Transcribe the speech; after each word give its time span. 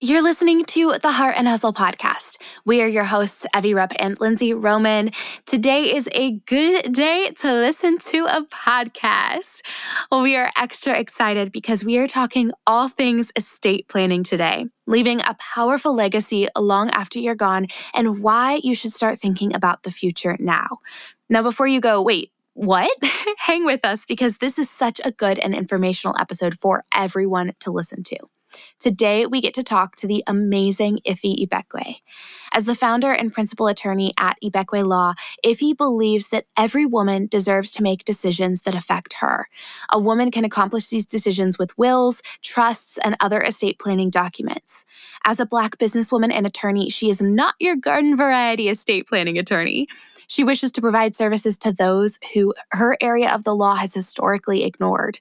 You're 0.00 0.22
listening 0.22 0.64
to 0.66 0.94
the 1.02 1.10
Heart 1.10 1.34
and 1.38 1.48
Hustle 1.48 1.72
podcast. 1.72 2.36
We 2.64 2.82
are 2.82 2.86
your 2.86 3.02
hosts, 3.02 3.44
Evie 3.56 3.74
Rupp 3.74 3.92
and 3.98 4.16
Lindsay 4.20 4.54
Roman. 4.54 5.10
Today 5.44 5.92
is 5.92 6.08
a 6.12 6.38
good 6.46 6.92
day 6.92 7.32
to 7.38 7.52
listen 7.52 7.98
to 7.98 8.26
a 8.26 8.44
podcast. 8.44 9.60
Well, 10.12 10.22
we 10.22 10.36
are 10.36 10.52
extra 10.56 10.96
excited 10.96 11.50
because 11.50 11.82
we 11.82 11.98
are 11.98 12.06
talking 12.06 12.52
all 12.64 12.86
things 12.86 13.32
estate 13.34 13.88
planning 13.88 14.22
today, 14.22 14.66
leaving 14.86 15.20
a 15.22 15.36
powerful 15.40 15.96
legacy 15.96 16.46
long 16.56 16.90
after 16.90 17.18
you're 17.18 17.34
gone, 17.34 17.66
and 17.92 18.22
why 18.22 18.60
you 18.62 18.76
should 18.76 18.92
start 18.92 19.18
thinking 19.18 19.52
about 19.52 19.82
the 19.82 19.90
future 19.90 20.36
now. 20.38 20.78
Now, 21.28 21.42
before 21.42 21.66
you 21.66 21.80
go, 21.80 22.00
wait, 22.00 22.30
what? 22.54 22.96
Hang 23.38 23.64
with 23.64 23.84
us 23.84 24.06
because 24.06 24.38
this 24.38 24.60
is 24.60 24.70
such 24.70 25.00
a 25.04 25.10
good 25.10 25.40
and 25.40 25.56
informational 25.56 26.16
episode 26.20 26.56
for 26.56 26.84
everyone 26.94 27.54
to 27.58 27.72
listen 27.72 28.04
to. 28.04 28.18
Today, 28.78 29.26
we 29.26 29.40
get 29.40 29.54
to 29.54 29.62
talk 29.62 29.96
to 29.96 30.06
the 30.06 30.22
amazing 30.26 31.00
Iffy 31.06 31.46
Ibekwe. 31.46 31.96
As 32.52 32.64
the 32.64 32.74
founder 32.74 33.12
and 33.12 33.32
principal 33.32 33.66
attorney 33.66 34.14
at 34.18 34.36
Ibekwe 34.42 34.86
Law, 34.86 35.14
Iffy 35.44 35.76
believes 35.76 36.28
that 36.28 36.46
every 36.56 36.86
woman 36.86 37.26
deserves 37.26 37.70
to 37.72 37.82
make 37.82 38.04
decisions 38.04 38.62
that 38.62 38.74
affect 38.74 39.14
her. 39.20 39.48
A 39.90 39.98
woman 39.98 40.30
can 40.30 40.44
accomplish 40.44 40.88
these 40.88 41.06
decisions 41.06 41.58
with 41.58 41.76
wills, 41.76 42.22
trusts, 42.42 42.98
and 43.04 43.16
other 43.20 43.40
estate 43.42 43.78
planning 43.78 44.10
documents. 44.10 44.84
As 45.24 45.40
a 45.40 45.46
Black 45.46 45.78
businesswoman 45.78 46.32
and 46.32 46.46
attorney, 46.46 46.88
she 46.90 47.10
is 47.10 47.20
not 47.20 47.54
your 47.58 47.76
garden 47.76 48.16
variety 48.16 48.68
estate 48.68 49.06
planning 49.06 49.38
attorney. 49.38 49.86
She 50.26 50.44
wishes 50.44 50.72
to 50.72 50.80
provide 50.80 51.16
services 51.16 51.58
to 51.58 51.72
those 51.72 52.18
who 52.34 52.54
her 52.70 52.96
area 53.00 53.32
of 53.32 53.44
the 53.44 53.54
law 53.54 53.74
has 53.76 53.94
historically 53.94 54.64
ignored. 54.64 55.20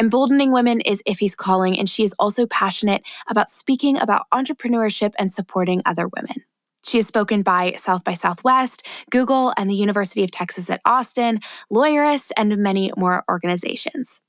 Emboldening 0.00 0.50
women 0.50 0.80
is 0.80 1.02
Iffy's 1.06 1.36
calling, 1.36 1.78
and 1.78 1.88
she 1.88 2.02
is 2.02 2.14
also 2.18 2.46
passionate 2.46 3.02
about 3.28 3.48
speaking 3.48 3.96
about 3.98 4.26
entrepreneurship 4.32 5.12
and 5.18 5.32
supporting 5.32 5.82
other 5.86 6.08
women. 6.16 6.42
She 6.84 6.98
has 6.98 7.06
spoken 7.06 7.42
by 7.42 7.74
South 7.78 8.04
by 8.04 8.14
Southwest, 8.14 8.86
Google, 9.10 9.54
and 9.56 9.70
the 9.70 9.74
University 9.74 10.24
of 10.24 10.30
Texas 10.30 10.68
at 10.68 10.80
Austin, 10.84 11.40
Lawyerist, 11.72 12.32
and 12.36 12.56
many 12.58 12.92
more 12.96 13.24
organizations. 13.30 14.20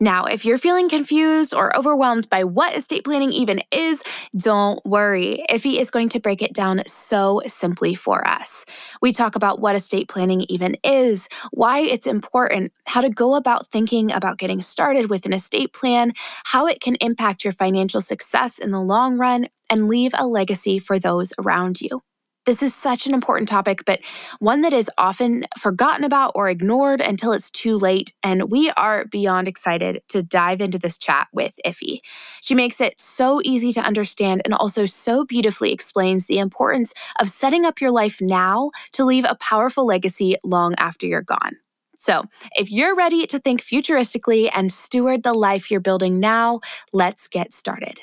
Now, 0.00 0.24
if 0.24 0.44
you're 0.44 0.58
feeling 0.58 0.88
confused 0.88 1.54
or 1.54 1.76
overwhelmed 1.76 2.28
by 2.28 2.44
what 2.44 2.76
estate 2.76 3.04
planning 3.04 3.32
even 3.32 3.62
is, 3.70 4.02
don't 4.36 4.84
worry. 4.84 5.44
Iffy 5.50 5.78
is 5.78 5.90
going 5.90 6.08
to 6.10 6.20
break 6.20 6.42
it 6.42 6.52
down 6.52 6.82
so 6.86 7.42
simply 7.46 7.94
for 7.94 8.26
us. 8.26 8.64
We 9.00 9.12
talk 9.12 9.36
about 9.36 9.60
what 9.60 9.76
estate 9.76 10.08
planning 10.08 10.42
even 10.48 10.76
is, 10.84 11.28
why 11.52 11.80
it's 11.80 12.06
important, 12.06 12.72
how 12.86 13.00
to 13.00 13.10
go 13.10 13.34
about 13.34 13.68
thinking 13.68 14.12
about 14.12 14.38
getting 14.38 14.60
started 14.60 15.10
with 15.10 15.26
an 15.26 15.32
estate 15.32 15.72
plan, 15.72 16.12
how 16.44 16.66
it 16.66 16.80
can 16.80 16.96
impact 16.96 17.44
your 17.44 17.52
financial 17.52 18.00
success 18.00 18.58
in 18.58 18.70
the 18.70 18.80
long 18.80 19.16
run, 19.16 19.48
and 19.70 19.88
leave 19.88 20.12
a 20.16 20.26
legacy 20.26 20.78
for 20.78 20.98
those 20.98 21.32
around 21.38 21.80
you. 21.80 22.02
This 22.46 22.62
is 22.62 22.74
such 22.74 23.06
an 23.06 23.14
important 23.14 23.48
topic, 23.48 23.84
but 23.86 24.00
one 24.38 24.60
that 24.60 24.72
is 24.72 24.90
often 24.98 25.46
forgotten 25.58 26.04
about 26.04 26.32
or 26.34 26.50
ignored 26.50 27.00
until 27.00 27.32
it's 27.32 27.50
too 27.50 27.76
late. 27.76 28.14
And 28.22 28.50
we 28.50 28.70
are 28.72 29.06
beyond 29.06 29.48
excited 29.48 30.02
to 30.08 30.22
dive 30.22 30.60
into 30.60 30.78
this 30.78 30.98
chat 30.98 31.28
with 31.32 31.58
Iffy. 31.64 32.00
She 32.42 32.54
makes 32.54 32.80
it 32.80 33.00
so 33.00 33.40
easy 33.44 33.72
to 33.72 33.80
understand 33.80 34.42
and 34.44 34.52
also 34.52 34.84
so 34.84 35.24
beautifully 35.24 35.72
explains 35.72 36.26
the 36.26 36.38
importance 36.38 36.92
of 37.18 37.30
setting 37.30 37.64
up 37.64 37.80
your 37.80 37.90
life 37.90 38.20
now 38.20 38.70
to 38.92 39.04
leave 39.04 39.24
a 39.24 39.36
powerful 39.36 39.86
legacy 39.86 40.36
long 40.44 40.74
after 40.76 41.06
you're 41.06 41.22
gone. 41.22 41.56
So, 41.96 42.24
if 42.54 42.70
you're 42.70 42.94
ready 42.94 43.26
to 43.28 43.38
think 43.38 43.62
futuristically 43.62 44.50
and 44.54 44.70
steward 44.70 45.22
the 45.22 45.32
life 45.32 45.70
you're 45.70 45.80
building 45.80 46.20
now, 46.20 46.60
let's 46.92 47.28
get 47.28 47.54
started. 47.54 48.02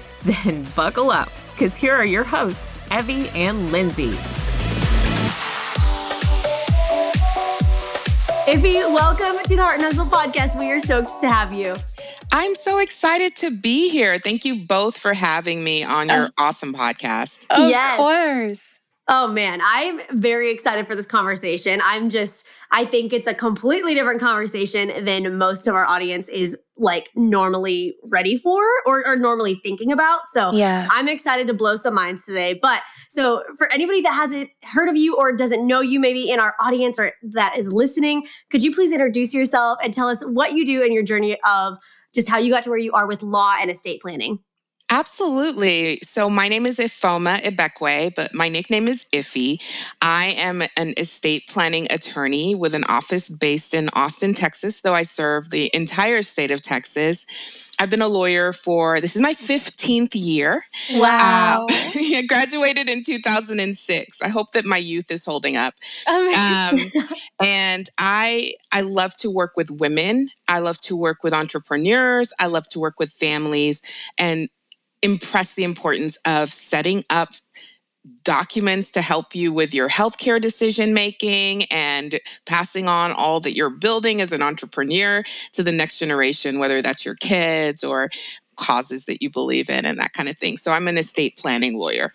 Then 0.25 0.65
buckle 0.75 1.09
up, 1.11 1.29
because 1.53 1.75
here 1.75 1.93
are 1.95 2.05
your 2.05 2.23
hosts, 2.23 2.69
Evie 2.91 3.29
and 3.29 3.71
Lindsay. 3.71 4.11
Iffy, 8.47 8.73
welcome 8.93 9.41
to 9.45 9.55
the 9.55 9.61
Heart 9.61 9.75
and 9.75 9.83
Hustle 9.83 10.05
podcast. 10.05 10.57
We 10.59 10.71
are 10.71 10.79
stoked 10.79 11.19
to 11.21 11.29
have 11.29 11.53
you. 11.53 11.73
I'm 12.31 12.55
so 12.55 12.79
excited 12.79 13.35
to 13.37 13.51
be 13.51 13.89
here. 13.89 14.17
Thank 14.19 14.45
you 14.45 14.65
both 14.65 14.97
for 14.97 15.13
having 15.13 15.63
me 15.63 15.83
on 15.83 16.09
your 16.09 16.29
awesome 16.37 16.73
podcast. 16.73 17.45
Of 17.49 17.69
Yes. 17.69 17.97
course. 17.97 18.79
Oh 19.07 19.27
man, 19.27 19.59
I'm 19.63 19.99
very 20.11 20.51
excited 20.51 20.87
for 20.87 20.95
this 20.95 21.05
conversation. 21.05 21.81
I'm 21.83 22.09
just, 22.09 22.47
I 22.71 22.85
think 22.85 23.11
it's 23.13 23.27
a 23.27 23.33
completely 23.33 23.93
different 23.93 24.19
conversation 24.21 25.03
than 25.05 25.37
most 25.37 25.67
of 25.67 25.75
our 25.75 25.85
audience 25.87 26.29
is 26.29 26.57
like 26.81 27.09
normally 27.15 27.95
ready 28.03 28.35
for 28.35 28.61
or, 28.85 29.07
or 29.07 29.15
normally 29.15 29.55
thinking 29.55 29.91
about. 29.91 30.21
So 30.33 30.51
Yeah. 30.53 30.87
I'm 30.91 31.07
excited 31.07 31.47
to 31.47 31.53
blow 31.53 31.75
some 31.75 31.93
minds 31.93 32.25
today. 32.25 32.57
But 32.59 32.81
so 33.09 33.43
for 33.57 33.71
anybody 33.71 34.01
that 34.01 34.13
hasn't 34.13 34.49
heard 34.63 34.89
of 34.89 34.95
you 34.95 35.15
or 35.15 35.35
doesn't 35.35 35.65
know 35.65 35.81
you, 35.81 35.99
maybe 35.99 36.29
in 36.29 36.39
our 36.39 36.55
audience 36.59 36.97
or 36.99 37.13
that 37.33 37.57
is 37.57 37.71
listening, 37.71 38.27
could 38.49 38.63
you 38.63 38.73
please 38.73 38.91
introduce 38.91 39.33
yourself 39.33 39.77
and 39.83 39.93
tell 39.93 40.07
us 40.07 40.23
what 40.23 40.53
you 40.53 40.65
do 40.65 40.81
in 40.81 40.91
your 40.91 41.03
journey 41.03 41.37
of 41.47 41.77
just 42.13 42.27
how 42.27 42.39
you 42.39 42.51
got 42.51 42.63
to 42.63 42.69
where 42.69 42.79
you 42.79 42.91
are 42.93 43.07
with 43.07 43.21
law 43.21 43.55
and 43.61 43.69
estate 43.69 44.01
planning? 44.01 44.39
Absolutely. 44.91 45.99
So 46.03 46.29
my 46.29 46.49
name 46.49 46.65
is 46.65 46.77
Ifeoma 46.77 47.41
Ibekwe, 47.43 48.13
but 48.13 48.33
my 48.33 48.49
nickname 48.49 48.89
is 48.89 49.05
Iffy. 49.13 49.61
I 50.01 50.27
am 50.37 50.63
an 50.75 50.93
estate 50.97 51.47
planning 51.47 51.87
attorney 51.89 52.55
with 52.55 52.75
an 52.75 52.83
office 52.83 53.29
based 53.29 53.73
in 53.73 53.89
Austin, 53.93 54.33
Texas, 54.33 54.81
though 54.81 54.93
I 54.93 55.03
serve 55.03 55.49
the 55.49 55.71
entire 55.73 56.23
state 56.23 56.51
of 56.51 56.61
Texas. 56.61 57.25
I've 57.79 57.89
been 57.89 58.01
a 58.01 58.09
lawyer 58.09 58.51
for 58.51 58.99
this 58.99 59.15
is 59.15 59.21
my 59.21 59.33
15th 59.33 60.11
year. 60.13 60.65
Wow. 60.93 61.67
Uh, 61.71 61.91
I 62.17 62.23
graduated 62.27 62.89
in 62.89 63.03
2006. 63.03 64.21
I 64.21 64.27
hope 64.27 64.51
that 64.51 64.65
my 64.65 64.77
youth 64.77 65.09
is 65.11 65.25
holding 65.25 65.55
up. 65.55 65.73
Amazing. 66.07 66.91
um, 67.05 67.07
and 67.39 67.89
I 67.97 68.53
I 68.71 68.81
love 68.81 69.15
to 69.17 69.29
work 69.29 69.53
with 69.55 69.71
women. 69.71 70.29
I 70.47 70.59
love 70.59 70.79
to 70.81 70.95
work 70.95 71.23
with 71.23 71.33
entrepreneurs. 71.33 72.33
I 72.39 72.47
love 72.47 72.67
to 72.69 72.79
work 72.79 72.99
with 72.99 73.11
families 73.11 73.81
and 74.17 74.49
impress 75.01 75.53
the 75.55 75.63
importance 75.63 76.17
of 76.25 76.53
setting 76.53 77.03
up 77.09 77.29
documents 78.23 78.89
to 78.91 79.01
help 79.01 79.35
you 79.35 79.53
with 79.53 79.73
your 79.73 79.87
healthcare 79.87 80.41
decision 80.41 80.93
making 80.93 81.63
and 81.65 82.19
passing 82.45 82.87
on 82.87 83.11
all 83.11 83.39
that 83.39 83.55
you're 83.55 83.69
building 83.69 84.21
as 84.21 84.31
an 84.31 84.41
entrepreneur 84.41 85.23
to 85.53 85.61
the 85.61 85.71
next 85.71 85.99
generation 85.99 86.57
whether 86.57 86.81
that's 86.81 87.05
your 87.05 87.13
kids 87.15 87.83
or 87.83 88.09
causes 88.55 89.05
that 89.05 89.21
you 89.21 89.29
believe 89.29 89.69
in 89.69 89.85
and 89.85 89.99
that 89.99 90.13
kind 90.13 90.29
of 90.29 90.35
thing 90.37 90.57
so 90.57 90.71
i'm 90.71 90.87
an 90.87 90.97
estate 90.97 91.37
planning 91.37 91.77
lawyer 91.77 92.11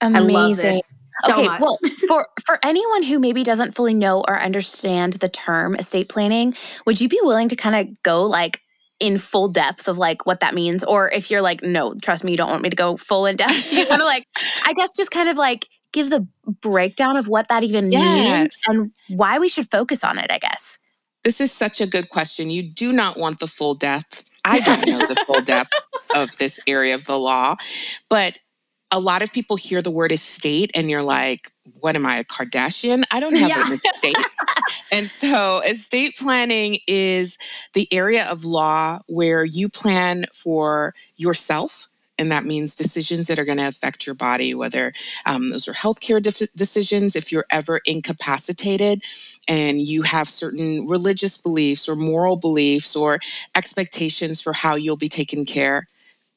Amazing. 0.00 0.36
I 0.36 0.40
love 0.40 0.56
this 0.56 0.94
so 1.24 1.32
okay, 1.32 1.46
much. 1.46 1.60
well, 1.60 1.78
for 2.06 2.28
for 2.44 2.58
anyone 2.62 3.02
who 3.02 3.18
maybe 3.18 3.42
doesn't 3.42 3.74
fully 3.74 3.94
know 3.94 4.22
or 4.28 4.38
understand 4.40 5.14
the 5.14 5.28
term 5.28 5.74
estate 5.74 6.08
planning, 6.08 6.54
would 6.86 7.00
you 7.00 7.08
be 7.08 7.18
willing 7.22 7.48
to 7.48 7.56
kind 7.56 7.74
of 7.74 8.02
go 8.02 8.22
like 8.22 8.60
in 9.00 9.18
full 9.18 9.48
depth 9.48 9.88
of 9.88 9.98
like 9.98 10.26
what 10.26 10.40
that 10.40 10.54
means, 10.54 10.84
or 10.84 11.10
if 11.10 11.30
you're 11.30 11.42
like, 11.42 11.62
no, 11.62 11.94
trust 11.94 12.24
me, 12.24 12.32
you 12.32 12.36
don't 12.36 12.50
want 12.50 12.62
me 12.62 12.70
to 12.70 12.76
go 12.76 12.96
full 12.96 13.26
in 13.26 13.36
depth, 13.36 13.72
you 13.72 13.86
want 13.88 14.00
to 14.00 14.04
like, 14.04 14.24
I 14.64 14.72
guess, 14.74 14.96
just 14.96 15.10
kind 15.10 15.28
of 15.28 15.36
like 15.36 15.66
give 15.92 16.10
the 16.10 16.26
breakdown 16.60 17.16
of 17.16 17.28
what 17.28 17.48
that 17.48 17.64
even 17.64 17.88
means 17.88 18.58
and 18.66 18.90
why 19.08 19.38
we 19.38 19.48
should 19.48 19.70
focus 19.70 20.04
on 20.04 20.18
it. 20.18 20.30
I 20.30 20.38
guess. 20.38 20.78
This 21.24 21.40
is 21.40 21.52
such 21.52 21.80
a 21.80 21.86
good 21.86 22.08
question. 22.10 22.50
You 22.50 22.62
do 22.62 22.92
not 22.92 23.16
want 23.16 23.40
the 23.40 23.46
full 23.46 23.74
depth. 23.74 24.30
I 24.44 24.60
don't 24.60 24.86
know 24.86 25.06
the 25.06 25.24
full 25.26 25.40
depth 25.44 25.72
of 26.14 26.36
this 26.38 26.60
area 26.66 26.94
of 26.94 27.04
the 27.04 27.18
law, 27.18 27.56
but 28.08 28.38
a 28.90 29.00
lot 29.00 29.22
of 29.22 29.32
people 29.32 29.56
hear 29.56 29.82
the 29.82 29.90
word 29.90 30.12
estate 30.12 30.70
and 30.74 30.90
you're 30.90 31.02
like, 31.02 31.50
what 31.80 31.96
am 31.96 32.06
I, 32.06 32.16
a 32.18 32.24
Kardashian? 32.24 33.04
I 33.10 33.20
don't 33.20 33.36
have 33.36 33.50
Yeah. 33.50 33.62
an 33.66 33.72
estate. 33.72 34.28
and 34.90 35.08
so, 35.08 35.60
estate 35.60 36.16
planning 36.18 36.78
is 36.86 37.38
the 37.74 37.88
area 37.92 38.26
of 38.26 38.44
law 38.44 39.00
where 39.06 39.44
you 39.44 39.68
plan 39.68 40.26
for 40.34 40.94
yourself 41.16 41.88
And 42.18 42.32
that 42.32 42.44
means 42.44 42.74
decisions 42.74 43.28
that 43.28 43.38
are 43.38 43.44
going 43.44 43.58
to 43.58 43.68
affect 43.68 44.06
your 44.06 44.14
body, 44.16 44.54
whether 44.54 44.92
um, 45.26 45.50
those 45.50 45.68
are 45.68 45.72
healthcare 45.72 46.20
def- 46.22 46.52
decisions, 46.56 47.14
if 47.16 47.30
you're 47.32 47.46
ever 47.50 47.80
incapacitated 47.86 49.02
and 49.48 49.80
you 49.80 50.02
have 50.02 50.28
certain 50.28 50.86
religious 50.88 51.38
beliefs 51.38 51.88
or 51.88 51.96
moral 51.96 52.36
beliefs 52.36 52.96
or 52.96 53.20
expectations 53.54 54.40
for 54.40 54.52
how 54.52 54.74
you'll 54.74 54.96
be 54.96 55.08
taken 55.08 55.44
care 55.44 55.86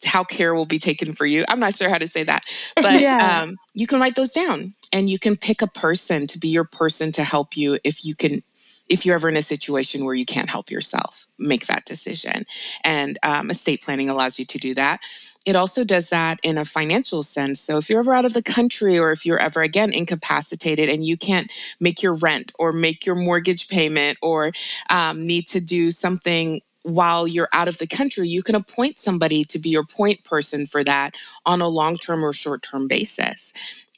how 0.04 0.24
care 0.24 0.54
will 0.54 0.66
be 0.66 0.80
taken 0.80 1.14
for 1.14 1.26
you. 1.26 1.46
I'm 1.48 1.60
not 1.60 1.76
sure 1.76 1.90
how 1.90 1.98
to 1.98 2.08
say 2.08 2.24
that, 2.24 2.44
but 2.76 3.02
yeah. 3.02 3.42
um, 3.42 3.58
you 3.74 3.88
can 3.88 4.00
write 4.00 4.16
those 4.16 4.32
down 4.32 4.74
and 4.94 5.10
you 5.10 5.20
can 5.20 5.36
pick 5.36 5.62
a 5.62 5.68
person 5.68 6.28
to 6.28 6.40
be 6.40 6.50
your 6.50 6.64
person 6.64 7.12
to 7.14 7.24
help 7.24 7.56
you 7.56 7.80
if 7.84 8.06
you 8.06 8.16
can 8.16 8.44
if 8.92 9.06
you're 9.06 9.16
ever 9.16 9.30
in 9.30 9.38
a 9.38 9.42
situation 9.42 10.04
where 10.04 10.14
you 10.14 10.26
can't 10.26 10.50
help 10.50 10.70
yourself, 10.70 11.26
make 11.40 11.68
that 11.68 11.86
decision. 11.86 12.44
And 12.84 13.18
um, 13.24 13.50
estate 13.50 13.82
planning 13.82 14.10
allows 14.10 14.38
you 14.38 14.44
to 14.44 14.58
do 14.58 14.74
that. 14.74 15.00
It 15.46 15.56
also 15.56 15.86
does 15.86 16.10
that 16.10 16.40
in 16.44 16.58
a 16.58 16.66
financial 16.66 17.24
sense. 17.24 17.62
So 17.62 17.78
if 17.78 17.90
you're 17.90 18.00
ever 18.00 18.14
out 18.14 18.26
of 18.26 18.34
the 18.34 18.44
country 18.44 19.00
or 19.00 19.12
if 19.12 19.26
you're 19.26 19.40
ever 19.40 19.62
again 19.62 19.94
incapacitated 19.94 20.90
and 20.90 21.06
you 21.06 21.16
can't 21.16 21.50
make 21.80 22.04
your 22.04 22.16
rent 22.16 22.52
or 22.60 22.74
make 22.74 23.06
your 23.06 23.16
mortgage 23.16 23.70
payment 23.70 24.18
or 24.22 24.52
um, 24.90 25.26
need 25.26 25.48
to 25.48 25.62
do 25.62 25.90
something 25.90 26.62
while 26.84 27.28
you're 27.28 27.50
out 27.54 27.68
of 27.68 27.78
the 27.78 27.88
country, 27.88 28.28
you 28.28 28.44
can 28.44 28.56
appoint 28.56 29.00
somebody 29.00 29.44
to 29.46 29.60
be 29.60 29.70
your 29.70 29.86
point 29.86 30.24
person 30.24 30.66
for 30.66 30.84
that 30.84 31.16
on 31.46 31.62
a 31.62 31.68
long 31.68 31.98
term 31.98 32.24
or 32.24 32.34
short 32.34 32.64
term 32.64 32.88
basis 32.88 33.54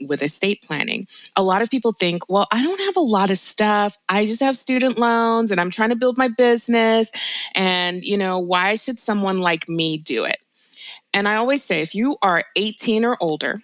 with 0.08 0.22
estate 0.22 0.62
planning. 0.64 1.08
A 1.36 1.44
lot 1.44 1.62
of 1.62 1.70
people 1.70 1.94
think, 1.94 2.30
well, 2.30 2.48
I 2.52 2.62
don't 2.64 2.80
have 2.82 2.98
a 2.98 3.02
lot 3.02 3.30
of 3.30 3.38
stuff. 3.38 3.98
I 4.10 4.26
just 4.26 4.42
have 4.42 4.58
student 4.58 5.00
loans 5.00 5.52
and 5.52 5.62
I'm 5.62 5.70
trying 5.70 5.90
to 5.90 5.96
build 5.96 6.18
my 6.18 6.28
business. 6.28 7.12
And, 7.56 8.04
you 8.04 8.18
know, 8.18 8.40
why 8.40 8.76
should 8.76 9.00
someone 9.00 9.40
like 9.40 9.70
me 9.70 9.98
do 9.98 10.26
it? 10.26 10.38
And 11.14 11.28
I 11.28 11.36
always 11.36 11.64
say, 11.64 11.82
if 11.82 11.94
you 11.94 12.18
are 12.22 12.44
18 12.56 13.06
or 13.06 13.18
older, 13.22 13.62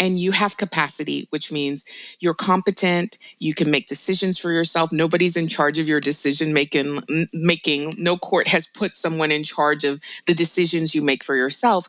and 0.00 0.18
you 0.18 0.32
have 0.32 0.56
capacity, 0.56 1.28
which 1.30 1.52
means 1.52 1.84
you're 2.18 2.34
competent, 2.34 3.18
you 3.38 3.54
can 3.54 3.70
make 3.70 3.86
decisions 3.86 4.38
for 4.38 4.50
yourself. 4.50 4.90
Nobody's 4.90 5.36
in 5.36 5.46
charge 5.46 5.78
of 5.78 5.86
your 5.86 6.00
decision 6.00 6.52
making 6.54 7.02
making. 7.32 7.94
No 7.98 8.16
court 8.16 8.48
has 8.48 8.66
put 8.66 8.96
someone 8.96 9.30
in 9.30 9.44
charge 9.44 9.84
of 9.84 10.00
the 10.26 10.34
decisions 10.34 10.94
you 10.94 11.02
make 11.02 11.22
for 11.22 11.36
yourself. 11.36 11.88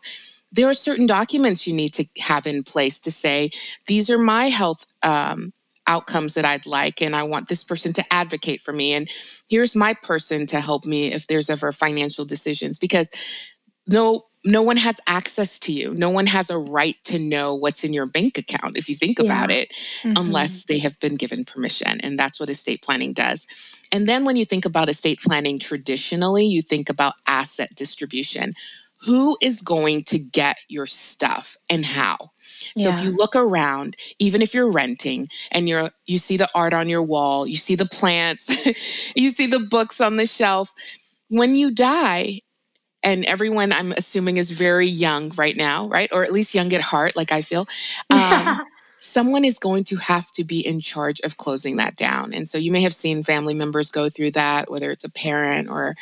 There 0.51 0.69
are 0.69 0.73
certain 0.73 1.07
documents 1.07 1.65
you 1.65 1.73
need 1.73 1.93
to 1.93 2.05
have 2.19 2.45
in 2.45 2.63
place 2.63 2.99
to 3.01 3.11
say, 3.11 3.51
these 3.87 4.09
are 4.09 4.17
my 4.17 4.49
health 4.49 4.85
um, 5.01 5.53
outcomes 5.87 6.33
that 6.33 6.43
I'd 6.45 6.65
like, 6.65 7.01
and 7.01 7.15
I 7.15 7.23
want 7.23 7.47
this 7.47 7.63
person 7.63 7.93
to 7.93 8.13
advocate 8.13 8.61
for 8.61 8.73
me. 8.73 8.93
And 8.93 9.09
here's 9.47 9.75
my 9.75 9.93
person 9.93 10.45
to 10.47 10.59
help 10.59 10.85
me 10.85 11.13
if 11.13 11.27
there's 11.27 11.49
ever 11.49 11.71
financial 11.71 12.25
decisions. 12.25 12.77
Because 12.77 13.09
no 13.91 14.25
no 14.43 14.61
one 14.61 14.77
has 14.77 14.99
access 15.07 15.59
to 15.59 15.71
you. 15.71 15.93
No 15.93 16.09
one 16.09 16.25
has 16.25 16.49
a 16.49 16.57
right 16.57 16.95
to 17.03 17.19
know 17.19 17.53
what's 17.53 17.83
in 17.83 17.93
your 17.93 18.05
bank 18.05 18.37
account, 18.37 18.77
if 18.77 18.89
you 18.89 18.95
think 18.95 19.19
yeah. 19.19 19.25
about 19.25 19.51
it, 19.51 19.71
mm-hmm. 20.01 20.13
unless 20.17 20.65
they 20.65 20.79
have 20.79 20.99
been 20.99 21.15
given 21.15 21.43
permission. 21.43 22.01
And 22.01 22.17
that's 22.17 22.39
what 22.39 22.49
estate 22.49 22.81
planning 22.81 23.13
does. 23.13 23.45
And 23.91 24.07
then 24.07 24.25
when 24.25 24.35
you 24.35 24.45
think 24.45 24.65
about 24.65 24.89
estate 24.89 25.19
planning 25.21 25.59
traditionally, 25.59 26.45
you 26.45 26.61
think 26.61 26.89
about 26.89 27.15
asset 27.27 27.75
distribution. 27.75 28.55
Who 29.05 29.37
is 29.41 29.61
going 29.61 30.03
to 30.05 30.19
get 30.19 30.57
your 30.67 30.85
stuff 30.85 31.57
and 31.69 31.85
how? 31.85 32.31
So 32.77 32.89
yeah. 32.89 32.97
if 32.97 33.03
you 33.03 33.15
look 33.15 33.35
around, 33.35 33.95
even 34.19 34.41
if 34.43 34.53
you're 34.53 34.69
renting 34.69 35.27
and 35.51 35.67
you're 35.67 35.89
you 36.05 36.19
see 36.19 36.37
the 36.37 36.49
art 36.53 36.73
on 36.73 36.87
your 36.87 37.01
wall, 37.01 37.47
you 37.47 37.55
see 37.55 37.73
the 37.73 37.87
plants, 37.87 38.49
you 39.15 39.31
see 39.31 39.47
the 39.47 39.59
books 39.59 40.01
on 40.01 40.17
the 40.17 40.27
shelf, 40.27 40.71
when 41.29 41.55
you 41.55 41.71
die, 41.71 42.41
and 43.03 43.25
everyone 43.25 43.71
I'm 43.71 43.91
assuming 43.93 44.37
is 44.37 44.51
very 44.51 44.87
young 44.87 45.29
right 45.35 45.55
now, 45.55 45.87
right? 45.87 46.09
Or 46.11 46.23
at 46.23 46.31
least 46.31 46.53
young 46.53 46.71
at 46.73 46.81
heart, 46.81 47.15
like 47.15 47.31
I 47.31 47.41
feel. 47.41 47.67
Um, 48.09 48.65
someone 48.99 49.43
is 49.43 49.57
going 49.57 49.83
to 49.85 49.95
have 49.97 50.31
to 50.33 50.43
be 50.43 50.65
in 50.65 50.79
charge 50.79 51.19
of 51.21 51.37
closing 51.37 51.77
that 51.77 51.95
down. 51.95 52.33
And 52.33 52.47
so 52.47 52.57
you 52.57 52.71
may 52.71 52.81
have 52.81 52.93
seen 52.93 53.23
family 53.23 53.55
members 53.55 53.91
go 53.91 54.09
through 54.09 54.31
that, 54.31 54.69
whether 54.69 54.91
it's 54.91 55.03
a 55.03 55.11
parent 55.11 55.69
or 55.69 55.95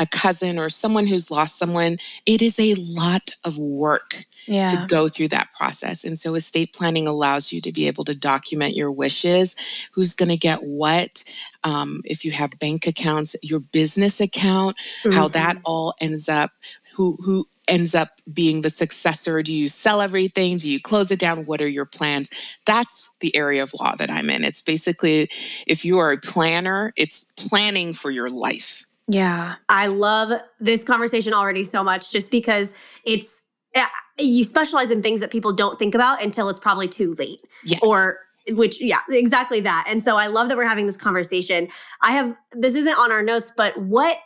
a 0.00 0.06
cousin 0.06 0.58
or 0.58 0.70
someone 0.70 1.06
who's 1.06 1.30
lost 1.30 1.58
someone. 1.58 1.98
It 2.26 2.42
is 2.42 2.58
a 2.58 2.74
lot 2.74 3.30
of 3.44 3.58
work 3.58 4.24
yeah. 4.46 4.64
to 4.64 4.86
go 4.88 5.08
through 5.08 5.28
that 5.28 5.48
process. 5.56 6.04
And 6.04 6.18
so 6.18 6.34
estate 6.34 6.72
planning 6.72 7.06
allows 7.06 7.52
you 7.52 7.60
to 7.60 7.70
be 7.70 7.86
able 7.86 8.04
to 8.04 8.14
document 8.14 8.74
your 8.74 8.90
wishes, 8.90 9.54
who's 9.92 10.14
going 10.14 10.30
to 10.30 10.38
get 10.38 10.62
what, 10.62 11.22
um, 11.62 12.00
if 12.04 12.24
you 12.24 12.32
have 12.32 12.50
bank 12.58 12.86
accounts, 12.86 13.36
your 13.42 13.60
business 13.60 14.20
account, 14.20 14.76
mm-hmm. 15.04 15.12
how 15.12 15.28
that 15.28 15.58
all 15.64 15.94
ends 16.00 16.28
up, 16.28 16.50
who 16.94 17.16
who 17.24 17.46
ends 17.68 17.94
up 17.94 18.20
being 18.32 18.62
the 18.62 18.70
successor? 18.70 19.42
Do 19.42 19.54
you 19.54 19.68
sell 19.68 20.00
everything? 20.00 20.58
Do 20.58 20.70
you 20.70 20.80
close 20.80 21.10
it 21.12 21.20
down? 21.20 21.44
What 21.44 21.60
are 21.60 21.68
your 21.68 21.84
plans? 21.84 22.28
That's 22.66 23.14
the 23.20 23.34
area 23.36 23.62
of 23.62 23.72
law 23.74 23.94
that 23.96 24.10
I'm 24.10 24.28
in. 24.28 24.44
It's 24.44 24.62
basically 24.62 25.30
if 25.66 25.84
you 25.84 25.98
are 25.98 26.10
a 26.10 26.18
planner, 26.18 26.92
it's 26.96 27.30
planning 27.36 27.92
for 27.92 28.10
your 28.10 28.28
life. 28.28 28.84
Yeah. 29.10 29.56
I 29.68 29.88
love 29.88 30.40
this 30.60 30.84
conversation 30.84 31.34
already 31.34 31.64
so 31.64 31.82
much 31.82 32.12
just 32.12 32.30
because 32.30 32.74
it's 33.04 33.42
eh, 33.74 33.86
you 34.18 34.44
specialize 34.44 34.90
in 34.90 35.02
things 35.02 35.20
that 35.20 35.30
people 35.30 35.52
don't 35.52 35.78
think 35.78 35.94
about 35.94 36.22
until 36.22 36.48
it's 36.48 36.60
probably 36.60 36.86
too 36.86 37.14
late. 37.14 37.40
Yes. 37.64 37.80
Or 37.82 38.20
which 38.50 38.80
yeah, 38.80 39.00
exactly 39.08 39.60
that. 39.60 39.84
And 39.88 40.02
so 40.02 40.16
I 40.16 40.28
love 40.28 40.48
that 40.48 40.56
we're 40.56 40.68
having 40.68 40.86
this 40.86 40.96
conversation. 40.96 41.68
I 42.02 42.12
have 42.12 42.36
this 42.52 42.76
isn't 42.76 42.98
on 42.98 43.10
our 43.10 43.22
notes, 43.22 43.52
but 43.56 43.76
what 43.80 44.16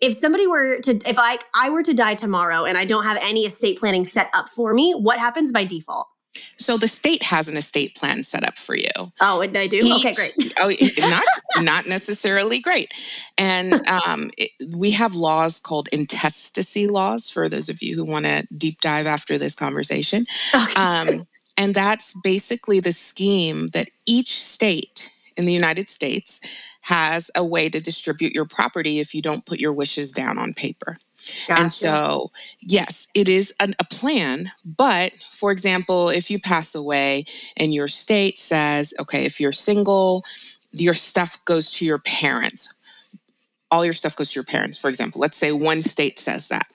if 0.00 0.14
somebody 0.14 0.46
were 0.46 0.78
to 0.82 0.92
if 1.08 1.18
I 1.18 1.38
I 1.54 1.70
were 1.70 1.82
to 1.82 1.92
die 1.92 2.14
tomorrow 2.14 2.64
and 2.64 2.78
I 2.78 2.84
don't 2.84 3.04
have 3.04 3.18
any 3.22 3.44
estate 3.44 3.80
planning 3.80 4.04
set 4.04 4.30
up 4.34 4.48
for 4.48 4.72
me, 4.72 4.92
what 4.92 5.18
happens 5.18 5.50
by 5.50 5.64
default? 5.64 6.06
So 6.56 6.76
the 6.76 6.88
state 6.88 7.22
has 7.22 7.48
an 7.48 7.56
estate 7.56 7.94
plan 7.94 8.22
set 8.22 8.44
up 8.44 8.58
for 8.58 8.76
you. 8.76 9.12
Oh, 9.20 9.40
and 9.40 9.54
they 9.54 9.68
do. 9.68 9.78
Each, 9.78 10.06
okay, 10.06 10.14
great. 10.14 10.52
oh, 10.58 10.72
not 10.98 11.24
not 11.58 11.86
necessarily 11.86 12.60
great. 12.60 12.92
And 13.36 13.74
um, 13.88 14.30
it, 14.36 14.50
we 14.74 14.90
have 14.92 15.14
laws 15.14 15.58
called 15.58 15.88
intestacy 15.92 16.86
laws 16.86 17.30
for 17.30 17.48
those 17.48 17.68
of 17.68 17.82
you 17.82 17.96
who 17.96 18.04
want 18.04 18.24
to 18.24 18.46
deep 18.56 18.80
dive 18.80 19.06
after 19.06 19.38
this 19.38 19.54
conversation. 19.54 20.26
Okay. 20.54 20.74
Um, 20.74 21.26
and 21.56 21.74
that's 21.74 22.18
basically 22.22 22.80
the 22.80 22.92
scheme 22.92 23.68
that 23.68 23.88
each 24.06 24.40
state 24.40 25.12
in 25.36 25.44
the 25.44 25.52
United 25.52 25.90
States 25.90 26.40
has 26.82 27.30
a 27.34 27.44
way 27.44 27.68
to 27.68 27.80
distribute 27.80 28.32
your 28.32 28.46
property 28.46 28.98
if 28.98 29.14
you 29.14 29.20
don't 29.20 29.44
put 29.44 29.58
your 29.58 29.72
wishes 29.72 30.12
down 30.12 30.38
on 30.38 30.54
paper. 30.54 30.98
Gotcha. 31.46 31.60
And 31.60 31.72
so, 31.72 32.30
yes, 32.60 33.08
it 33.14 33.28
is 33.28 33.54
an, 33.60 33.74
a 33.78 33.84
plan. 33.84 34.52
But 34.64 35.12
for 35.30 35.50
example, 35.50 36.08
if 36.08 36.30
you 36.30 36.38
pass 36.38 36.74
away 36.74 37.24
and 37.56 37.74
your 37.74 37.88
state 37.88 38.38
says, 38.38 38.94
okay, 39.00 39.24
if 39.24 39.40
you're 39.40 39.52
single, 39.52 40.24
your 40.72 40.94
stuff 40.94 41.44
goes 41.44 41.70
to 41.72 41.86
your 41.86 41.98
parents. 41.98 42.74
All 43.70 43.84
your 43.84 43.94
stuff 43.94 44.16
goes 44.16 44.32
to 44.32 44.36
your 44.36 44.44
parents, 44.44 44.78
for 44.78 44.88
example. 44.88 45.20
Let's 45.20 45.36
say 45.36 45.52
one 45.52 45.82
state 45.82 46.18
says 46.18 46.48
that. 46.48 46.66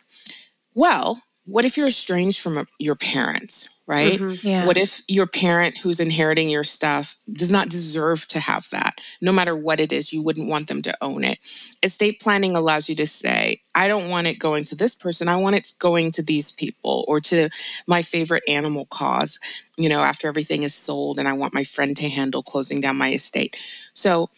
Well, 0.75 1.21
what 1.45 1.65
if 1.65 1.77
you're 1.77 1.88
estranged 1.88 2.39
from 2.39 2.67
your 2.79 2.95
parents? 2.95 3.73
right? 3.85 4.19
Mm-hmm, 4.19 4.47
yeah. 4.47 4.65
What 4.65 4.77
if 4.77 5.01
your 5.07 5.27
parent 5.27 5.77
who's 5.77 6.00
inheriting 6.00 6.50
your 6.50 6.63
stuff 6.63 7.17
does 7.31 7.51
not 7.51 7.69
deserve 7.69 8.27
to 8.29 8.39
have 8.39 8.69
that? 8.71 9.01
No 9.21 9.31
matter 9.31 9.55
what 9.55 9.79
it 9.79 9.91
is, 9.91 10.13
you 10.13 10.21
wouldn't 10.21 10.50
want 10.50 10.67
them 10.67 10.81
to 10.83 10.97
own 11.01 11.23
it. 11.23 11.39
Estate 11.81 12.21
planning 12.21 12.55
allows 12.55 12.88
you 12.88 12.95
to 12.95 13.07
say, 13.07 13.62
I 13.75 13.88
don't 13.88 14.09
want 14.09 14.27
it 14.27 14.39
going 14.39 14.63
to 14.65 14.75
this 14.75 14.95
person. 14.95 15.27
I 15.27 15.35
want 15.35 15.55
it 15.55 15.73
going 15.79 16.12
to 16.13 16.23
these 16.23 16.51
people 16.51 17.03
or 17.07 17.19
to 17.21 17.50
my 17.88 18.01
favorite 18.01 18.43
animal 18.47 18.85
cause, 18.85 19.39
you 19.77 19.89
know, 19.89 20.01
after 20.01 20.27
everything 20.27 20.63
is 20.63 20.73
sold 20.73 21.19
and 21.19 21.27
I 21.27 21.33
want 21.33 21.53
my 21.53 21.63
friend 21.63 21.95
to 21.97 22.09
handle 22.09 22.43
closing 22.43 22.79
down 22.79 22.97
my 22.97 23.12
estate. 23.12 23.57
So, 23.93 24.29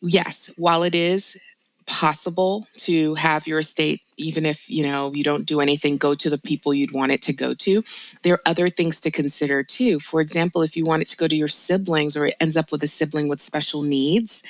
yes, 0.00 0.50
while 0.56 0.84
it 0.84 0.94
is 0.94 1.40
possible 1.86 2.66
to 2.74 3.14
have 3.14 3.46
your 3.46 3.58
estate 3.58 4.00
even 4.16 4.46
if 4.46 4.70
you 4.70 4.82
know 4.82 5.12
you 5.14 5.24
don't 5.24 5.46
do 5.46 5.60
anything 5.60 5.96
go 5.96 6.14
to 6.14 6.30
the 6.30 6.38
people 6.38 6.72
you'd 6.72 6.92
want 6.92 7.12
it 7.12 7.22
to 7.22 7.32
go 7.32 7.54
to. 7.54 7.82
There 8.22 8.34
are 8.34 8.42
other 8.46 8.68
things 8.68 9.00
to 9.00 9.10
consider 9.10 9.62
too. 9.62 9.98
For 9.98 10.20
example 10.20 10.62
if 10.62 10.76
you 10.76 10.84
want 10.84 11.02
it 11.02 11.08
to 11.08 11.16
go 11.16 11.28
to 11.28 11.36
your 11.36 11.48
siblings 11.48 12.16
or 12.16 12.26
it 12.26 12.36
ends 12.40 12.56
up 12.56 12.70
with 12.70 12.82
a 12.82 12.86
sibling 12.86 13.28
with 13.28 13.40
special 13.40 13.82
needs 13.82 14.42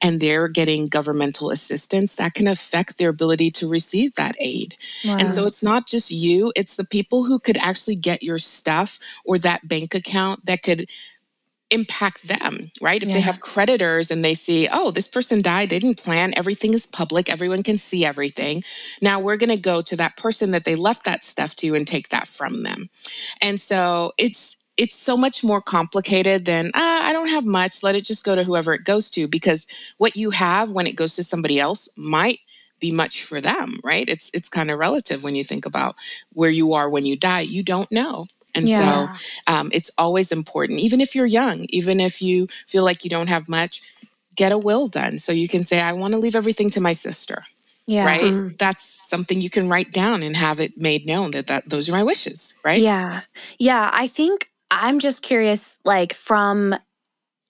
and 0.00 0.20
they're 0.20 0.48
getting 0.48 0.88
governmental 0.88 1.50
assistance 1.50 2.14
that 2.16 2.34
can 2.34 2.48
affect 2.48 2.98
their 2.98 3.10
ability 3.10 3.50
to 3.52 3.68
receive 3.68 4.14
that 4.14 4.36
aid. 4.38 4.76
Wow. 5.04 5.18
and 5.18 5.32
so 5.32 5.46
it's 5.46 5.62
not 5.62 5.86
just 5.86 6.10
you 6.10 6.52
it's 6.56 6.76
the 6.76 6.86
people 6.86 7.24
who 7.24 7.38
could 7.38 7.58
actually 7.58 7.96
get 7.96 8.22
your 8.22 8.38
stuff 8.38 8.98
or 9.24 9.38
that 9.38 9.68
bank 9.68 9.94
account 9.94 10.46
that 10.46 10.62
could 10.62 10.88
impact 11.70 12.26
them, 12.26 12.70
right? 12.80 13.02
If 13.02 13.08
yeah. 13.08 13.14
they 13.14 13.20
have 13.20 13.40
creditors 13.40 14.10
and 14.10 14.24
they 14.24 14.34
see, 14.34 14.68
oh, 14.70 14.90
this 14.90 15.08
person 15.08 15.42
died, 15.42 15.70
they 15.70 15.78
didn't 15.78 16.02
plan, 16.02 16.32
everything 16.36 16.74
is 16.74 16.86
public, 16.86 17.28
everyone 17.28 17.62
can 17.62 17.76
see 17.76 18.04
everything. 18.04 18.62
Now 19.02 19.20
we're 19.20 19.36
going 19.36 19.50
to 19.50 19.56
go 19.56 19.82
to 19.82 19.96
that 19.96 20.16
person 20.16 20.52
that 20.52 20.64
they 20.64 20.76
left 20.76 21.04
that 21.04 21.24
stuff 21.24 21.54
to 21.56 21.74
and 21.74 21.86
take 21.86 22.08
that 22.08 22.26
from 22.26 22.62
them. 22.62 22.88
And 23.40 23.60
so 23.60 24.12
it's 24.18 24.56
it's 24.76 24.94
so 24.94 25.16
much 25.16 25.42
more 25.42 25.60
complicated 25.60 26.44
than 26.44 26.70
ah, 26.74 27.06
I 27.06 27.12
don't 27.12 27.28
have 27.28 27.44
much, 27.44 27.82
let 27.82 27.96
it 27.96 28.04
just 28.04 28.24
go 28.24 28.36
to 28.36 28.44
whoever 28.44 28.72
it 28.72 28.84
goes 28.84 29.10
to 29.10 29.26
because 29.26 29.66
what 29.98 30.16
you 30.16 30.30
have 30.30 30.70
when 30.70 30.86
it 30.86 30.96
goes 30.96 31.16
to 31.16 31.24
somebody 31.24 31.58
else 31.58 31.88
might 31.98 32.38
be 32.80 32.92
much 32.92 33.24
for 33.24 33.40
them, 33.40 33.80
right? 33.82 34.08
It's 34.08 34.30
it's 34.32 34.48
kind 34.48 34.70
of 34.70 34.78
relative 34.78 35.24
when 35.24 35.34
you 35.34 35.44
think 35.44 35.66
about 35.66 35.96
where 36.32 36.50
you 36.50 36.72
are 36.74 36.88
when 36.88 37.04
you 37.04 37.16
die. 37.16 37.40
You 37.40 37.62
don't 37.62 37.90
know. 37.90 38.26
And 38.58 38.68
Yeah. 38.68 39.14
so 39.46 39.52
um, 39.54 39.70
it's 39.72 39.90
always 39.96 40.32
important, 40.32 40.80
even 40.80 41.00
if 41.00 41.14
you're 41.14 41.32
young, 41.42 41.66
even 41.70 42.00
if 42.00 42.20
you 42.20 42.46
feel 42.66 42.84
like 42.84 43.04
you 43.04 43.10
don't 43.10 43.28
have 43.28 43.48
much, 43.48 43.80
get 44.34 44.52
a 44.52 44.58
will 44.58 44.88
done 44.88 45.18
so 45.18 45.30
you 45.32 45.48
can 45.48 45.62
say, 45.64 45.80
I 45.80 45.92
want 45.92 46.12
to 46.14 46.18
leave 46.18 46.36
everything 46.36 46.68
to 46.70 46.80
my 46.80 46.92
sister, 46.92 47.38
Yeah. 47.86 48.04
right? 48.04 48.32
Mhm. 48.34 48.58
That's 48.58 48.84
something 49.08 49.40
you 49.40 49.50
can 49.50 49.68
write 49.68 49.90
down 49.92 50.22
and 50.22 50.36
have 50.36 50.60
it 50.60 50.72
made 50.76 51.06
known 51.06 51.30
that, 51.32 51.46
that 51.46 51.68
those 51.70 51.88
are 51.88 51.92
my 51.92 52.04
wishes, 52.04 52.54
right? 52.64 52.82
Yeah. 52.82 53.22
Yeah. 53.58 53.90
I 53.92 54.06
think 54.08 54.50
I'm 54.70 54.98
just 54.98 55.22
curious, 55.22 55.76
like, 55.84 56.12
from 56.14 56.74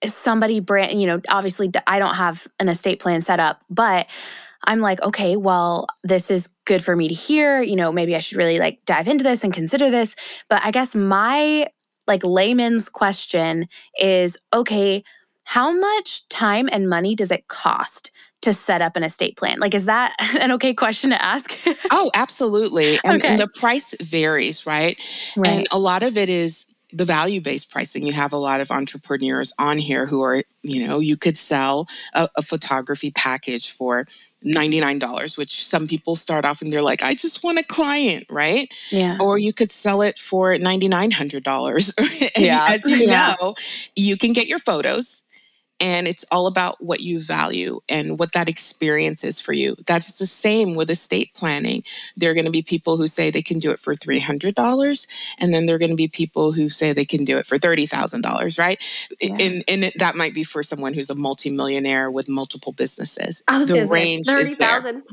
somebody 0.05 0.59
brand, 0.61 1.01
you 1.01 1.07
know, 1.07 1.19
obviously 1.27 1.69
I 1.85 1.99
don't 1.99 2.15
have 2.15 2.47
an 2.59 2.69
estate 2.69 2.99
plan 3.01 3.21
set 3.21 3.39
up, 3.39 3.61
but 3.69 4.07
I'm 4.65 4.79
like, 4.79 5.01
okay, 5.01 5.35
well, 5.35 5.87
this 6.03 6.29
is 6.29 6.49
good 6.65 6.83
for 6.83 6.95
me 6.95 7.07
to 7.07 7.13
hear. 7.13 7.61
You 7.61 7.75
know, 7.75 7.91
maybe 7.91 8.15
I 8.15 8.19
should 8.19 8.37
really 8.37 8.59
like 8.59 8.79
dive 8.85 9.07
into 9.07 9.23
this 9.23 9.43
and 9.43 9.53
consider 9.53 9.89
this. 9.89 10.15
But 10.49 10.63
I 10.63 10.71
guess 10.71 10.95
my 10.95 11.67
like 12.07 12.23
layman's 12.23 12.89
question 12.89 13.67
is 13.99 14.37
okay, 14.53 15.03
how 15.43 15.71
much 15.71 16.27
time 16.29 16.69
and 16.71 16.89
money 16.89 17.15
does 17.15 17.31
it 17.31 17.47
cost 17.47 18.11
to 18.41 18.53
set 18.53 18.81
up 18.81 18.95
an 18.95 19.03
estate 19.03 19.37
plan? 19.37 19.59
Like, 19.59 19.73
is 19.73 19.85
that 19.85 20.15
an 20.39 20.51
okay 20.53 20.73
question 20.73 21.09
to 21.11 21.21
ask? 21.21 21.57
Oh, 21.91 22.11
absolutely. 22.13 22.99
And, 23.03 23.21
Okay. 23.21 23.29
and 23.29 23.39
the 23.39 23.49
price 23.59 23.95
varies, 24.01 24.65
right? 24.65 24.97
right? 25.35 25.49
And 25.49 25.67
a 25.71 25.79
lot 25.79 26.03
of 26.03 26.17
it 26.17 26.29
is 26.29 26.75
the 26.91 27.05
value 27.05 27.41
based 27.41 27.71
pricing. 27.71 28.05
You 28.05 28.13
have 28.13 28.33
a 28.33 28.37
lot 28.37 28.61
of 28.61 28.71
entrepreneurs 28.71 29.53
on 29.59 29.77
here 29.77 30.05
who 30.05 30.21
are, 30.21 30.43
you 30.63 30.87
know, 30.87 30.99
you 30.99 31.17
could 31.17 31.37
sell 31.37 31.87
a, 32.13 32.29
a 32.35 32.41
photography 32.41 33.11
package 33.11 33.71
for 33.71 34.05
$99, 34.45 35.37
which 35.37 35.65
some 35.65 35.87
people 35.87 36.15
start 36.15 36.45
off 36.45 36.61
and 36.61 36.71
they're 36.71 36.81
like, 36.81 37.01
I 37.03 37.13
just 37.13 37.43
want 37.43 37.57
a 37.59 37.63
client, 37.63 38.25
right? 38.29 38.71
yeah. 38.91 39.17
Or 39.19 39.37
you 39.37 39.53
could 39.53 39.71
sell 39.71 40.01
it 40.01 40.17
for 40.17 40.53
$9,900. 40.55 42.31
and 42.35 42.45
Yeah. 42.45 42.65
as 42.67 42.85
you 42.85 43.07
Yeah. 43.07 43.35
know, 43.41 43.55
you 43.95 44.17
can 44.17 44.33
get 44.33 44.47
your 44.47 44.59
photos. 44.59 45.23
And 45.81 46.07
it's 46.07 46.25
all 46.31 46.47
about 46.47 46.83
what 46.83 46.99
you 47.01 47.19
value 47.19 47.79
and 47.87 48.19
what 48.19 48.33
that 48.33 48.49
experience 48.49 49.23
is 49.23 49.39
for 49.39 49.53
you. 49.53 49.75
That's 49.87 50.17
the 50.17 50.25
same 50.25 50.75
with 50.75 50.89
estate 50.89 51.33
planning. 51.33 51.83
There 52.17 52.31
are 52.31 52.33
going 52.33 52.45
to 52.45 52.51
be 52.51 52.61
people 52.61 52.97
who 52.97 53.07
say 53.07 53.29
they 53.29 53.41
can 53.41 53.59
do 53.59 53.71
it 53.71 53.79
for 53.79 53.95
$300, 53.95 55.07
and 55.37 55.53
then 55.53 55.65
there 55.65 55.75
are 55.75 55.79
going 55.79 55.91
to 55.91 55.95
be 55.95 56.07
people 56.07 56.51
who 56.51 56.69
say 56.69 56.93
they 56.93 57.05
can 57.05 57.23
do 57.25 57.37
it 57.37 57.45
for 57.45 57.57
$30,000, 57.57 58.59
right? 58.59 58.79
Yeah. 59.21 59.37
And, 59.39 59.63
and 59.67 59.83
it- 59.85 59.93
that 59.99 60.15
might 60.15 60.33
be 60.33 60.43
for 60.43 60.63
someone 60.63 60.93
who's 60.93 61.09
a 61.09 61.15
multimillionaire 61.15 62.09
with 62.11 62.29
multiple 62.29 62.71
businesses. 62.73 63.43
I 63.47 63.57
was 63.59 63.67
the 63.67 63.75
to 63.75 63.85
say 63.87 63.93
range 63.93 64.25
thirty 64.27 64.51
is 64.51 64.57
there. 64.57 64.69
thousand. 64.69 65.03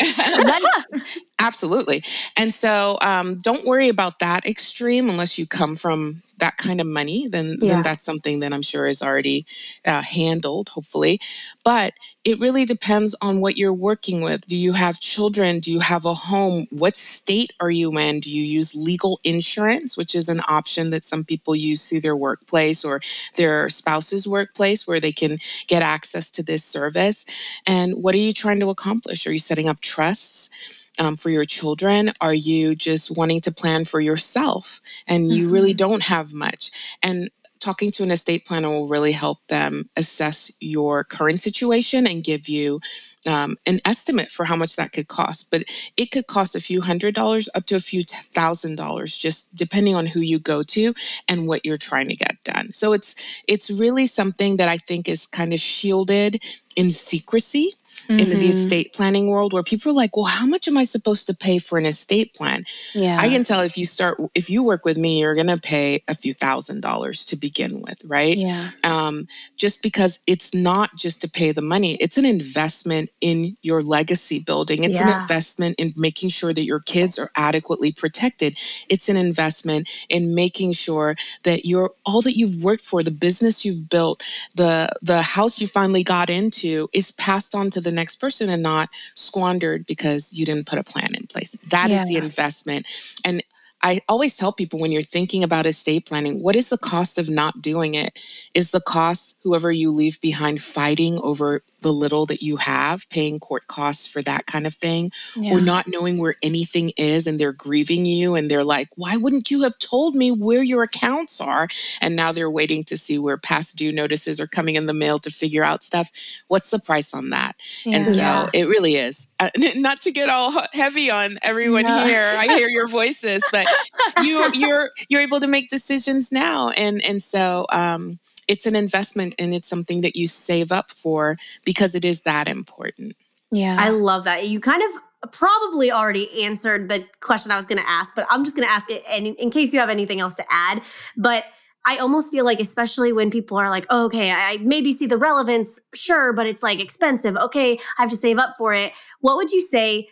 Absolutely. 1.38 2.04
And 2.36 2.52
so 2.54 2.98
um, 3.00 3.38
don't 3.38 3.66
worry 3.66 3.88
about 3.88 4.20
that 4.20 4.46
extreme 4.46 5.08
unless 5.10 5.38
you 5.38 5.46
come 5.46 5.74
from 5.74 6.22
that 6.42 6.58
kind 6.58 6.80
of 6.82 6.88
money. 6.88 7.28
Then, 7.28 7.58
Yeah. 7.62 7.74
then 7.74 7.82
that's 7.82 8.04
something 8.04 8.40
that 8.40 8.52
I'm 8.54 8.62
sure 8.62 8.86
is 8.86 9.02
already 9.02 9.46
uh, 9.86 10.02
handled, 10.02 10.70
hopefully. 10.70 11.20
But 11.64 11.94
it 12.24 12.40
really 12.40 12.66
depends 12.66 13.16
on 13.22 13.40
what 13.42 13.56
you're 13.58 13.74
working 13.90 14.22
with. 14.22 14.46
Do 14.48 14.56
you 14.56 14.74
have 14.74 15.00
children? 15.00 15.60
Do 15.60 15.72
you 15.72 15.80
have 15.80 16.04
a 16.06 16.14
home? 16.14 16.66
What 16.70 16.96
state 16.98 17.52
are 17.60 17.70
you 17.70 17.90
in? 17.98 18.20
Do 18.20 18.30
you 18.30 18.44
use 18.44 18.74
legal 18.76 19.20
insurance, 19.24 19.96
which 19.96 20.14
is 20.14 20.28
an 20.28 20.42
option 20.48 20.90
that 20.90 21.04
some 21.06 21.24
people 21.24 21.56
use 21.56 21.88
through 21.88 22.02
their 22.02 22.16
workplace 22.16 22.84
or 22.84 23.00
their 23.36 23.70
spouse's 23.70 24.28
workplace 24.28 24.86
where 24.88 25.00
they 25.00 25.12
can 25.12 25.38
get 25.68 25.82
access 25.82 26.30
to 26.32 26.42
this 26.44 26.64
service? 26.64 27.24
And 27.66 28.02
what 28.02 28.14
are 28.16 28.18
you 28.28 28.34
trying 28.34 28.60
to 28.60 28.70
accomplish? 28.70 29.26
Are 29.26 29.32
you 29.32 29.40
setting 29.40 29.68
up 29.68 29.80
trusts? 29.80 30.50
Um, 30.98 31.16
for 31.16 31.30
your 31.30 31.44
children? 31.44 32.12
Are 32.20 32.34
you 32.34 32.74
just 32.74 33.16
wanting 33.16 33.40
to 33.42 33.52
plan 33.52 33.84
for 33.84 34.00
yourself 34.00 34.80
and 35.06 35.30
you 35.30 35.48
really 35.48 35.74
don't 35.74 36.02
have 36.02 36.32
much? 36.32 36.70
And 37.02 37.30
talking 37.60 37.90
to 37.92 38.02
an 38.02 38.10
estate 38.10 38.44
planner 38.44 38.68
will 38.68 38.88
really 38.88 39.12
help 39.12 39.38
them 39.46 39.88
assess 39.96 40.56
your 40.60 41.04
current 41.04 41.40
situation 41.40 42.06
and 42.06 42.24
give 42.24 42.48
you 42.48 42.80
um, 43.26 43.56
an 43.66 43.80
estimate 43.84 44.30
for 44.32 44.44
how 44.44 44.56
much 44.56 44.76
that 44.76 44.92
could 44.92 45.08
cost. 45.08 45.50
But 45.50 45.64
it 45.96 46.10
could 46.10 46.26
cost 46.26 46.56
a 46.56 46.60
few 46.60 46.80
hundred 46.80 47.14
dollars 47.14 47.48
up 47.54 47.66
to 47.66 47.76
a 47.76 47.80
few 47.80 48.02
thousand 48.04 48.76
dollars, 48.76 49.16
just 49.16 49.54
depending 49.56 49.94
on 49.94 50.06
who 50.06 50.20
you 50.20 50.38
go 50.38 50.62
to 50.62 50.94
and 51.28 51.46
what 51.48 51.64
you're 51.64 51.76
trying 51.76 52.08
to 52.08 52.16
get 52.16 52.42
done. 52.44 52.72
So 52.72 52.92
it's 52.92 53.14
it's 53.48 53.70
really 53.70 54.06
something 54.06 54.56
that 54.56 54.68
I 54.68 54.78
think 54.78 55.08
is 55.08 55.26
kind 55.26 55.52
of 55.52 55.60
shielded 55.60 56.42
in 56.76 56.90
secrecy 56.90 57.74
in 58.08 58.30
the 58.30 58.36
Mhm. 58.36 58.48
estate 58.48 58.92
planning 58.94 59.28
world 59.28 59.52
where 59.52 59.62
people 59.62 59.90
are 59.92 59.94
like, 59.94 60.16
well, 60.16 60.24
how 60.24 60.46
much 60.46 60.66
am 60.66 60.78
I 60.78 60.84
supposed 60.84 61.26
to 61.26 61.34
pay 61.34 61.58
for 61.58 61.76
an 61.78 61.84
estate 61.84 62.32
plan? 62.34 62.64
yeah. 62.94 63.18
I 63.20 63.28
can 63.28 63.44
tell 63.44 63.60
if 63.60 63.76
you 63.76 63.84
start, 63.84 64.18
if 64.34 64.48
you 64.48 64.62
work 64.62 64.84
with 64.86 64.96
me, 64.96 65.20
you're 65.20 65.34
going 65.34 65.46
to 65.48 65.58
pay 65.58 66.02
a 66.08 66.14
few 66.14 66.32
thousand 66.32 66.80
dollars 66.80 67.26
to 67.26 67.36
begin 67.36 67.82
with, 67.82 67.98
right? 68.04 68.36
yeah. 68.36 68.70
Um, 68.82 69.26
just 69.56 69.82
because 69.82 70.20
it's 70.26 70.54
not 70.54 70.96
just 70.96 71.20
to 71.20 71.28
pay 71.30 71.52
the 71.52 71.60
money, 71.62 71.96
it's 71.96 72.16
an 72.16 72.24
investment 72.24 73.10
in 73.22 73.56
your 73.62 73.82
legacy 73.82 74.40
building. 74.40 74.84
It's 74.84 74.96
Yeah. 74.96 75.08
an 75.08 75.20
investment 75.22 75.76
in 75.78 75.92
making 75.96 76.30
sure 76.30 76.52
that 76.52 76.66
your 76.66 76.80
kids 76.80 77.18
are 77.18 77.30
adequately 77.36 77.92
protected. 77.92 78.56
It's 78.90 79.08
an 79.08 79.16
investment 79.16 79.88
in 80.10 80.34
making 80.34 80.74
sure 80.74 81.16
that 81.44 81.64
your 81.64 81.92
all 82.04 82.22
that 82.22 82.36
you've 82.36 82.62
worked 82.62 82.84
for, 82.84 83.02
the 83.02 83.12
business 83.12 83.64
you've 83.64 83.88
built, 83.88 84.22
the 84.56 84.90
the 85.02 85.22
house 85.22 85.60
you 85.60 85.68
finally 85.68 86.04
got 86.04 86.28
into 86.30 86.90
is 86.92 87.12
passed 87.12 87.54
on 87.54 87.70
to 87.70 87.80
the 87.80 87.92
next 87.92 88.16
person 88.16 88.50
and 88.50 88.62
not 88.62 88.90
squandered 89.14 89.86
because 89.86 90.32
you 90.34 90.44
didn't 90.44 90.66
put 90.66 90.78
a 90.78 90.84
plan 90.84 91.14
in 91.14 91.26
place. 91.28 91.52
That 91.70 91.90
is 91.92 92.06
the 92.08 92.16
investment. 92.18 92.86
And 93.24 93.42
I 93.82 94.00
always 94.08 94.36
tell 94.36 94.52
people 94.52 94.78
when 94.80 94.92
you're 94.92 95.02
thinking 95.02 95.44
about 95.44 95.66
estate 95.66 96.06
planning, 96.06 96.42
what 96.42 96.56
is 96.56 96.68
the 96.70 96.78
cost 96.78 97.18
of 97.18 97.28
not 97.28 97.62
doing 97.62 97.94
it? 97.94 98.18
Is 98.54 98.70
the 98.72 98.80
cost 98.80 99.38
whoever 99.42 99.72
you 99.72 99.90
leave 99.92 100.20
behind 100.20 100.62
fighting 100.62 101.18
over 101.20 101.62
the 101.82 101.92
little 101.92 102.26
that 102.26 102.42
you 102.42 102.56
have, 102.56 103.08
paying 103.10 103.38
court 103.38 103.66
costs 103.66 104.06
for 104.06 104.22
that 104.22 104.46
kind 104.46 104.66
of 104.66 104.74
thing, 104.74 105.10
or 105.50 105.60
not 105.60 105.86
knowing 105.88 106.18
where 106.18 106.36
anything 106.42 106.90
is 106.96 107.26
and 107.26 107.38
they're 107.38 107.52
grieving 107.52 108.06
you 108.06 108.34
and 108.34 108.50
they're 108.50 108.64
like, 108.64 108.88
why 108.96 109.16
wouldn't 109.16 109.50
you 109.50 109.62
have 109.62 109.78
told 109.78 110.14
me 110.16 110.30
where 110.30 110.62
your 110.62 110.82
accounts 110.82 111.40
are? 111.40 111.68
And 112.00 112.16
now 112.16 112.32
they're 112.32 112.50
waiting 112.50 112.84
to 112.84 112.96
see 112.96 113.18
where 113.18 113.36
past 113.36 113.76
due 113.76 113.92
notices 113.92 114.40
are 114.40 114.46
coming 114.46 114.76
in 114.76 114.86
the 114.86 114.94
mail 114.94 115.18
to 115.20 115.30
figure 115.30 115.64
out 115.64 115.82
stuff. 115.82 116.10
What's 116.48 116.70
the 116.70 116.78
price 116.78 117.12
on 117.14 117.30
that? 117.30 117.56
And 117.86 118.06
so 118.06 118.14
Yeah. 118.16 118.46
it 118.52 118.68
really 118.68 118.96
is. 118.96 119.28
Uh, 119.40 119.50
not 119.76 120.00
to 120.02 120.12
get 120.12 120.28
all 120.28 120.52
heavy 120.72 121.10
on 121.10 121.38
everyone 121.42 121.84
No. 121.86 122.04
here. 122.04 122.36
I 122.38 122.46
hear 122.46 122.68
your 122.68 122.88
voices, 123.00 123.48
but 123.50 123.68
you 124.16 124.48
you're 124.52 124.90
you're 125.08 125.20
able 125.22 125.40
to 125.40 125.46
make 125.46 125.68
decisions 125.70 126.30
now 126.32 126.68
and 126.70 127.02
and 127.04 127.22
so 127.22 127.66
um 127.72 128.18
it's 128.48 128.66
an 128.66 128.76
investment 128.76 129.34
and 129.38 129.54
it's 129.54 129.68
something 129.68 130.00
that 130.00 130.16
you 130.16 130.26
save 130.26 130.72
up 130.72 130.90
for 130.90 131.36
because 131.64 131.94
it 131.94 132.04
is 132.04 132.22
that 132.22 132.48
important. 132.48 133.16
Yeah. 133.50 133.76
I 133.78 133.90
love 133.90 134.24
that. 134.24 134.48
You 134.48 134.60
kind 134.60 134.82
of 134.82 135.30
probably 135.32 135.92
already 135.92 136.44
answered 136.44 136.88
the 136.88 137.04
question 137.20 137.52
I 137.52 137.56
was 137.56 137.66
going 137.66 137.80
to 137.80 137.88
ask, 137.88 138.14
but 138.14 138.26
I'm 138.30 138.44
just 138.44 138.56
going 138.56 138.66
to 138.66 138.72
ask 138.72 138.90
it 138.90 139.04
in, 139.14 139.34
in 139.34 139.50
case 139.50 139.72
you 139.72 139.80
have 139.80 139.90
anything 139.90 140.20
else 140.20 140.34
to 140.36 140.44
add. 140.50 140.82
But 141.16 141.44
I 141.84 141.98
almost 141.98 142.30
feel 142.30 142.44
like, 142.44 142.60
especially 142.60 143.12
when 143.12 143.30
people 143.30 143.56
are 143.58 143.68
like, 143.68 143.86
oh, 143.90 144.06
okay, 144.06 144.30
I 144.30 144.52
I 144.52 144.56
maybe 144.58 144.92
see 144.92 145.06
the 145.06 145.18
relevance, 145.18 145.80
sure, 145.94 146.32
but 146.32 146.46
it's 146.46 146.62
like 146.62 146.80
expensive. 146.80 147.36
Okay, 147.36 147.72
I 147.98 148.02
have 148.02 148.10
to 148.10 148.16
save 148.16 148.38
up 148.38 148.54
for 148.56 148.74
it. 148.74 148.92
What 149.20 149.36
would 149.36 149.50
you 149.50 149.60
say? 149.60 150.08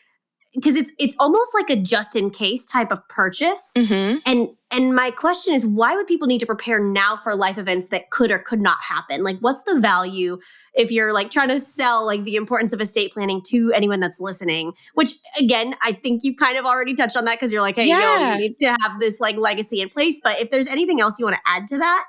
Because 0.55 0.75
it's 0.75 0.91
it's 0.99 1.15
almost 1.19 1.53
like 1.55 1.71
a 1.71 1.77
just 1.77 2.17
in 2.17 2.31
case 2.31 2.65
type 2.65 2.91
of 2.91 3.07
purchase. 3.09 3.73
Mm-hmm. 3.77 4.19
And 4.27 4.49
and 4.73 4.95
my 4.95 5.11
question 5.11 5.55
is, 5.55 5.67
why 5.67 5.97
would 5.97 6.07
people 6.07 6.29
need 6.29 6.39
to 6.41 6.47
prepare 6.47 6.79
now 6.79 7.17
for 7.17 7.35
life 7.35 7.59
events 7.59 7.89
that 7.89 8.11
could 8.11 8.31
or 8.31 8.39
could 8.39 8.61
not 8.61 8.81
happen? 8.81 9.23
Like, 9.25 9.39
what's 9.39 9.63
the 9.65 9.81
value 9.81 10.39
if 10.75 10.93
you're 10.93 11.13
like 11.13 11.31
trying 11.31 11.49
to 11.49 11.59
sell 11.59 12.07
like 12.07 12.23
the 12.23 12.37
importance 12.37 12.73
of 12.73 12.81
estate 12.81 13.13
planning 13.13 13.43
to 13.47 13.73
anyone 13.75 13.99
that's 14.01 14.21
listening? 14.21 14.73
Which 14.95 15.15
again, 15.39 15.75
I 15.83 15.93
think 15.93 16.23
you 16.23 16.37
kind 16.37 16.57
of 16.57 16.65
already 16.65 16.95
touched 16.95 17.17
on 17.17 17.25
that 17.25 17.35
because 17.35 17.53
you're 17.53 17.63
like, 17.63 17.77
hey, 17.77 17.89
Yeah. 17.89 18.01
yo, 18.01 18.33
you 18.33 18.39
need 18.49 18.57
to 18.61 18.77
have 18.83 19.01
this 19.01 19.19
like 19.19 19.37
legacy 19.37 19.81
in 19.81 19.89
place. 19.89 20.21
But 20.23 20.41
if 20.41 20.51
there's 20.51 20.69
anything 20.69 21.01
else 21.01 21.19
you 21.19 21.25
want 21.25 21.37
to 21.37 21.51
add 21.51 21.67
to 21.69 21.79
that, 21.79 22.05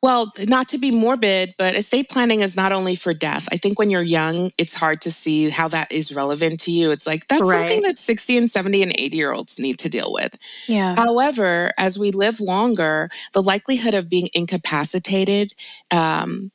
Well, 0.00 0.32
not 0.38 0.68
to 0.68 0.78
be 0.78 0.92
morbid, 0.92 1.54
but 1.58 1.74
estate 1.74 2.08
planning 2.08 2.40
is 2.40 2.56
not 2.56 2.70
only 2.70 2.94
for 2.94 3.12
death. 3.12 3.48
I 3.50 3.56
think 3.56 3.80
when 3.80 3.90
you're 3.90 4.00
young, 4.00 4.52
it's 4.56 4.74
hard 4.74 5.00
to 5.02 5.10
see 5.10 5.50
how 5.50 5.66
that 5.68 5.90
is 5.90 6.14
relevant 6.14 6.60
to 6.62 6.70
you. 6.70 6.92
It's 6.92 7.04
like 7.04 7.26
that's 7.26 7.42
something 7.42 7.82
that 7.82 7.98
60 7.98 8.36
and 8.36 8.50
70 8.50 8.84
and 8.84 8.92
80 8.96 9.16
year 9.16 9.32
olds 9.32 9.58
need 9.58 9.78
to 9.80 9.88
deal 9.88 10.12
with. 10.12 10.38
yeah. 10.68 10.94
However, 10.94 11.72
as 11.78 11.98
we 11.98 12.12
live 12.12 12.40
longer, 12.40 13.10
the 13.32 13.42
likelihood 13.42 13.94
of 13.94 14.08
being 14.08 14.28
incapacitated 14.34 15.52
um, 15.90 16.52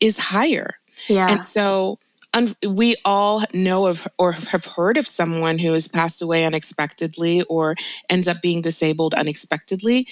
is 0.00 0.18
higher. 0.18 0.74
yeah, 1.08 1.30
And 1.30 1.42
so 1.42 1.98
un- 2.34 2.54
we 2.66 2.96
all 3.06 3.44
know 3.54 3.86
of 3.86 4.06
or 4.18 4.32
have 4.32 4.66
heard 4.66 4.98
of 4.98 5.06
someone 5.06 5.58
who 5.58 5.72
has 5.72 5.88
passed 5.88 6.20
away 6.20 6.44
unexpectedly 6.44 7.42
or 7.44 7.76
ends 8.10 8.28
up 8.28 8.42
being 8.42 8.60
disabled 8.60 9.14
unexpectedly 9.14 10.06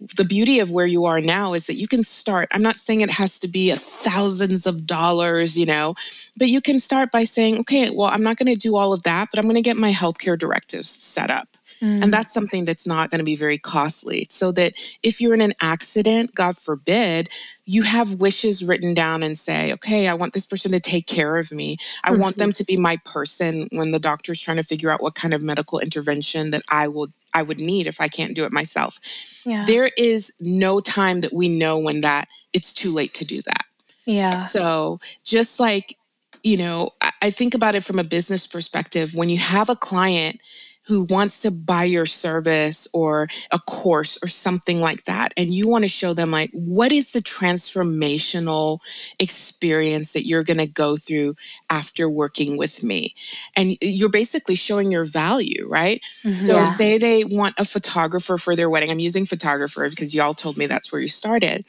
the 0.00 0.24
beauty 0.24 0.60
of 0.60 0.70
where 0.70 0.86
you 0.86 1.04
are 1.06 1.20
now 1.20 1.54
is 1.54 1.66
that 1.66 1.76
you 1.76 1.88
can 1.88 2.02
start 2.02 2.48
i'm 2.52 2.62
not 2.62 2.78
saying 2.80 3.00
it 3.00 3.10
has 3.10 3.38
to 3.38 3.48
be 3.48 3.74
thousands 3.74 4.66
of 4.66 4.86
dollars 4.86 5.58
you 5.58 5.66
know 5.66 5.94
but 6.36 6.48
you 6.48 6.60
can 6.60 6.78
start 6.78 7.10
by 7.10 7.24
saying 7.24 7.58
okay 7.58 7.90
well 7.90 8.08
i'm 8.08 8.22
not 8.22 8.36
going 8.36 8.52
to 8.52 8.60
do 8.60 8.76
all 8.76 8.92
of 8.92 9.02
that 9.02 9.28
but 9.30 9.38
i'm 9.38 9.44
going 9.44 9.56
to 9.56 9.62
get 9.62 9.76
my 9.76 9.92
healthcare 9.92 10.38
directives 10.38 10.88
set 10.88 11.30
up 11.30 11.57
mm. 11.80 12.02
and 12.02 12.12
that's 12.12 12.34
something 12.34 12.64
that's 12.64 12.86
not 12.86 13.10
going 13.10 13.18
to 13.18 13.24
be 13.24 13.36
very 13.36 13.58
costly 13.58 14.26
so 14.30 14.52
that 14.52 14.74
if 15.02 15.20
you're 15.20 15.34
in 15.34 15.40
an 15.40 15.54
accident 15.60 16.34
god 16.34 16.56
forbid 16.56 17.28
you 17.64 17.82
have 17.82 18.14
wishes 18.14 18.64
written 18.64 18.94
down 18.94 19.22
and 19.22 19.38
say 19.38 19.72
okay 19.72 20.08
i 20.08 20.14
want 20.14 20.32
this 20.32 20.46
person 20.46 20.72
to 20.72 20.80
take 20.80 21.06
care 21.06 21.36
of 21.36 21.52
me 21.52 21.76
i 22.04 22.10
mm-hmm. 22.10 22.20
want 22.20 22.36
them 22.36 22.52
to 22.52 22.64
be 22.64 22.76
my 22.76 22.96
person 23.04 23.68
when 23.72 23.90
the 23.90 23.98
doctor's 23.98 24.40
trying 24.40 24.56
to 24.56 24.62
figure 24.62 24.90
out 24.90 25.02
what 25.02 25.14
kind 25.14 25.34
of 25.34 25.42
medical 25.42 25.78
intervention 25.78 26.50
that 26.50 26.62
i 26.70 26.88
will 26.88 27.08
I 27.34 27.42
would 27.42 27.60
need 27.60 27.86
if 27.86 28.00
I 28.00 28.08
can't 28.08 28.34
do 28.34 28.44
it 28.44 28.52
myself. 28.52 28.98
Yeah. 29.44 29.64
There 29.66 29.90
is 29.96 30.34
no 30.40 30.80
time 30.80 31.20
that 31.20 31.32
we 31.32 31.48
know 31.48 31.78
when 31.78 32.00
that 32.00 32.26
it's 32.52 32.72
too 32.72 32.92
late 32.92 33.14
to 33.14 33.24
do 33.24 33.42
that. 33.42 33.64
Yeah. 34.06 34.38
So 34.38 35.00
just 35.24 35.60
like, 35.60 35.96
you 36.42 36.56
know, 36.56 36.90
I, 37.00 37.12
I 37.22 37.30
think 37.30 37.54
about 37.54 37.74
it 37.74 37.84
from 37.84 37.98
a 37.98 38.04
business 38.04 38.46
perspective. 38.46 39.14
When 39.14 39.28
you 39.28 39.38
have 39.38 39.68
a 39.68 39.76
client 39.76 40.40
who 40.88 41.04
wants 41.10 41.42
to 41.42 41.50
buy 41.50 41.84
your 41.84 42.06
service 42.06 42.88
or 42.92 43.28
a 43.52 43.58
course 43.58 44.18
or 44.22 44.26
something 44.26 44.80
like 44.80 45.04
that. 45.04 45.32
And 45.36 45.50
you 45.50 45.68
want 45.68 45.84
to 45.84 45.88
show 45.88 46.14
them 46.14 46.30
like 46.30 46.50
what 46.52 46.92
is 46.92 47.12
the 47.12 47.20
transformational 47.20 48.80
experience 49.18 50.12
that 50.12 50.26
you're 50.26 50.42
going 50.42 50.58
to 50.58 50.66
go 50.66 50.96
through 50.96 51.34
after 51.70 52.08
working 52.08 52.56
with 52.56 52.82
me? 52.82 53.14
And 53.54 53.76
you're 53.80 54.08
basically 54.08 54.54
showing 54.54 54.90
your 54.90 55.04
value 55.04 55.68
right? 55.68 56.00
Mm-hmm. 56.24 56.38
so 56.38 56.56
yeah. 56.56 56.64
say 56.64 56.98
they 56.98 57.24
want 57.24 57.54
a 57.58 57.64
photographer 57.64 58.38
for 58.38 58.56
their 58.56 58.70
wedding. 58.70 58.90
I'm 58.90 58.98
using 58.98 59.26
photographer 59.26 59.88
because 59.88 60.14
y'all 60.14 60.34
told 60.34 60.56
me 60.56 60.66
that's 60.66 60.90
where 60.90 61.00
you 61.00 61.08
started. 61.08 61.66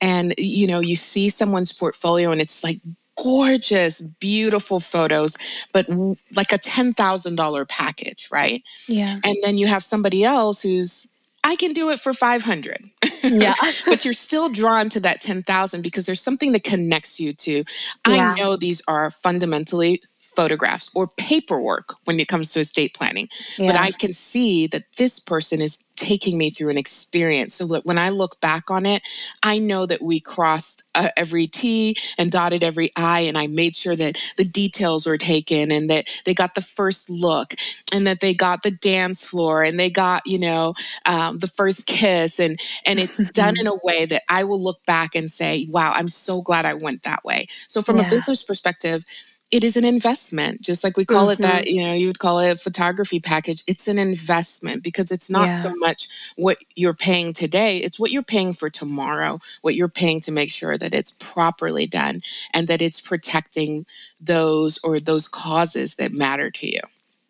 And 0.00 0.34
you 0.38 0.66
know 0.66 0.80
you 0.80 0.96
see 0.96 1.28
someone's 1.28 1.72
portfolio 1.72 2.30
and 2.30 2.40
it's 2.40 2.64
like 2.64 2.80
gorgeous, 3.22 4.00
beautiful 4.00 4.80
photos, 4.80 5.36
but 5.72 5.88
like 6.34 6.52
a 6.52 6.58
$10,000 6.58 7.68
package, 7.68 8.28
right? 8.32 8.62
Yeah. 8.88 9.18
And 9.24 9.36
then 9.42 9.58
you 9.58 9.66
have 9.66 9.82
somebody 9.82 10.24
else 10.24 10.62
who's 10.62 11.08
I 11.42 11.56
can 11.56 11.72
do 11.72 11.88
it 11.90 11.98
for 11.98 12.12
500. 12.12 12.84
Yeah. 13.22 13.54
but 13.86 14.04
you're 14.04 14.12
still 14.14 14.50
drawn 14.50 14.90
to 14.90 15.00
that 15.00 15.22
10,000 15.22 15.82
because 15.82 16.04
there's 16.04 16.20
something 16.20 16.52
that 16.52 16.64
connects 16.64 17.18
you 17.18 17.32
to. 17.32 17.64
Yeah. 18.06 18.32
I 18.32 18.34
know 18.34 18.56
these 18.56 18.82
are 18.86 19.10
fundamentally 19.10 20.02
photographs 20.34 20.90
or 20.94 21.08
paperwork 21.08 21.94
when 22.04 22.20
it 22.20 22.28
comes 22.28 22.52
to 22.52 22.60
estate 22.60 22.94
planning. 22.94 23.28
Yeah. 23.58 23.72
But 23.72 23.76
I 23.76 23.90
can 23.90 24.12
see 24.12 24.66
that 24.68 24.84
this 24.96 25.18
person 25.18 25.60
is 25.60 25.84
taking 26.00 26.38
me 26.38 26.48
through 26.48 26.70
an 26.70 26.78
experience. 26.78 27.54
So 27.54 27.66
that 27.66 27.84
when 27.84 27.98
I 27.98 28.08
look 28.08 28.40
back 28.40 28.70
on 28.70 28.86
it, 28.86 29.02
I 29.42 29.58
know 29.58 29.84
that 29.84 30.00
we 30.00 30.18
crossed 30.18 30.82
uh, 30.94 31.10
every 31.14 31.46
T 31.46 31.94
and 32.16 32.30
dotted 32.30 32.64
every 32.64 32.90
I, 32.96 33.20
and 33.20 33.36
I 33.36 33.48
made 33.48 33.76
sure 33.76 33.94
that 33.94 34.16
the 34.36 34.44
details 34.44 35.06
were 35.06 35.18
taken 35.18 35.70
and 35.70 35.90
that 35.90 36.06
they 36.24 36.32
got 36.32 36.54
the 36.54 36.62
first 36.62 37.10
look 37.10 37.54
and 37.92 38.06
that 38.06 38.20
they 38.20 38.32
got 38.32 38.62
the 38.62 38.70
dance 38.70 39.26
floor 39.26 39.62
and 39.62 39.78
they 39.78 39.90
got, 39.90 40.26
you 40.26 40.38
know, 40.38 40.74
um, 41.04 41.38
the 41.38 41.48
first 41.48 41.86
kiss. 41.86 42.40
And, 42.40 42.58
and 42.86 42.98
it's 42.98 43.30
done 43.32 43.56
in 43.60 43.66
a 43.66 43.76
way 43.84 44.06
that 44.06 44.22
I 44.28 44.44
will 44.44 44.62
look 44.62 44.84
back 44.86 45.14
and 45.14 45.30
say, 45.30 45.66
wow, 45.68 45.92
I'm 45.94 46.08
so 46.08 46.40
glad 46.40 46.64
I 46.64 46.74
went 46.74 47.02
that 47.02 47.24
way. 47.24 47.46
So 47.68 47.82
from 47.82 47.98
yeah. 47.98 48.06
a 48.06 48.10
business 48.10 48.42
perspective, 48.42 49.04
it 49.50 49.64
is 49.64 49.76
an 49.76 49.84
investment 49.84 50.60
just 50.60 50.84
like 50.84 50.96
we 50.96 51.04
call 51.04 51.28
mm-hmm. 51.28 51.42
it 51.42 51.46
that 51.46 51.64
mm-hmm. 51.64 51.74
you 51.74 51.82
know 51.82 51.92
you 51.92 52.06
would 52.06 52.18
call 52.18 52.38
it 52.38 52.50
a 52.50 52.56
photography 52.56 53.20
package 53.20 53.62
it's 53.66 53.88
an 53.88 53.98
investment 53.98 54.82
because 54.82 55.10
it's 55.10 55.30
not 55.30 55.48
yeah. 55.48 55.56
so 55.56 55.74
much 55.76 56.08
what 56.36 56.58
you're 56.74 56.94
paying 56.94 57.32
today 57.32 57.78
it's 57.78 57.98
what 57.98 58.10
you're 58.10 58.22
paying 58.22 58.52
for 58.52 58.70
tomorrow 58.70 59.40
what 59.62 59.74
you're 59.74 59.88
paying 59.88 60.20
to 60.20 60.32
make 60.32 60.50
sure 60.50 60.78
that 60.78 60.94
it's 60.94 61.16
properly 61.20 61.86
done 61.86 62.22
and 62.52 62.68
that 62.68 62.82
it's 62.82 63.00
protecting 63.00 63.86
those 64.20 64.78
or 64.84 65.00
those 65.00 65.28
causes 65.28 65.96
that 65.96 66.12
matter 66.12 66.50
to 66.50 66.66
you 66.66 66.80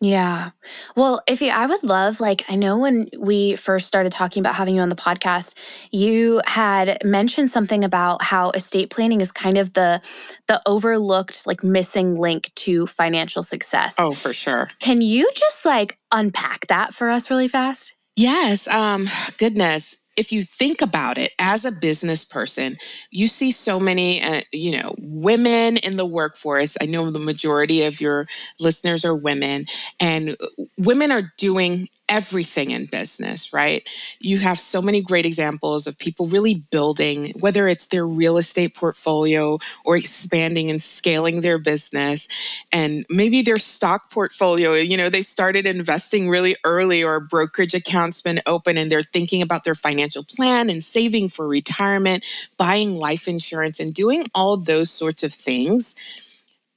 yeah. 0.01 0.49
Well, 0.95 1.21
Iffy, 1.29 1.51
I 1.51 1.67
would 1.67 1.83
love, 1.83 2.19
like, 2.19 2.43
I 2.49 2.55
know 2.55 2.77
when 2.79 3.07
we 3.17 3.55
first 3.55 3.85
started 3.85 4.11
talking 4.11 4.41
about 4.41 4.55
having 4.55 4.75
you 4.75 4.81
on 4.81 4.89
the 4.89 4.95
podcast, 4.95 5.53
you 5.91 6.41
had 6.45 6.97
mentioned 7.05 7.51
something 7.51 7.83
about 7.83 8.23
how 8.23 8.49
estate 8.49 8.89
planning 8.89 9.21
is 9.21 9.31
kind 9.31 9.59
of 9.59 9.73
the 9.73 10.01
the 10.47 10.59
overlooked, 10.65 11.45
like 11.45 11.63
missing 11.63 12.17
link 12.17 12.51
to 12.55 12.87
financial 12.87 13.43
success. 13.43 13.93
Oh, 13.99 14.13
for 14.13 14.33
sure. 14.33 14.69
Can 14.79 15.01
you 15.01 15.29
just 15.35 15.65
like 15.65 15.99
unpack 16.11 16.65
that 16.67 16.95
for 16.95 17.11
us 17.11 17.29
really 17.29 17.47
fast? 17.47 17.93
Yes. 18.15 18.67
Um, 18.67 19.07
goodness 19.37 20.00
if 20.17 20.31
you 20.31 20.43
think 20.43 20.81
about 20.81 21.17
it 21.17 21.31
as 21.39 21.65
a 21.65 21.71
business 21.71 22.23
person, 22.25 22.77
you 23.11 23.27
see 23.27 23.51
so 23.51 23.79
many, 23.79 24.21
uh, 24.21 24.41
you 24.51 24.77
know, 24.77 24.93
women 24.99 25.77
in 25.77 25.97
the 25.97 26.05
workforce. 26.05 26.77
I 26.81 26.85
know 26.85 27.09
the 27.11 27.19
majority 27.19 27.83
of 27.83 28.01
your 28.01 28.27
listeners 28.59 29.05
are 29.05 29.15
women, 29.15 29.65
and 29.99 30.35
women 30.77 31.11
are 31.11 31.31
doing 31.37 31.87
everything 32.11 32.71
in 32.71 32.85
business, 32.85 33.53
right? 33.53 33.87
You 34.19 34.37
have 34.39 34.59
so 34.59 34.81
many 34.81 35.01
great 35.01 35.25
examples 35.25 35.87
of 35.87 35.97
people 35.97 36.27
really 36.27 36.55
building, 36.55 37.33
whether 37.39 37.69
it's 37.69 37.87
their 37.87 38.05
real 38.05 38.37
estate 38.37 38.75
portfolio 38.75 39.57
or 39.85 39.95
expanding 39.95 40.69
and 40.69 40.81
scaling 40.81 41.39
their 41.39 41.57
business, 41.57 42.27
and 42.73 43.05
maybe 43.09 43.41
their 43.41 43.57
stock 43.57 44.11
portfolio. 44.11 44.73
You 44.73 44.97
know, 44.97 45.09
they 45.09 45.21
started 45.21 45.65
investing 45.65 46.29
really 46.29 46.57
early, 46.65 47.01
or 47.01 47.21
brokerage 47.21 47.73
accounts 47.73 48.21
been 48.21 48.41
open, 48.45 48.77
and 48.77 48.91
they're 48.91 49.01
thinking 49.01 49.41
about 49.41 49.63
their 49.63 49.75
financial 49.75 50.25
plan 50.25 50.69
and 50.69 50.83
saving 50.83 51.29
for 51.29 51.47
retirement, 51.47 52.25
buying 52.57 52.95
life 52.95 53.29
insurance, 53.29 53.79
and 53.79 53.93
doing 53.93 54.25
all 54.35 54.57
those 54.57 54.91
sorts 54.91 55.23
of 55.23 55.31
things 55.33 55.95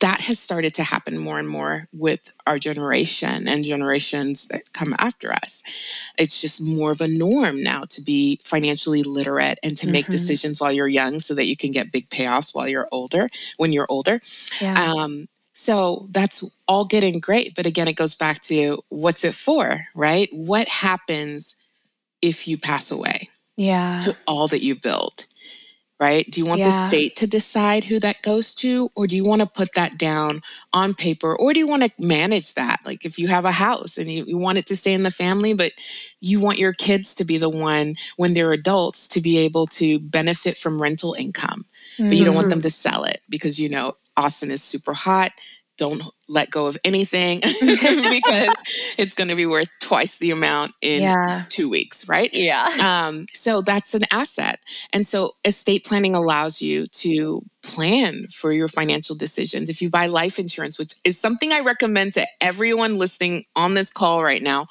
that 0.05 0.21
has 0.21 0.39
started 0.39 0.75
to 0.75 0.83
happen 0.83 1.17
more 1.17 1.39
and 1.39 1.49
more 1.49 1.89
with 1.95 2.31
our 2.47 2.59
generation 2.59 3.49
and 3.49 3.65
generations 3.65 4.49
that 4.49 4.71
come 4.75 4.95
after 4.99 5.33
us. 5.33 5.63
It's 6.19 6.43
just 6.43 6.63
more 6.63 6.91
of 6.91 7.01
a 7.01 7.09
norm 7.09 7.63
now 7.63 7.85
to 7.85 8.03
be 8.03 8.39
financially 8.45 9.03
literate 9.03 9.59
and 9.63 9.75
to 9.79 9.87
mm-hmm. 9.87 9.93
make 9.93 10.07
decisions 10.09 10.61
while 10.61 10.71
you're 10.71 10.89
young 10.89 11.21
so 11.21 11.33
that 11.35 11.47
you 11.47 11.57
can 11.57 11.71
get 11.71 11.91
big 11.91 12.11
payoffs 12.11 12.55
while 12.55 12.69
you're 12.69 12.87
older, 12.93 13.31
when 13.57 13.73
you're 13.73 13.87
older. 13.89 14.21
Yeah. 14.61 14.93
Um, 14.93 15.27
so 15.55 16.07
that's 16.11 16.55
all 16.69 16.85
getting 16.85 17.19
great. 17.19 17.55
But 17.55 17.65
again, 17.65 17.89
it 17.89 17.97
goes 17.97 18.15
back 18.15 18.43
to 18.43 18.85
what's 18.91 19.25
it 19.25 19.35
for, 19.35 19.87
right? 19.95 20.29
What 20.33 20.69
happens 20.69 21.65
if 22.21 22.47
you 22.47 22.59
pass 22.59 22.91
away? 22.91 23.31
Yeah. 23.57 24.01
To 24.01 24.15
all 24.27 24.49
that 24.49 24.63
you 24.63 24.75
built 24.75 25.25
right? 26.01 26.29
Do 26.31 26.41
you 26.41 26.47
want 26.47 26.61
yeah. 26.61 26.67
the 26.67 26.89
state 26.89 27.17
to 27.17 27.27
decide 27.27 27.85
who 27.85 28.01
that 28.01 28.23
goes 28.23 28.55
to, 28.57 28.91
or 28.97 29.07
do 29.07 29.17
you 29.17 29.25
want 29.25 29.43
to 29.43 29.47
put 29.47 29.75
that 29.75 29.97
down 29.97 30.43
on 30.73 30.93
paper, 30.93 31.35
or 31.37 31.53
do 31.53 31.61
you 31.61 31.67
want 31.67 31.83
to 31.85 31.93
manage 31.99 32.55
that? 32.55 32.81
Like 32.85 33.05
if 33.05 33.19
you 33.19 33.29
have 33.29 33.45
a 33.45 33.53
house 33.53 33.97
and 33.97 34.11
you, 34.11 34.25
you 34.25 34.39
want 34.39 34.59
it 34.59 34.67
to 34.67 34.77
stay 34.77 34.93
in 34.93 35.03
the 35.03 35.11
family, 35.11 35.55
but 35.55 35.73
you 36.21 36.41
want 36.41 36.59
your 36.59 36.73
kids 36.73 37.15
to 37.17 37.25
be 37.25 37.39
the 37.39 37.49
one 37.49 37.95
when 38.17 38.33
they're 38.33 38.53
adults 38.53 39.09
to 39.09 39.21
be 39.21 39.39
able 39.39 39.67
to 39.67 39.99
benefit 40.01 40.59
from 40.59 40.83
rental 40.83 41.15
income, 41.15 41.65
but 41.97 42.07
mm-hmm. 42.07 42.15
you 42.15 42.25
don't 42.25 42.35
want 42.35 42.49
them 42.49 42.59
mm-hmm. 42.59 42.65
to 42.65 42.71
sell 42.71 43.05
it 43.05 43.21
because 43.29 43.59
you 43.59 43.69
know 43.69 43.97
Austin 44.17 44.51
is 44.51 44.63
super 44.63 44.95
hot 44.95 45.33
don't 45.77 46.03
let 46.29 46.51
go 46.51 46.67
of 46.67 46.79
anything 46.85 47.41
because 47.61 48.57
it's 48.97 49.15
going 49.15 49.29
to 49.29 49.35
be 49.35 49.47
worth 49.47 49.69
twice 49.81 50.19
the 50.19 50.31
amount 50.31 50.73
in 50.81 51.03
yeah. 51.03 51.45
two 51.49 51.69
weeks, 51.69 52.09
right? 52.09 52.31
Yeah. 52.33 52.69
Um, 52.85 53.27
so 53.33 53.63
that's 53.63 53.95
an 53.95 54.05
asset. 54.11 54.61
And 54.93 55.07
so 55.07 55.33
estate 55.45 55.85
planning 55.85 56.15
allows 56.15 56.61
you 56.61 56.87
to 56.87 57.43
plan 57.63 58.27
for 58.29 58.53
your 58.53 58.69
financial 58.69 59.17
decisions. 59.17 59.71
If 59.71 59.81
you 59.81 59.89
buy 59.89 60.07
life 60.07 60.39
insurance, 60.39 60.79
which 60.79 60.93
is 61.03 61.19
something 61.19 61.51
I 61.51 61.61
recommend 61.61 62.13
to 62.15 62.27
everyone 62.43 62.99
listening 62.99 63.45
on 63.57 63.75
this 63.75 63.91
call 63.91 64.23
right 64.23 64.43
now, 64.43 64.67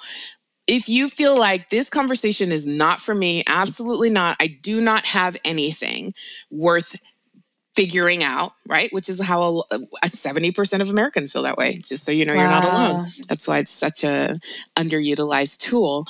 if 0.67 0.87
you 0.87 1.09
feel 1.09 1.37
like 1.37 1.69
this 1.69 1.89
conversation 1.89 2.51
is 2.51 2.65
not 2.65 3.01
for 3.01 3.13
me, 3.13 3.43
absolutely 3.47 4.09
not. 4.09 4.37
I 4.39 4.47
do 4.47 4.79
not 4.79 5.05
have 5.05 5.35
anything 5.43 6.13
worth 6.49 6.99
figuring 7.75 8.23
out, 8.23 8.53
right? 8.67 8.91
Which 8.93 9.09
is 9.09 9.19
how 9.19 9.63
a, 9.71 9.75
a 10.03 10.07
70% 10.07 10.81
of 10.81 10.89
Americans 10.89 11.31
feel 11.31 11.43
that 11.43 11.57
way. 11.57 11.75
Just 11.75 12.03
so 12.03 12.11
you 12.11 12.25
know, 12.25 12.35
wow. 12.35 12.41
you're 12.41 12.49
not 12.49 12.65
alone. 12.65 13.05
That's 13.27 13.47
why 13.47 13.57
it's 13.59 13.71
such 13.71 14.03
a 14.03 14.39
underutilized 14.75 15.59
tool. 15.59 16.05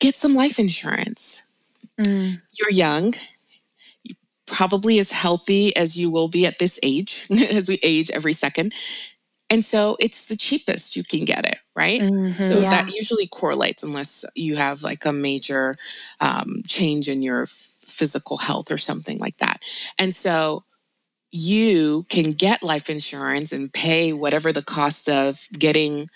Get 0.00 0.14
some 0.14 0.34
life 0.34 0.58
insurance. 0.58 1.46
Mm. 2.00 2.40
You're 2.58 2.72
young. 2.72 3.12
You're 4.02 4.16
probably 4.46 4.98
as 4.98 5.12
healthy 5.12 5.74
as 5.76 5.96
you 5.96 6.10
will 6.10 6.28
be 6.28 6.44
at 6.46 6.58
this 6.58 6.80
age, 6.82 7.26
as 7.50 7.68
we 7.68 7.78
age 7.82 8.10
every 8.10 8.32
second. 8.32 8.74
And 9.48 9.64
so 9.64 9.96
it's 9.98 10.26
the 10.26 10.36
cheapest 10.36 10.96
you 10.96 11.02
can 11.02 11.24
get 11.24 11.44
it, 11.44 11.58
right? 11.74 12.00
Mm-hmm, 12.00 12.40
so 12.40 12.60
yeah. 12.60 12.70
that 12.70 12.94
usually 12.94 13.26
correlates 13.26 13.82
unless 13.82 14.24
you 14.36 14.56
have 14.56 14.84
like 14.84 15.04
a 15.04 15.12
major 15.12 15.76
um, 16.20 16.62
change 16.66 17.08
in 17.08 17.20
your 17.20 17.46
physical 17.46 18.38
health 18.38 18.70
or 18.70 18.78
something 18.78 19.18
like 19.18 19.38
that. 19.38 19.60
And 19.98 20.14
so 20.14 20.64
you 21.32 22.04
can 22.08 22.32
get 22.32 22.62
life 22.62 22.90
insurance 22.90 23.52
and 23.52 23.72
pay 23.72 24.12
whatever 24.12 24.52
the 24.52 24.62
cost 24.62 25.08
of 25.08 25.48
getting 25.52 26.08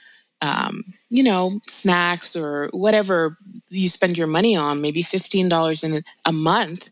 um, 0.43 0.83
you 1.09 1.23
know 1.23 1.53
snacks 1.67 2.37
or 2.37 2.69
whatever 2.73 3.39
you 3.69 3.89
spend 3.89 4.19
your 4.19 4.27
money 4.27 4.57
on 4.57 4.83
maybe 4.83 5.03
$15 5.03 5.85
in 5.85 6.05
a 6.25 6.33
month 6.33 6.91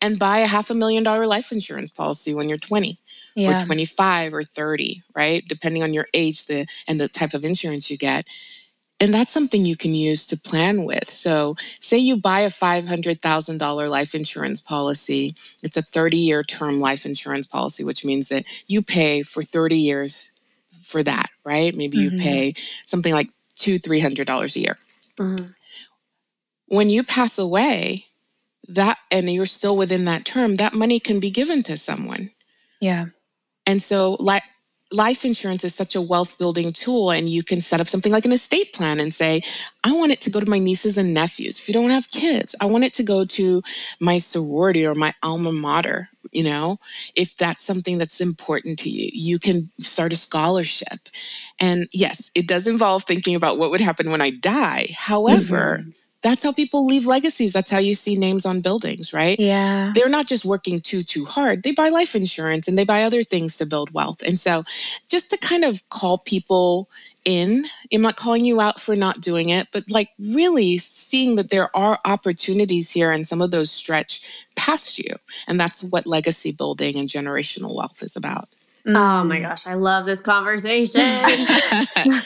and 0.00 0.18
buy 0.18 0.38
a 0.38 0.46
half 0.46 0.70
a 0.70 0.74
million 0.74 1.02
dollar 1.02 1.26
life 1.26 1.52
insurance 1.52 1.90
policy 1.90 2.34
when 2.34 2.48
you're 2.48 2.58
20 2.58 2.98
yeah. 3.34 3.56
or 3.56 3.66
25 3.66 4.34
or 4.34 4.42
30 4.42 5.02
right 5.14 5.44
depending 5.46 5.82
on 5.82 5.92
your 5.92 6.06
age 6.14 6.46
the 6.46 6.66
and 6.86 7.00
the 7.00 7.08
type 7.08 7.34
of 7.34 7.44
insurance 7.44 7.90
you 7.90 7.98
get 7.98 8.26
and 8.98 9.12
that's 9.12 9.32
something 9.32 9.66
you 9.66 9.76
can 9.76 9.94
use 9.94 10.26
to 10.28 10.38
plan 10.38 10.84
with. 10.84 11.10
So, 11.10 11.56
say 11.80 11.98
you 11.98 12.16
buy 12.16 12.40
a 12.40 12.48
$500,000 12.48 13.90
life 13.90 14.14
insurance 14.14 14.60
policy, 14.60 15.34
it's 15.62 15.76
a 15.76 15.82
30 15.82 16.16
year 16.16 16.42
term 16.42 16.80
life 16.80 17.04
insurance 17.04 17.46
policy, 17.46 17.84
which 17.84 18.04
means 18.04 18.28
that 18.28 18.44
you 18.66 18.82
pay 18.82 19.22
for 19.22 19.42
30 19.42 19.76
years 19.76 20.32
for 20.82 21.02
that, 21.02 21.30
right? 21.44 21.74
Maybe 21.74 21.98
mm-hmm. 21.98 22.16
you 22.16 22.22
pay 22.22 22.54
something 22.86 23.12
like 23.12 23.30
two, 23.54 23.78
$300 23.78 24.56
a 24.56 24.60
year. 24.60 24.78
Mm-hmm. 25.18 25.46
When 26.68 26.88
you 26.88 27.02
pass 27.02 27.38
away, 27.38 28.06
that 28.68 28.98
and 29.10 29.32
you're 29.32 29.46
still 29.46 29.76
within 29.76 30.06
that 30.06 30.24
term, 30.24 30.56
that 30.56 30.74
money 30.74 30.98
can 30.98 31.20
be 31.20 31.30
given 31.30 31.62
to 31.64 31.76
someone. 31.76 32.30
Yeah. 32.80 33.06
And 33.64 33.82
so, 33.82 34.16
like, 34.20 34.42
life 34.92 35.24
insurance 35.24 35.64
is 35.64 35.74
such 35.74 35.96
a 35.96 36.00
wealth 36.00 36.38
building 36.38 36.70
tool 36.70 37.10
and 37.10 37.28
you 37.28 37.42
can 37.42 37.60
set 37.60 37.80
up 37.80 37.88
something 37.88 38.12
like 38.12 38.24
an 38.24 38.32
estate 38.32 38.72
plan 38.72 39.00
and 39.00 39.12
say 39.12 39.42
i 39.82 39.92
want 39.92 40.12
it 40.12 40.20
to 40.20 40.30
go 40.30 40.38
to 40.38 40.48
my 40.48 40.58
nieces 40.58 40.96
and 40.96 41.12
nephews 41.12 41.58
if 41.58 41.68
you 41.68 41.74
don't 41.74 41.90
have 41.90 42.10
kids. 42.10 42.54
I 42.60 42.66
want 42.66 42.84
it 42.84 42.94
to 42.94 43.02
go 43.02 43.24
to 43.24 43.62
my 44.00 44.18
sorority 44.18 44.86
or 44.86 44.94
my 44.94 45.14
alma 45.22 45.52
mater 45.52 46.08
you 46.32 46.42
know? 46.42 46.78
If 47.14 47.36
that's 47.36 47.64
something 47.64 47.98
that's 47.98 48.20
important 48.20 48.78
to 48.80 48.90
you 48.90 49.10
you 49.12 49.38
can 49.38 49.70
start 49.78 50.12
a 50.12 50.16
scholarship. 50.16 51.08
And 51.58 51.88
yes 51.92 52.30
it 52.34 52.46
does 52.46 52.66
involve 52.66 53.04
thinking 53.04 53.34
about 53.34 53.58
what 53.58 53.70
would 53.70 53.80
happen 53.80 54.10
when 54.10 54.20
i 54.20 54.30
die. 54.30 54.94
However 54.96 55.80
mm-hmm 55.80 55.90
that's 56.22 56.42
how 56.42 56.52
people 56.52 56.86
leave 56.86 57.06
legacies. 57.06 57.52
That's 57.52 57.70
how 57.70 57.78
you 57.78 57.94
see 57.94 58.16
names 58.16 58.46
on 58.46 58.60
buildings, 58.60 59.12
right? 59.12 59.38
Yeah. 59.38 59.92
They're 59.94 60.08
not 60.08 60.26
just 60.26 60.44
working 60.44 60.80
too, 60.80 61.02
too 61.02 61.24
hard. 61.24 61.62
They 61.62 61.72
buy 61.72 61.88
life 61.88 62.14
insurance 62.14 62.66
and 62.66 62.76
they 62.76 62.84
buy 62.84 63.04
other 63.04 63.22
things 63.22 63.58
to 63.58 63.66
build 63.66 63.92
wealth. 63.92 64.22
And 64.22 64.38
so 64.38 64.64
just 65.08 65.30
to 65.30 65.38
kind 65.38 65.64
of 65.64 65.88
call 65.90 66.18
people 66.18 66.88
in, 67.24 67.66
I'm 67.92 68.02
not 68.02 68.16
calling 68.16 68.44
you 68.44 68.60
out 68.60 68.80
for 68.80 68.96
not 68.96 69.20
doing 69.20 69.50
it, 69.50 69.68
but 69.72 69.84
like 69.90 70.10
really 70.18 70.78
seeing 70.78 71.36
that 71.36 71.50
there 71.50 71.74
are 71.76 71.98
opportunities 72.04 72.90
here 72.90 73.10
and 73.10 73.26
some 73.26 73.42
of 73.42 73.50
those 73.50 73.70
stretch 73.70 74.46
past 74.56 74.98
you. 74.98 75.14
And 75.46 75.60
that's 75.60 75.82
what 75.82 76.06
legacy 76.06 76.52
building 76.52 76.96
and 76.96 77.08
generational 77.08 77.74
wealth 77.74 78.02
is 78.02 78.16
about. 78.16 78.48
Oh 78.86 79.24
my 79.24 79.38
mm. 79.38 79.42
gosh, 79.42 79.66
I 79.66 79.74
love 79.74 80.06
this 80.06 80.20
conversation. 80.20 81.00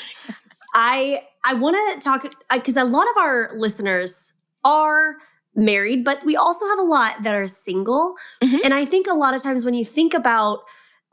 I 0.75 1.23
I 1.47 1.55
want 1.55 1.77
to 1.77 2.05
talk 2.05 2.27
because 2.53 2.77
a 2.77 2.85
lot 2.85 3.07
of 3.11 3.17
our 3.23 3.51
listeners 3.55 4.33
are 4.65 5.17
married, 5.55 6.05
but 6.05 6.25
we 6.25 6.37
also 6.37 6.67
have 6.69 6.79
a 6.79 6.83
lot 6.83 7.23
that 7.23 7.35
are 7.35 7.47
single. 7.47 8.15
Mm-hmm. 8.43 8.59
And 8.65 8.75
I 8.75 8.85
think 8.85 9.07
a 9.07 9.15
lot 9.15 9.35
of 9.35 9.43
times 9.43 9.65
when 9.65 9.75
you 9.75 9.85
think 9.85 10.15
about 10.15 10.61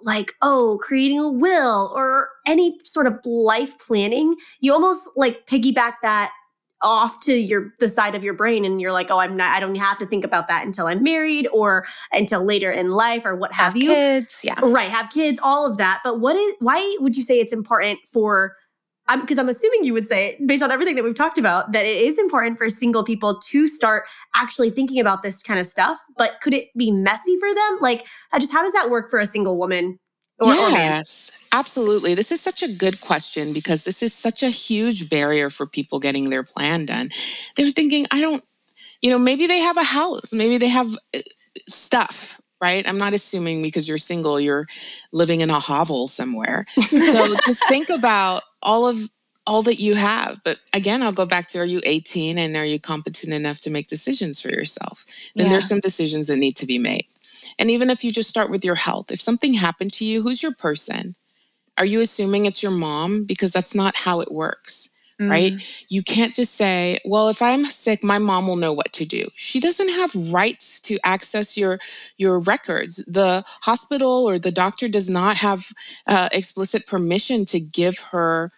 like, 0.01 0.33
oh, 0.41 0.79
creating 0.81 1.19
a 1.19 1.31
will 1.31 1.91
or 1.95 2.29
any 2.45 2.77
sort 2.83 3.07
of 3.07 3.19
life 3.25 3.79
planning, 3.79 4.35
you 4.59 4.73
almost 4.73 5.09
like 5.15 5.47
piggyback 5.47 5.93
that 6.03 6.31
off 6.81 7.19
to 7.21 7.33
your 7.33 7.73
the 7.79 7.87
side 7.87 8.13
of 8.13 8.23
your 8.23 8.35
brain 8.35 8.63
and 8.63 8.79
you're 8.79 8.91
like 8.91 9.09
oh 9.09 9.17
i'm 9.17 9.35
not 9.35 9.49
i 9.51 9.59
don't 9.59 9.73
have 9.75 9.97
to 9.97 10.05
think 10.05 10.23
about 10.23 10.47
that 10.47 10.63
until 10.63 10.85
i'm 10.85 11.01
married 11.01 11.47
or 11.51 11.83
until 12.11 12.45
later 12.45 12.71
in 12.71 12.91
life 12.91 13.25
or 13.25 13.35
what 13.35 13.51
have, 13.51 13.73
have 13.73 13.81
you 13.81 13.89
kids 13.89 14.41
yeah 14.43 14.59
right 14.61 14.91
have 14.91 15.09
kids 15.11 15.39
all 15.41 15.65
of 15.65 15.77
that 15.77 15.99
but 16.03 16.19
what 16.19 16.35
is 16.35 16.53
why 16.59 16.97
would 16.99 17.17
you 17.17 17.23
say 17.23 17.39
it's 17.39 17.51
important 17.51 17.99
for 18.07 18.55
because 19.21 19.37
I'm, 19.37 19.45
I'm, 19.45 19.49
assuming 19.49 19.85
you 19.85 19.93
would 19.93 20.05
say, 20.05 20.37
based 20.45 20.61
on 20.61 20.71
everything 20.71 20.95
that 20.95 21.03
we've 21.03 21.15
talked 21.15 21.37
about, 21.37 21.71
that 21.71 21.85
it 21.85 21.97
is 21.97 22.17
important 22.19 22.57
for 22.57 22.69
single 22.69 23.03
people 23.03 23.39
to 23.39 23.67
start 23.67 24.03
actually 24.35 24.69
thinking 24.69 24.99
about 24.99 25.23
this 25.23 25.41
kind 25.41 25.59
of 25.59 25.65
stuff. 25.65 25.97
But 26.17 26.41
could 26.41 26.53
it 26.53 26.69
be 26.75 26.91
messy 26.91 27.37
for 27.39 27.53
them? 27.53 27.77
Like, 27.79 28.05
just 28.39 28.51
how 28.51 28.63
does 28.63 28.73
that 28.73 28.89
work 28.89 29.09
for 29.09 29.19
a 29.19 29.25
single 29.25 29.57
woman? 29.57 29.99
Or, 30.39 30.53
yes, 30.53 31.31
or 31.31 31.57
absolutely. 31.57 32.13
This 32.13 32.31
is 32.31 32.41
such 32.41 32.61
a 32.61 32.67
good 32.67 33.01
question 33.01 33.53
because 33.53 33.85
this 33.85 34.03
is 34.03 34.13
such 34.13 34.43
a 34.43 34.49
huge 34.49 35.09
barrier 35.09 35.49
for 35.49 35.65
people 35.65 35.99
getting 35.99 36.29
their 36.29 36.43
plan 36.43 36.85
done. 36.85 37.09
They're 37.55 37.71
thinking, 37.71 38.05
I 38.11 38.21
don't, 38.21 38.43
you 39.01 39.09
know, 39.09 39.17
maybe 39.17 39.47
they 39.47 39.59
have 39.59 39.77
a 39.77 39.83
house, 39.83 40.33
maybe 40.33 40.57
they 40.57 40.67
have 40.67 40.95
uh, 41.15 41.19
stuff, 41.67 42.39
right? 42.61 42.87
I'm 42.87 42.97
not 42.99 43.13
assuming 43.13 43.63
because 43.63 43.87
you're 43.87 43.97
single, 43.97 44.39
you're 44.39 44.67
living 45.11 45.41
in 45.41 45.49
a 45.49 45.59
hovel 45.59 46.07
somewhere. 46.07 46.65
So 46.89 47.35
just 47.45 47.67
think 47.67 47.89
about 47.89 48.43
all 48.61 48.87
of 48.87 49.09
all 49.45 49.61
that 49.63 49.79
you 49.79 49.95
have. 49.95 50.41
But 50.43 50.57
again, 50.73 51.01
I'll 51.01 51.13
go 51.13 51.25
back 51.25 51.47
to 51.49 51.59
are 51.59 51.65
you 51.65 51.81
18 51.83 52.37
and 52.37 52.55
are 52.55 52.65
you 52.65 52.79
competent 52.79 53.33
enough 53.33 53.61
to 53.61 53.69
make 53.69 53.87
decisions 53.87 54.41
for 54.41 54.49
yourself? 54.49 55.05
Then 55.35 55.45
yeah. 55.45 55.53
there's 55.53 55.69
some 55.69 55.79
decisions 55.79 56.27
that 56.27 56.37
need 56.37 56.57
to 56.57 56.65
be 56.65 56.77
made. 56.77 57.07
And 57.57 57.71
even 57.71 57.89
if 57.89 58.03
you 58.03 58.11
just 58.11 58.29
start 58.29 58.49
with 58.49 58.65
your 58.65 58.75
health, 58.75 59.09
if 59.09 59.21
something 59.21 59.53
happened 59.53 59.93
to 59.93 60.05
you, 60.05 60.21
who's 60.21 60.43
your 60.43 60.53
person? 60.53 61.15
Are 61.77 61.85
you 61.85 62.01
assuming 62.01 62.45
it's 62.45 62.61
your 62.61 62.73
mom? 62.73 63.23
Because 63.25 63.53
that's 63.53 63.73
not 63.73 63.95
how 63.95 64.19
it 64.19 64.31
works 64.31 64.96
mm. 65.19 65.29
right? 65.29 65.53
You 65.89 66.03
can't 66.03 66.35
just 66.35 66.55
say, 66.55 66.99
well, 67.05 67.29
if 67.29 67.41
I'm 67.41 67.65
sick, 67.65 68.03
my 68.03 68.17
mom 68.17 68.47
will 68.47 68.55
know 68.55 68.73
what 68.73 68.93
to 68.93 69.05
do. 69.05 69.27
She 69.35 69.59
doesn't 69.59 69.89
have 69.89 70.31
rights 70.31 70.81
to 70.81 70.97
access 71.03 71.57
your 71.57 71.79
your 72.17 72.39
records. 72.39 72.97
The 73.05 73.43
hospital 73.61 74.25
or 74.27 74.39
the 74.39 74.51
doctor 74.51 74.87
does 74.87 75.09
not 75.09 75.37
have 75.37 75.71
uh, 76.05 76.29
explicit 76.31 76.87
permission 76.87 77.45
to 77.45 77.59
give 77.59 77.99
her 78.11 78.51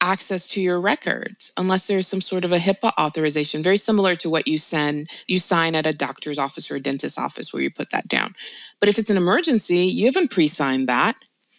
access 0.00 0.48
to 0.48 0.60
your 0.60 0.80
records 0.80 1.52
unless 1.56 1.86
there's 1.86 2.06
some 2.06 2.20
sort 2.20 2.44
of 2.44 2.52
a 2.52 2.58
HIPAA 2.58 2.92
authorization, 2.98 3.62
very 3.62 3.76
similar 3.76 4.14
to 4.16 4.30
what 4.30 4.46
you 4.46 4.56
send 4.58 5.08
you 5.26 5.38
sign 5.38 5.74
at 5.74 5.86
a 5.86 5.92
doctor's 5.92 6.38
office 6.38 6.70
or 6.70 6.76
a 6.76 6.80
dentist's 6.80 7.18
office 7.18 7.52
where 7.52 7.62
you 7.62 7.70
put 7.70 7.90
that 7.90 8.06
down. 8.06 8.34
But 8.80 8.88
if 8.88 8.98
it's 8.98 9.10
an 9.10 9.16
emergency, 9.16 9.86
you 9.86 10.06
haven't 10.06 10.30
pre-signed 10.30 10.88
that. 10.88 11.16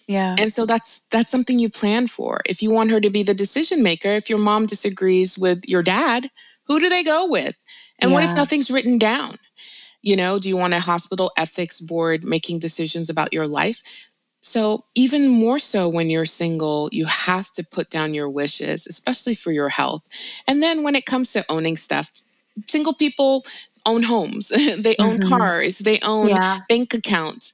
Yeah. 0.10 0.36
And 0.40 0.52
so 0.52 0.66
that's 0.66 1.06
that's 1.12 1.30
something 1.30 1.60
you 1.60 1.70
plan 1.70 2.08
for. 2.08 2.42
If 2.48 2.64
you 2.64 2.72
want 2.72 2.90
her 2.90 3.00
to 3.00 3.12
be 3.12 3.22
the 3.22 3.36
decision 3.36 3.84
maker, 3.84 4.10
if 4.10 4.28
your 4.28 4.40
mom 4.40 4.66
disagrees 4.66 5.38
with 5.38 5.62
your 5.68 5.84
dad, 5.84 6.32
who 6.64 6.80
do 6.80 6.90
they 6.90 7.04
go 7.04 7.28
with? 7.28 7.56
And 8.00 8.10
yeah. 8.10 8.16
what 8.16 8.24
if 8.24 8.36
nothing's 8.36 8.72
written 8.72 8.98
down? 8.98 9.38
You 10.02 10.16
know, 10.16 10.40
do 10.40 10.50
you 10.50 10.58
want 10.58 10.74
a 10.74 10.80
hospital 10.80 11.32
ethics 11.38 11.80
board 11.80 12.24
making 12.24 12.58
decisions 12.58 13.08
about 13.08 13.34
your 13.34 13.48
life? 13.48 13.84
So, 14.42 14.86
even 14.96 15.28
more 15.28 15.60
so 15.60 15.88
when 15.88 16.10
you're 16.10 16.26
single, 16.26 16.90
you 16.92 17.06
have 17.06 17.52
to 17.52 17.64
put 17.64 17.92
down 17.92 18.16
your 18.16 18.30
wishes, 18.30 18.88
especially 18.88 19.36
for 19.36 19.52
your 19.52 19.70
health. 19.70 20.02
And 20.48 20.64
then 20.64 20.82
when 20.82 20.96
it 20.96 21.06
comes 21.06 21.34
to 21.34 21.46
owning 21.50 21.76
stuff, 21.76 22.12
single 22.66 22.96
people 22.96 23.46
own 23.86 24.02
homes, 24.02 24.48
they 24.78 24.96
own 24.98 25.20
mm-hmm. 25.20 25.30
cars, 25.30 25.80
they 25.80 26.00
own 26.00 26.30
yeah. 26.30 26.62
bank 26.68 26.96
accounts 26.96 27.54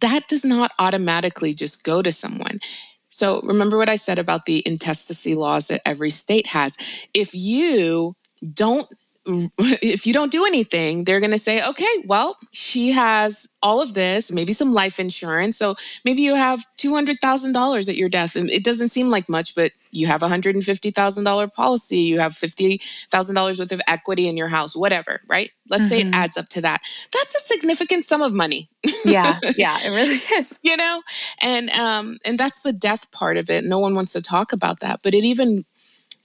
that 0.00 0.28
does 0.28 0.44
not 0.44 0.72
automatically 0.78 1.54
just 1.54 1.84
go 1.84 2.02
to 2.02 2.12
someone. 2.12 2.58
So 3.10 3.40
remember 3.42 3.78
what 3.78 3.88
I 3.88 3.96
said 3.96 4.18
about 4.18 4.46
the 4.46 4.62
intestacy 4.66 5.34
laws 5.34 5.68
that 5.68 5.86
every 5.86 6.10
state 6.10 6.48
has. 6.48 6.76
If 7.12 7.34
you 7.34 8.16
don't 8.52 8.88
if 9.58 10.06
you 10.06 10.12
don't 10.12 10.30
do 10.30 10.44
anything, 10.44 11.04
they're 11.04 11.20
going 11.20 11.30
to 11.30 11.38
say, 11.38 11.64
okay, 11.64 12.04
well, 12.06 12.36
she 12.52 12.92
has 12.92 13.54
all 13.62 13.80
of 13.80 13.94
this, 13.94 14.30
maybe 14.30 14.52
some 14.52 14.74
life 14.74 15.00
insurance. 15.00 15.56
So 15.56 15.76
maybe 16.04 16.22
you 16.22 16.34
have 16.34 16.64
$200,000 16.78 17.88
at 17.88 17.96
your 17.96 18.08
death. 18.08 18.36
And 18.36 18.50
it 18.50 18.64
doesn't 18.64 18.90
seem 18.90 19.08
like 19.08 19.28
much, 19.28 19.54
but 19.54 19.72
you 19.90 20.06
have 20.08 20.22
a 20.22 20.28
$150,000 20.28 21.54
policy, 21.54 21.98
you 22.00 22.20
have 22.20 22.32
$50,000 22.32 23.58
worth 23.58 23.72
of 23.72 23.80
equity 23.86 24.28
in 24.28 24.36
your 24.36 24.48
house, 24.48 24.76
whatever, 24.76 25.20
right? 25.28 25.52
Let's 25.70 25.84
mm-hmm. 25.84 25.88
say 25.88 25.98
it 26.00 26.04
mm-hmm. 26.06 26.14
adds 26.14 26.36
up 26.36 26.48
to 26.50 26.60
that. 26.62 26.82
That's 27.12 27.34
a 27.34 27.40
significant 27.40 28.04
sum 28.04 28.20
of 28.20 28.34
money. 28.34 28.68
yeah, 29.04 29.38
yeah, 29.56 29.78
it 29.82 29.90
really 29.90 30.20
is. 30.38 30.58
you 30.62 30.76
know? 30.76 31.02
And 31.40 31.70
um 31.70 32.18
and 32.26 32.36
that's 32.36 32.62
the 32.62 32.72
death 32.72 33.10
part 33.12 33.36
of 33.36 33.48
it. 33.48 33.64
No 33.64 33.78
one 33.78 33.94
wants 33.94 34.12
to 34.12 34.20
talk 34.20 34.52
about 34.52 34.80
that, 34.80 35.00
but 35.02 35.14
it 35.14 35.24
even 35.24 35.64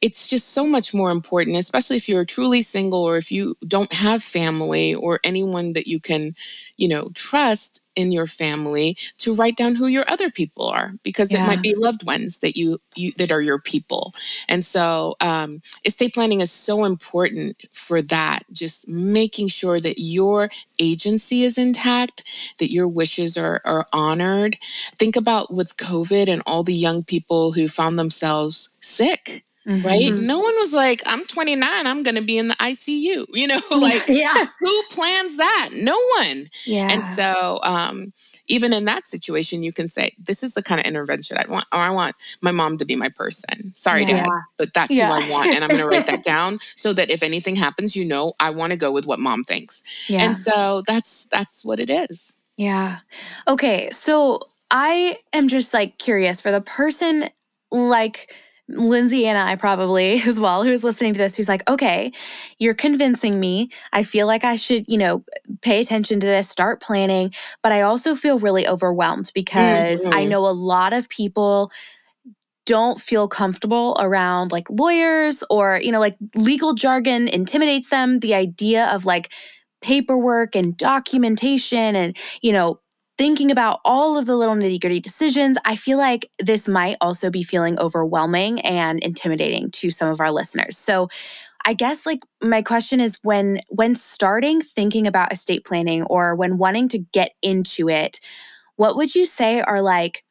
it's 0.01 0.27
just 0.27 0.49
so 0.49 0.65
much 0.65 0.93
more 0.93 1.11
important, 1.11 1.57
especially 1.57 1.97
if 1.97 2.07
you're 2.07 2.25
truly 2.25 2.61
single 2.61 3.01
or 3.01 3.17
if 3.17 3.31
you 3.31 3.55
don't 3.67 3.91
have 3.91 4.23
family 4.23 4.95
or 4.95 5.19
anyone 5.23 5.73
that 5.73 5.87
you 5.87 5.99
can, 5.99 6.35
you 6.77 6.87
know, 6.87 7.09
trust 7.15 7.89
in 7.97 8.13
your 8.13 8.27
family 8.27 8.95
to 9.17 9.35
write 9.35 9.57
down 9.57 9.75
who 9.75 9.87
your 9.87 10.09
other 10.09 10.31
people 10.31 10.65
are 10.67 10.93
because 11.03 11.31
yeah. 11.33 11.43
it 11.43 11.47
might 11.47 11.61
be 11.61 11.75
loved 11.75 12.05
ones 12.05 12.39
that 12.39 12.55
you, 12.55 12.79
you 12.95 13.11
that 13.17 13.31
are 13.31 13.41
your 13.41 13.59
people. 13.59 14.13
And 14.47 14.63
so 14.63 15.17
um, 15.19 15.61
estate 15.83 16.13
planning 16.13 16.39
is 16.39 16.51
so 16.51 16.85
important 16.85 17.61
for 17.73 18.01
that, 18.03 18.43
just 18.53 18.87
making 18.87 19.49
sure 19.49 19.81
that 19.81 19.99
your 19.99 20.49
agency 20.79 21.43
is 21.43 21.57
intact, 21.57 22.23
that 22.59 22.71
your 22.71 22.87
wishes 22.87 23.37
are, 23.37 23.61
are 23.65 23.85
honored. 23.91 24.57
Think 24.97 25.17
about 25.17 25.53
with 25.53 25.75
COVID 25.75 26.29
and 26.29 26.41
all 26.45 26.63
the 26.63 26.73
young 26.73 27.03
people 27.03 27.51
who 27.51 27.67
found 27.67 27.99
themselves 27.99 28.77
sick 28.79 29.43
Mm-hmm. 29.69 29.85
Right? 29.85 30.11
No 30.11 30.39
one 30.39 30.53
was 30.57 30.73
like, 30.73 31.03
I'm 31.05 31.25
29, 31.25 31.85
I'm 31.85 32.01
going 32.01 32.15
to 32.15 32.21
be 32.21 32.37
in 32.37 32.47
the 32.47 32.55
ICU. 32.55 33.25
You 33.33 33.47
know, 33.47 33.61
like, 33.69 34.03
yeah. 34.07 34.45
who 34.59 34.83
plans 34.89 35.37
that? 35.37 35.69
No 35.73 35.97
one. 36.17 36.49
Yeah. 36.65 36.87
And 36.91 37.05
so, 37.05 37.59
um, 37.63 38.11
even 38.47 38.73
in 38.73 38.85
that 38.85 39.07
situation, 39.07 39.61
you 39.61 39.71
can 39.71 39.87
say, 39.89 40.11
This 40.17 40.41
is 40.41 40.55
the 40.55 40.63
kind 40.63 40.81
of 40.81 40.87
intervention 40.87 41.37
I 41.37 41.45
want, 41.47 41.65
or 41.71 41.77
I 41.79 41.91
want 41.91 42.15
my 42.41 42.49
mom 42.51 42.77
to 42.77 42.85
be 42.85 42.95
my 42.95 43.09
person. 43.09 43.71
Sorry, 43.75 44.01
Yeah. 44.01 44.23
dad, 44.23 44.29
but 44.57 44.73
that's 44.73 44.91
Yeah. 44.93 45.15
who 45.15 45.23
I 45.23 45.29
want. 45.29 45.49
And 45.53 45.63
I'm 45.63 45.69
going 45.69 45.81
to 45.81 45.87
write 45.87 46.07
that 46.07 46.23
down 46.33 46.59
so 46.75 46.91
that 46.93 47.11
if 47.11 47.21
anything 47.21 47.55
happens, 47.55 47.95
you 47.95 48.03
know, 48.03 48.33
I 48.39 48.49
want 48.49 48.71
to 48.71 48.77
go 48.77 48.91
with 48.91 49.05
what 49.05 49.19
mom 49.19 49.43
thinks. 49.43 49.83
Yeah. 50.07 50.23
And 50.23 50.35
so 50.35 50.81
that's 50.87 51.25
that's 51.25 51.63
what 51.63 51.79
it 51.79 51.91
is. 51.91 52.35
Yeah. 52.57 52.97
Okay. 53.47 53.89
So 53.91 54.41
I 54.71 55.17
am 55.31 55.47
just 55.47 55.73
like 55.73 55.97
curious 55.99 56.41
for 56.41 56.51
the 56.51 56.61
person 56.61 57.29
like 57.71 58.35
Lindsay 58.69 59.25
and 59.27 59.37
I 59.37 59.55
probably 59.55 60.21
as 60.25 60.39
well 60.39 60.63
who's 60.63 60.83
listening 60.83 61.13
to 61.13 61.17
this 61.17 61.35
who's 61.35 61.49
like, 61.49 61.67
okay, 61.69 62.11
you're 62.59 62.73
convincing 62.75 63.39
me. 63.39 63.69
I 63.93 64.03
feel 64.03 64.27
like 64.27 64.43
I 64.43 64.55
should, 64.55 64.87
you 64.87 64.97
know, 64.97 65.23
pay 65.61 65.81
attention 65.81 66.19
to 66.21 66.27
this, 66.27 66.49
start 66.49 66.81
planning, 66.81 67.33
but 67.63 67.71
I 67.71 67.81
also 67.81 68.15
feel 68.15 68.39
really 68.39 68.67
overwhelmed 68.67 69.31
because 69.33 70.05
I 70.11 70.25
Mhm. 70.25 70.29
know 70.29 70.45
a 70.47 70.51
lot 70.53 70.93
of 70.93 71.09
people 71.09 71.71
don't 72.65 73.01
feel 73.01 73.27
comfortable 73.27 73.97
around 73.99 74.51
like 74.51 74.69
lawyers 74.69 75.43
or, 75.49 75.79
you 75.83 75.91
know, 75.91 75.99
like 75.99 76.17
legal 76.35 76.73
jargon 76.73 77.27
intimidates 77.27 77.89
them. 77.89 78.19
The 78.19 78.35
idea 78.35 78.87
of 78.93 79.05
like 79.05 79.31
paperwork 79.81 80.55
and 80.55 80.77
documentation 80.77 81.95
and, 81.95 82.15
you 82.41 82.51
know, 82.51 82.79
thinking 83.19 83.51
about 83.51 83.81
all 83.83 84.17
of 84.17 84.25
the 84.25 84.35
little 84.37 84.55
nitty 84.55 84.79
gritty 84.79 85.01
decisions, 85.01 85.57
I 85.65 85.75
feel 85.75 85.97
like 85.97 86.31
this 86.39 86.69
might 86.69 86.95
also 87.01 87.29
be 87.29 87.43
feeling 87.43 87.77
overwhelming 87.77 88.61
and 88.61 88.97
intimidating 89.01 89.71
to 89.71 89.91
some 89.91 90.07
of 90.07 90.21
our 90.21 90.31
listeners. 90.31 90.77
So, 90.77 91.09
I 91.65 91.73
guess 91.73 92.05
like 92.05 92.21
my 92.41 92.61
question 92.61 93.01
is 93.01 93.19
when 93.21 93.59
when 93.67 93.93
starting 93.93 94.61
thinking 94.61 95.05
about 95.05 95.33
estate 95.33 95.65
planning 95.65 96.03
or 96.03 96.33
when 96.33 96.57
wanting 96.57 96.87
to 96.87 96.99
get 97.11 97.31
into 97.41 97.89
it, 97.89 98.21
what 98.77 98.95
would 98.95 99.13
you 99.13 99.25
say 99.25 99.59
are 99.59 99.81
like 99.81 100.23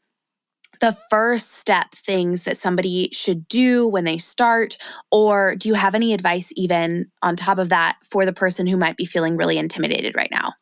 the 0.81 0.97
first 1.11 1.57
step 1.57 1.91
things 1.93 2.45
that 2.45 2.57
somebody 2.57 3.11
should 3.13 3.47
do 3.49 3.87
when 3.87 4.05
they 4.05 4.17
start 4.17 4.79
or 5.13 5.55
do 5.57 5.69
you 5.69 5.75
have 5.75 5.95
any 5.95 6.15
advice 6.15 6.51
even 6.57 7.11
on 7.23 7.37
top 7.37 7.59
of 7.59 7.69
that 7.69 7.99
for 8.09 8.25
the 8.25 8.33
person 8.33 8.67
who 8.67 8.79
might 8.79 8.97
be 8.97 9.05
feeling 9.05 9.37
really 9.37 9.59
intimidated 9.59 10.15
right 10.17 10.31
now? 10.31 10.55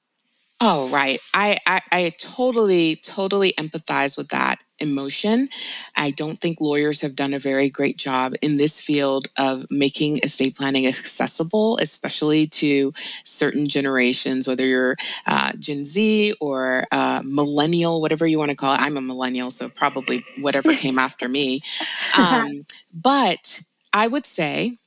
Oh, 0.60 0.88
right. 0.88 1.20
I, 1.34 1.58
I 1.66 1.80
I 1.92 2.12
totally, 2.18 2.96
totally 2.96 3.52
empathize 3.58 4.16
with 4.16 4.28
that 4.28 4.56
emotion. 4.78 5.48
I 5.96 6.10
don't 6.12 6.38
think 6.38 6.60
lawyers 6.60 7.02
have 7.02 7.14
done 7.14 7.34
a 7.34 7.38
very 7.38 7.68
great 7.68 7.98
job 7.98 8.34
in 8.40 8.56
this 8.56 8.80
field 8.80 9.28
of 9.36 9.66
making 9.70 10.18
estate 10.22 10.56
planning 10.56 10.86
accessible, 10.86 11.76
especially 11.82 12.46
to 12.48 12.94
certain 13.24 13.68
generations, 13.68 14.48
whether 14.48 14.64
you're 14.66 14.96
uh, 15.26 15.52
Gen 15.58 15.84
Z 15.84 16.32
or 16.40 16.86
uh, 16.90 17.20
millennial, 17.24 18.00
whatever 18.00 18.26
you 18.26 18.38
want 18.38 18.50
to 18.50 18.56
call 18.56 18.72
it. 18.74 18.80
I'm 18.80 18.96
a 18.96 19.02
millennial, 19.02 19.50
so 19.50 19.68
probably 19.68 20.24
whatever 20.38 20.74
came 20.76 20.98
after 20.98 21.28
me. 21.28 21.60
Um, 22.18 22.64
but 22.94 23.60
I 23.92 24.06
would 24.06 24.24
say, 24.24 24.78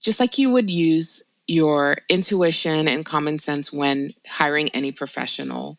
just 0.00 0.20
like 0.20 0.38
you 0.38 0.50
would 0.50 0.70
use 0.70 1.24
your 1.48 1.98
intuition 2.08 2.86
and 2.86 3.04
common 3.04 3.38
sense 3.38 3.72
when 3.72 4.12
hiring 4.26 4.68
any 4.70 4.92
professional, 4.92 5.78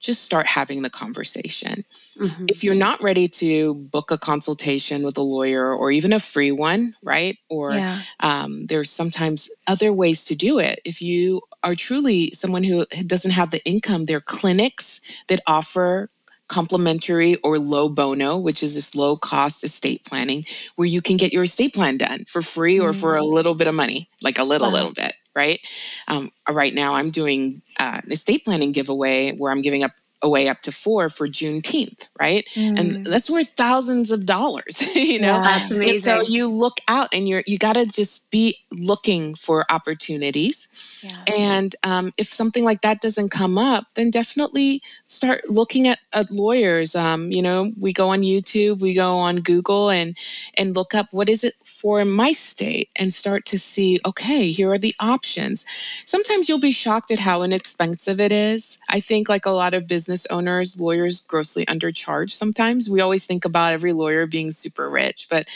just 0.00 0.22
start 0.22 0.46
having 0.46 0.82
the 0.82 0.90
conversation. 0.90 1.84
Mhm. 2.18 2.50
If 2.50 2.62
you're 2.62 2.74
not 2.74 3.02
ready 3.02 3.26
to 3.28 3.74
book 3.74 4.10
a 4.10 4.18
consultation 4.18 5.02
with 5.02 5.16
a 5.16 5.22
lawyer 5.22 5.74
or 5.74 5.90
even 5.90 6.12
a 6.12 6.20
free 6.20 6.52
one, 6.52 6.94
right? 7.02 7.38
Or 7.48 7.72
yeah. 7.72 8.00
um, 8.20 8.66
there's 8.66 8.90
sometimes 8.90 9.48
other 9.66 9.94
ways 9.94 10.24
to 10.26 10.34
do 10.34 10.58
it. 10.58 10.80
If 10.84 11.00
you 11.00 11.40
are 11.62 11.74
truly 11.74 12.32
someone 12.34 12.64
who 12.64 12.84
doesn't 13.06 13.30
have 13.30 13.50
the 13.50 13.64
income, 13.64 14.04
there 14.04 14.18
are 14.18 14.20
clinics 14.20 15.00
that 15.28 15.40
offer 15.46 16.10
complimentary 16.54 17.34
or 17.42 17.58
low 17.58 17.88
bono, 17.88 18.36
which 18.38 18.62
is 18.62 18.74
this 18.76 18.94
low 18.94 19.16
cost 19.16 19.64
estate 19.64 20.04
planning, 20.04 20.44
where 20.76 20.86
you 20.86 21.02
can 21.02 21.16
get 21.16 21.32
your 21.32 21.42
estate 21.44 21.74
plan 21.74 21.96
done 21.98 22.24
for 22.28 22.42
free 22.42 22.78
or 22.78 22.92
for 22.92 23.16
a 23.16 23.24
little 23.24 23.54
bit 23.56 23.66
of 23.66 23.74
money, 23.74 24.08
like 24.22 24.38
a 24.38 24.44
little, 24.44 24.68
Wow. 24.68 24.74
little 24.74 24.92
bit, 24.92 25.14
right? 25.34 25.58
Um, 26.06 26.30
right 26.48 26.72
now, 26.72 26.94
I'm 26.94 27.10
doing 27.10 27.62
uh, 27.80 28.00
an 28.04 28.12
estate 28.12 28.44
planning 28.44 28.72
giveaway 28.72 29.32
where 29.32 29.50
I'm 29.50 29.62
giving 29.62 29.82
up 29.82 29.90
away 30.22 30.48
up 30.48 30.62
to 30.62 30.72
four 30.72 31.08
for 31.08 31.28
Juneteenth, 31.28 32.08
right? 32.18 32.46
Mm. 32.54 32.78
And 32.78 33.06
that's 33.06 33.28
worth 33.28 33.50
thousands 33.50 34.10
of 34.10 34.24
dollars, 34.24 34.82
you 34.94 35.20
know? 35.20 35.36
Yeah. 35.36 35.42
That's 35.42 35.70
And 35.70 35.82
amazing. 35.82 36.00
so 36.00 36.20
you 36.22 36.48
look 36.48 36.78
out 36.88 37.08
and 37.12 37.28
you're 37.28 37.42
you 37.46 37.58
got 37.58 37.74
to 37.74 37.84
just 37.86 38.30
be 38.30 38.58
looking 38.72 39.34
for 39.34 39.64
opportunities. 39.70 40.68
Yeah. 41.02 41.34
And 41.36 41.74
um, 41.82 42.12
if 42.16 42.32
something 42.32 42.64
like 42.64 42.80
that 42.80 43.00
doesn't 43.02 43.30
come 43.30 43.58
up, 43.58 43.84
then 43.94 44.10
definitely 44.10 44.82
start 45.06 45.42
looking 45.48 45.86
at, 45.88 45.98
at 46.14 46.30
lawyers. 46.30 46.94
Um, 46.94 47.30
you 47.30 47.42
know, 47.42 47.72
we 47.78 47.92
go 47.92 48.08
on 48.10 48.22
YouTube, 48.22 48.80
we 48.80 48.94
go 48.94 49.16
on 49.16 49.36
Google, 49.36 49.90
and 49.90 50.16
and 50.56 50.74
look 50.74 50.94
up 50.94 51.08
what 51.10 51.28
is 51.28 51.44
it 51.44 51.54
for 51.64 52.00
in 52.00 52.10
my 52.10 52.32
state, 52.32 52.88
and 52.96 53.12
start 53.12 53.44
to 53.46 53.58
see. 53.58 54.00
Okay, 54.06 54.50
here 54.52 54.70
are 54.72 54.78
the 54.78 54.94
options. 55.00 55.66
Sometimes 56.06 56.48
you'll 56.48 56.58
be 56.60 56.70
shocked 56.70 57.10
at 57.10 57.18
how 57.18 57.42
inexpensive 57.42 58.20
it 58.20 58.32
is. 58.32 58.78
I 58.88 59.00
think, 59.00 59.28
like 59.28 59.44
a 59.44 59.50
lot 59.50 59.74
of 59.74 59.86
business 59.86 60.13
owners, 60.30 60.80
lawyers 60.80 61.22
grossly 61.22 61.66
undercharge. 61.66 62.32
Sometimes 62.32 62.88
we 62.88 63.00
always 63.00 63.26
think 63.26 63.44
about 63.44 63.72
every 63.72 63.92
lawyer 63.92 64.26
being 64.26 64.50
super 64.50 64.88
rich, 64.88 65.26
but 65.30 65.46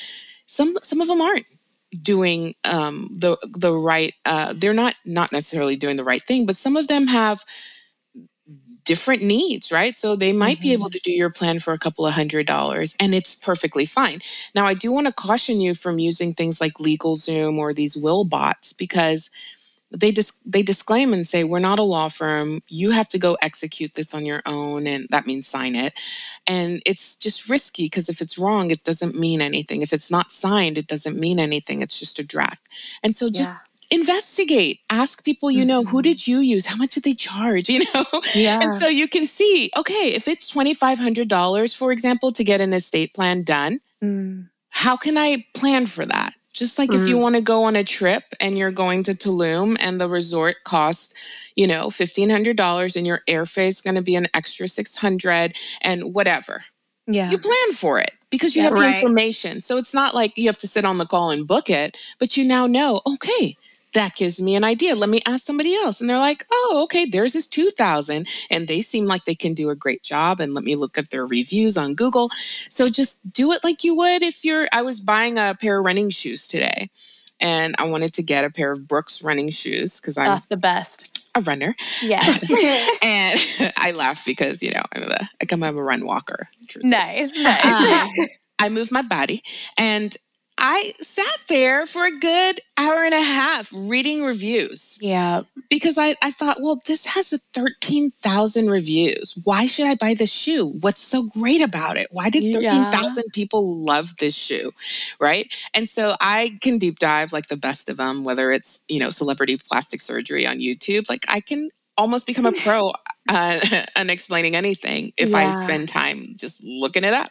some 0.46 0.76
some 0.82 1.00
of 1.00 1.08
them 1.08 1.20
aren't 1.20 1.46
doing 2.02 2.54
um, 2.64 3.10
the 3.12 3.36
the 3.42 3.72
right. 3.72 4.14
Uh, 4.24 4.54
they're 4.56 4.74
not 4.74 4.94
not 5.04 5.32
necessarily 5.32 5.76
doing 5.76 5.96
the 5.96 6.04
right 6.04 6.22
thing, 6.22 6.46
but 6.46 6.56
some 6.56 6.76
of 6.76 6.88
them 6.88 7.06
have 7.06 7.44
different 8.84 9.22
needs, 9.22 9.70
right? 9.70 9.94
So 9.94 10.16
they 10.16 10.32
might 10.32 10.62
be 10.62 10.72
able 10.72 10.88
to 10.88 10.98
do 11.00 11.12
your 11.12 11.28
plan 11.28 11.58
for 11.58 11.74
a 11.74 11.78
couple 11.78 12.06
of 12.06 12.14
hundred 12.14 12.46
dollars, 12.46 12.96
and 12.98 13.14
it's 13.14 13.34
perfectly 13.34 13.84
fine. 13.84 14.20
Now, 14.54 14.66
I 14.66 14.72
do 14.72 14.90
want 14.90 15.06
to 15.06 15.12
caution 15.12 15.60
you 15.60 15.74
from 15.74 15.98
using 15.98 16.32
things 16.32 16.58
like 16.58 16.72
LegalZoom 16.74 17.58
or 17.58 17.74
these 17.74 17.98
will 17.98 18.24
bots 18.24 18.72
because 18.72 19.30
they 19.90 20.10
dis- 20.10 20.40
they 20.44 20.62
disclaim 20.62 21.12
and 21.14 21.26
say 21.26 21.44
we're 21.44 21.58
not 21.58 21.78
a 21.78 21.82
law 21.82 22.08
firm. 22.08 22.60
You 22.68 22.90
have 22.90 23.08
to 23.08 23.18
go 23.18 23.36
execute 23.40 23.94
this 23.94 24.14
on 24.14 24.26
your 24.26 24.42
own, 24.44 24.86
and 24.86 25.06
that 25.10 25.26
means 25.26 25.46
sign 25.46 25.74
it. 25.74 25.94
And 26.46 26.82
it's 26.84 27.16
just 27.18 27.48
risky 27.48 27.84
because 27.86 28.08
if 28.08 28.20
it's 28.20 28.36
wrong, 28.38 28.70
it 28.70 28.84
doesn't 28.84 29.14
mean 29.14 29.40
anything. 29.40 29.80
If 29.82 29.92
it's 29.92 30.10
not 30.10 30.30
signed, 30.32 30.76
it 30.78 30.86
doesn't 30.86 31.18
mean 31.18 31.40
anything. 31.40 31.80
It's 31.82 31.98
just 31.98 32.18
a 32.18 32.24
draft. 32.24 32.68
And 33.02 33.16
so 33.16 33.30
just 33.30 33.56
investigate. 33.90 34.80
Ask 34.90 35.24
people 35.24 35.50
you 35.50 35.64
know 35.64 35.82
who 35.84 35.98
Mhm. 35.98 36.02
did 36.02 36.26
you 36.26 36.38
use? 36.40 36.66
How 36.66 36.76
much 36.76 36.92
did 36.94 37.04
they 37.04 37.14
charge? 37.14 37.68
You 37.74 37.84
know. 37.94 38.04
Yeah. 38.34 38.60
And 38.60 38.78
so 38.80 38.86
you 38.88 39.08
can 39.08 39.26
see, 39.26 39.70
okay, 39.76 40.12
if 40.14 40.28
it's 40.28 40.46
twenty 40.48 40.74
five 40.74 40.98
hundred 40.98 41.28
dollars, 41.28 41.74
for 41.74 41.92
example, 41.92 42.30
to 42.32 42.44
get 42.44 42.60
an 42.60 42.72
estate 42.74 43.14
plan 43.14 43.42
done, 43.42 43.80
Mm. 44.04 44.48
how 44.68 44.96
can 44.96 45.16
I 45.18 45.44
plan 45.54 45.86
for 45.86 46.04
that? 46.06 46.34
Just 46.58 46.78
like 46.78 46.94
if 46.94 47.06
you 47.08 47.16
Mm. 47.16 47.22
want 47.22 47.34
to 47.36 47.40
go 47.42 47.64
on 47.64 47.76
a 47.76 47.84
trip 47.84 48.24
and 48.40 48.58
you're 48.58 48.72
going 48.72 49.04
to 49.04 49.12
Tulum 49.14 49.76
and 49.80 50.00
the 50.00 50.08
resort 50.08 50.56
costs, 50.64 51.14
you 51.56 51.66
know, 51.66 51.90
$1500 51.90 52.96
and 52.96 53.06
your 53.06 53.22
airfare 53.28 53.68
is 53.68 53.80
going 53.80 53.96
to 53.96 54.02
be 54.02 54.16
an 54.16 54.28
extra 54.34 54.68
600 54.68 55.56
and 55.82 56.14
whatever. 56.14 56.64
Yeah. 57.06 57.30
You 57.30 57.38
plan 57.38 57.72
for 57.74 57.98
it 58.00 58.12
because 58.30 58.56
you 58.56 58.62
Yeah. 58.62 58.68
have 58.68 58.74
the 58.76 58.82
Right. 58.82 58.96
information. 58.96 59.60
So 59.60 59.78
it's 59.78 59.94
not 59.94 60.14
like 60.14 60.36
you 60.36 60.48
have 60.48 60.60
to 60.60 60.68
sit 60.68 60.84
on 60.84 60.98
the 60.98 61.06
call 61.06 61.30
and 61.30 61.46
book 61.46 61.70
it, 61.70 61.96
but 62.18 62.36
you 62.36 62.44
now 62.44 62.66
know, 62.66 63.02
okay, 63.06 63.56
that 63.94 64.14
gives 64.16 64.40
me 64.40 64.54
an 64.54 64.64
idea. 64.64 64.94
Let 64.94 65.08
me 65.08 65.20
ask 65.26 65.44
somebody 65.46 65.74
else. 65.74 66.00
And 66.00 66.08
they're 66.10 66.18
like, 66.18 66.44
oh, 66.52 66.80
okay, 66.84 67.06
theirs 67.06 67.34
is 67.34 67.46
2000 67.48 68.26
and 68.50 68.68
they 68.68 68.80
seem 68.80 69.06
like 69.06 69.24
they 69.24 69.34
can 69.34 69.54
do 69.54 69.70
a 69.70 69.74
great 69.74 70.02
job. 70.02 70.40
And 70.40 70.52
let 70.54 70.64
me 70.64 70.76
look 70.76 70.98
at 70.98 71.10
their 71.10 71.26
reviews 71.26 71.76
on 71.78 71.94
Google. 71.94 72.30
So 72.68 72.88
just 72.90 73.32
do 73.32 73.52
it 73.52 73.64
like 73.64 73.84
you 73.84 73.94
would 73.96 74.22
if 74.22 74.44
you're, 74.44 74.68
I 74.72 74.82
was 74.82 75.00
buying 75.00 75.38
a 75.38 75.54
pair 75.58 75.78
of 75.78 75.86
running 75.86 76.10
shoes 76.10 76.46
today 76.46 76.90
and 77.40 77.74
I 77.78 77.84
wanted 77.84 78.12
to 78.14 78.22
get 78.22 78.44
a 78.44 78.50
pair 78.50 78.72
of 78.72 78.86
Brooks 78.86 79.22
running 79.22 79.48
shoes 79.50 80.00
because 80.00 80.18
I'm 80.18 80.32
Oh, 80.32 80.40
the 80.48 80.56
best. 80.56 81.26
a 81.34 81.40
runner. 81.40 81.74
Yes. 82.02 82.44
And 83.02 83.72
I 83.76 83.92
laugh 83.92 84.24
because, 84.26 84.62
you 84.62 84.72
know, 84.72 84.82
I'm 84.94 85.04
a, 85.04 85.28
I'm 85.66 85.76
a 85.78 85.82
run 85.82 86.04
walker. 86.04 86.48
truthfully. 86.68 86.90
nice. 86.90 87.36
Nice. 87.38 87.64
Uh, 87.64 88.26
I 88.58 88.68
move 88.68 88.90
my 88.90 89.02
body 89.02 89.42
and 89.76 90.14
I 90.58 90.92
sat 91.00 91.40
there 91.48 91.86
for 91.86 92.04
a 92.04 92.18
good 92.18 92.60
hour 92.76 93.04
and 93.04 93.14
a 93.14 93.22
half 93.22 93.72
reading 93.72 94.24
reviews 94.24 94.98
yeah. 95.00 95.42
because 95.70 95.98
I, 95.98 96.16
I 96.22 96.32
thought, 96.32 96.60
well, 96.60 96.80
this 96.84 97.06
has 97.06 97.32
a 97.32 97.38
13,000 97.38 98.68
reviews. 98.68 99.38
Why 99.44 99.66
should 99.66 99.86
I 99.86 99.94
buy 99.94 100.14
this 100.14 100.32
shoe? 100.32 100.66
What's 100.66 101.00
so 101.00 101.22
great 101.22 101.62
about 101.62 101.96
it? 101.96 102.08
Why 102.10 102.28
did 102.28 102.42
Yeah. 102.42 102.90
13,000 102.90 103.24
people 103.32 103.84
love 103.84 104.16
this 104.18 104.34
shoe? 104.34 104.72
Right. 105.20 105.48
And 105.74 105.88
so 105.88 106.16
I 106.20 106.58
can 106.60 106.78
deep 106.78 106.98
dive 106.98 107.32
like 107.32 107.46
the 107.46 107.56
best 107.56 107.88
of 107.88 107.96
them, 107.96 108.24
whether 108.24 108.50
it's, 108.50 108.84
you 108.88 108.98
know, 108.98 109.10
celebrity 109.10 109.58
plastic 109.58 110.00
surgery 110.00 110.46
on 110.46 110.58
YouTube. 110.58 111.08
Like 111.08 111.24
I 111.28 111.40
can 111.40 111.70
almost 111.98 112.26
become 112.26 112.46
a 112.46 112.52
pro 112.64 112.92
uh, 113.28 113.60
on 113.96 114.08
explaining 114.08 114.56
anything 114.56 115.12
if 115.18 115.30
yeah. 115.30 115.36
I 115.36 115.64
spend 115.64 115.88
time 115.88 116.28
just 116.36 116.64
looking 116.64 117.04
it 117.04 117.12
up. 117.12 117.30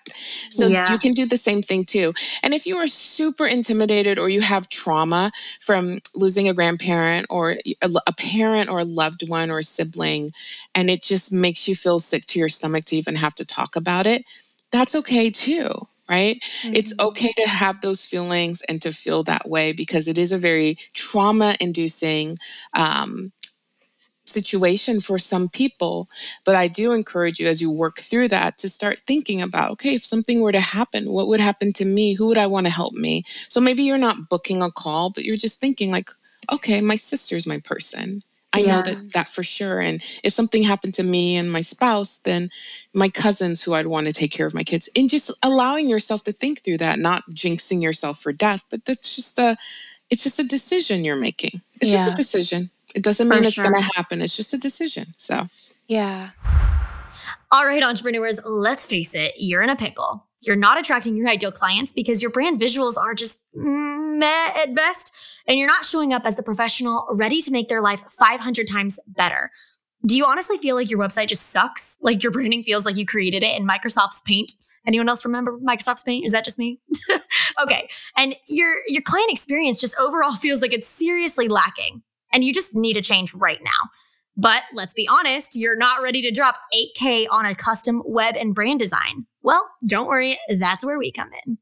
So 0.51 0.67
yeah. 0.67 0.91
you 0.91 0.99
can 0.99 1.13
do 1.13 1.25
the 1.25 1.38
same 1.38 1.63
thing 1.63 1.84
too. 1.84 2.13
And 2.43 2.53
if 2.53 2.67
you 2.67 2.77
are 2.77 2.88
super 2.88 3.47
intimidated 3.47 4.19
or 4.19 4.30
you 4.30 4.41
have 4.41 4.69
trauma 4.69 5.32
from 5.60 5.99
losing 6.13 6.47
a 6.47 6.53
grandparent 6.53 7.25
or 7.30 7.58
a, 7.82 7.89
a 8.06 8.13
parent 8.13 8.69
or 8.69 8.80
a 8.80 8.86
loved 8.86 9.27
one 9.27 9.49
or 9.49 9.60
a 9.60 9.63
sibling, 9.63 10.32
and 10.75 10.89
it 10.89 11.01
just 11.01 11.34
makes 11.34 11.67
you 11.67 11.75
feel 11.75 11.99
sick 11.99 12.25
to 12.27 12.39
your 12.39 12.49
stomach 12.49 12.86
to 12.86 12.95
even 12.95 13.15
have 13.15 13.34
to 13.36 13.45
talk 13.45 13.75
about 13.75 14.06
it, 14.06 14.23
that's 14.71 14.93
okay 14.93 15.32
too 15.32 15.88
right? 16.10 16.41
Mm-hmm. 16.62 16.75
It's 16.75 16.97
okay 16.99 17.34
to 17.38 17.47
have 17.47 17.82
those 17.82 18.06
feelings 18.06 18.62
and 18.62 18.82
to 18.82 18.93
feel 18.93 19.23
that 19.23 19.49
way 19.49 19.73
because 19.73 20.08
it 20.08 20.17
is 20.17 20.32
a 20.32 20.38
very 20.38 20.77
trauma 20.93 21.56
inducing 21.60 22.38
um, 22.73 23.34
situation 24.27 25.01
for 25.01 25.17
some 25.17 25.49
people. 25.49 26.09
But 26.45 26.55
I 26.55 26.67
do 26.67 26.91
encourage 26.91 27.39
you 27.39 27.47
as 27.47 27.61
you 27.61 27.71
work 27.71 27.99
through 27.99 28.29
that 28.29 28.57
to 28.59 28.69
start 28.69 28.99
thinking 28.99 29.41
about 29.41 29.71
okay, 29.71 29.95
if 29.95 30.05
something 30.05 30.41
were 30.41 30.51
to 30.51 30.59
happen, 30.59 31.11
what 31.11 31.27
would 31.27 31.39
happen 31.39 31.73
to 31.73 31.85
me? 31.85 32.13
Who 32.13 32.27
would 32.27 32.37
I 32.37 32.47
want 32.47 32.65
to 32.65 32.71
help 32.71 32.93
me? 32.93 33.23
So 33.49 33.59
maybe 33.59 33.83
you're 33.83 33.97
not 33.97 34.29
booking 34.29 34.61
a 34.61 34.71
call, 34.71 35.09
but 35.09 35.23
you're 35.23 35.37
just 35.37 35.59
thinking, 35.59 35.91
like, 35.91 36.09
okay, 36.51 36.81
my 36.81 36.95
sister's 36.95 37.47
my 37.47 37.59
person. 37.59 38.23
I 38.53 38.59
yeah. 38.59 38.75
know 38.77 38.81
that 38.83 39.13
that 39.13 39.29
for 39.29 39.43
sure. 39.43 39.79
And 39.79 40.01
if 40.23 40.33
something 40.33 40.63
happened 40.63 40.93
to 40.95 41.03
me 41.03 41.35
and 41.35 41.51
my 41.51 41.61
spouse, 41.61 42.19
then 42.19 42.49
my 42.93 43.09
cousins 43.09 43.61
who 43.61 43.73
I'd 43.73 43.87
want 43.87 44.07
to 44.07 44.13
take 44.13 44.31
care 44.31 44.47
of 44.47 44.53
my 44.53 44.63
kids. 44.63 44.89
And 44.95 45.09
just 45.09 45.31
allowing 45.43 45.89
yourself 45.89 46.23
to 46.23 46.31
think 46.31 46.63
through 46.63 46.77
that, 46.79 46.99
not 46.99 47.23
jinxing 47.31 47.81
yourself 47.81 48.19
for 48.19 48.31
death, 48.31 48.65
but 48.69 48.85
that's 48.85 49.15
just 49.15 49.37
a 49.37 49.57
it's 50.09 50.23
just 50.23 50.39
a 50.39 50.43
decision 50.43 51.03
you're 51.03 51.19
making. 51.19 51.61
It's 51.81 51.91
yeah. 51.91 51.97
just 51.97 52.11
a 52.11 52.15
decision. 52.15 52.71
It 52.97 53.03
doesn't 53.03 53.29
mean 53.29 53.43
For 53.43 53.47
it's 53.49 53.53
sure. 53.53 53.63
going 53.63 53.75
to 53.75 53.89
happen. 53.95 54.23
It's 54.23 54.36
just 54.36 54.55
a 54.55 54.57
decision. 54.57 55.13
So, 55.17 55.47
yeah. 55.88 56.31
All 57.51 57.63
right, 57.63 57.83
entrepreneurs, 57.83 58.39
let's 58.43 58.88
face 58.88 59.13
it, 59.13 59.33
you're 59.38 59.62
in 59.62 59.69
a 59.69 59.75
pickle. 59.75 60.25
You're 60.41 60.55
not 60.55 60.79
attracting 60.79 61.15
your 61.15 61.29
ideal 61.29 61.51
clients 61.51 61.91
because 61.91 62.23
your 62.23 62.31
brand 62.31 62.60
visuals 62.60 62.97
are 62.97 63.13
just 63.13 63.43
meh 63.53 64.51
at 64.57 64.73
best, 64.73 65.13
and 65.47 65.60
you're 65.60 65.67
not 65.67 65.86
showing 65.86 66.12
up 66.12 66.25
as 66.25 66.38
the 66.38 66.43
professional 66.43 67.05
ready 67.12 67.39
to 67.41 67.51
make 67.51 67.69
their 67.69 67.81
life 67.81 68.03
500 68.10 68.67
times 68.67 68.99
better. 69.05 69.51
Do 70.07 70.17
you 70.17 70.25
honestly 70.25 70.57
feel 70.57 70.75
like 70.75 70.89
your 70.89 70.99
website 70.99 71.27
just 71.27 71.51
sucks? 71.51 71.97
Like 72.01 72.23
your 72.23 72.31
branding 72.31 72.63
feels 72.63 72.83
like 72.83 72.97
you 72.97 73.05
created 73.05 73.43
it 73.43 73.60
in 73.60 73.67
Microsoft's 73.67 74.21
Paint? 74.25 74.53
Anyone 74.88 75.07
else 75.07 75.23
remember 75.23 75.60
Microsoft's 75.60 76.01
Paint? 76.01 76.25
Is 76.25 76.31
that 76.31 76.45
just 76.45 76.57
me? 76.57 76.79
okay. 77.62 77.89
And 78.15 78.36
your 78.47 78.75
your 78.88 79.03
client 79.03 79.31
experience 79.31 79.79
just 79.79 79.95
overall 79.99 80.36
feels 80.36 80.62
like 80.62 80.73
it's 80.73 80.88
seriously 80.88 81.47
lacking 81.47 82.01
and 82.33 82.43
you 82.43 82.53
just 82.53 82.75
need 82.75 82.97
a 82.97 83.01
change 83.01 83.33
right 83.33 83.59
now. 83.63 83.89
But 84.35 84.63
let's 84.73 84.93
be 84.93 85.07
honest, 85.07 85.55
you're 85.55 85.77
not 85.77 86.01
ready 86.01 86.21
to 86.21 86.31
drop 86.31 86.55
8K 86.73 87.25
on 87.31 87.45
a 87.45 87.55
custom 87.55 88.03
web 88.05 88.35
and 88.35 88.53
brand 88.53 88.79
design. 88.79 89.25
Well, 89.41 89.67
don't 89.85 90.07
worry, 90.07 90.39
that's 90.57 90.85
where 90.85 90.99
we 90.99 91.11
come 91.11 91.31
in. 91.45 91.57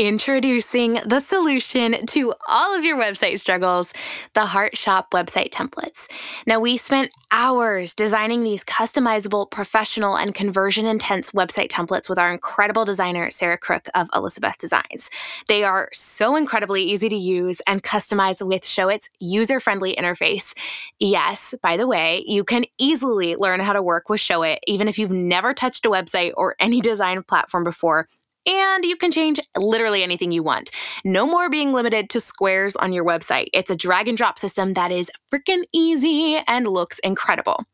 Introducing 0.00 0.94
the 1.04 1.20
solution 1.20 2.06
to 2.06 2.32
all 2.48 2.74
of 2.74 2.86
your 2.86 2.98
website 2.98 3.38
struggles 3.38 3.92
the 4.32 4.46
Heart 4.46 4.74
Shop 4.74 5.10
website 5.12 5.50
templates. 5.50 6.10
Now, 6.46 6.58
we 6.58 6.78
spent 6.78 7.10
hours 7.30 7.92
designing 7.92 8.42
these 8.42 8.64
customizable, 8.64 9.50
professional, 9.50 10.16
and 10.16 10.32
conversion 10.32 10.86
intense 10.86 11.32
website 11.32 11.68
templates 11.68 12.08
with 12.08 12.18
our 12.18 12.32
incredible 12.32 12.86
designer, 12.86 13.28
Sarah 13.28 13.58
Crook 13.58 13.90
of 13.94 14.08
Elizabeth 14.14 14.56
Designs. 14.56 15.10
They 15.48 15.64
are 15.64 15.90
so 15.92 16.34
incredibly 16.34 16.82
easy 16.82 17.10
to 17.10 17.16
use 17.16 17.60
and 17.66 17.82
customize 17.82 18.40
with 18.40 18.62
Showit's 18.62 19.10
user 19.18 19.60
friendly 19.60 19.94
interface. 19.96 20.54
Yes, 20.98 21.54
by 21.62 21.76
the 21.76 21.86
way, 21.86 22.24
you 22.26 22.42
can 22.42 22.64
easily 22.78 23.36
learn 23.36 23.60
how 23.60 23.74
to 23.74 23.82
work 23.82 24.08
with 24.08 24.22
Showit, 24.22 24.60
even 24.66 24.88
if 24.88 24.98
you've 24.98 25.10
never 25.10 25.52
touched 25.52 25.84
a 25.84 25.90
website 25.90 26.32
or 26.38 26.56
any 26.58 26.80
design 26.80 27.22
platform 27.22 27.64
before 27.64 28.08
and 28.46 28.84
you 28.84 28.96
can 28.96 29.10
change 29.10 29.40
literally 29.56 30.02
anything 30.02 30.32
you 30.32 30.42
want. 30.42 30.70
No 31.04 31.26
more 31.26 31.50
being 31.50 31.72
limited 31.72 32.10
to 32.10 32.20
squares 32.20 32.76
on 32.76 32.92
your 32.92 33.04
website. 33.04 33.48
It's 33.52 33.70
a 33.70 33.76
drag 33.76 34.08
and 34.08 34.16
drop 34.16 34.38
system 34.38 34.74
that 34.74 34.92
is 34.92 35.10
freaking 35.32 35.64
easy 35.72 36.40
and 36.46 36.66
looks 36.66 36.98
incredible. 37.00 37.64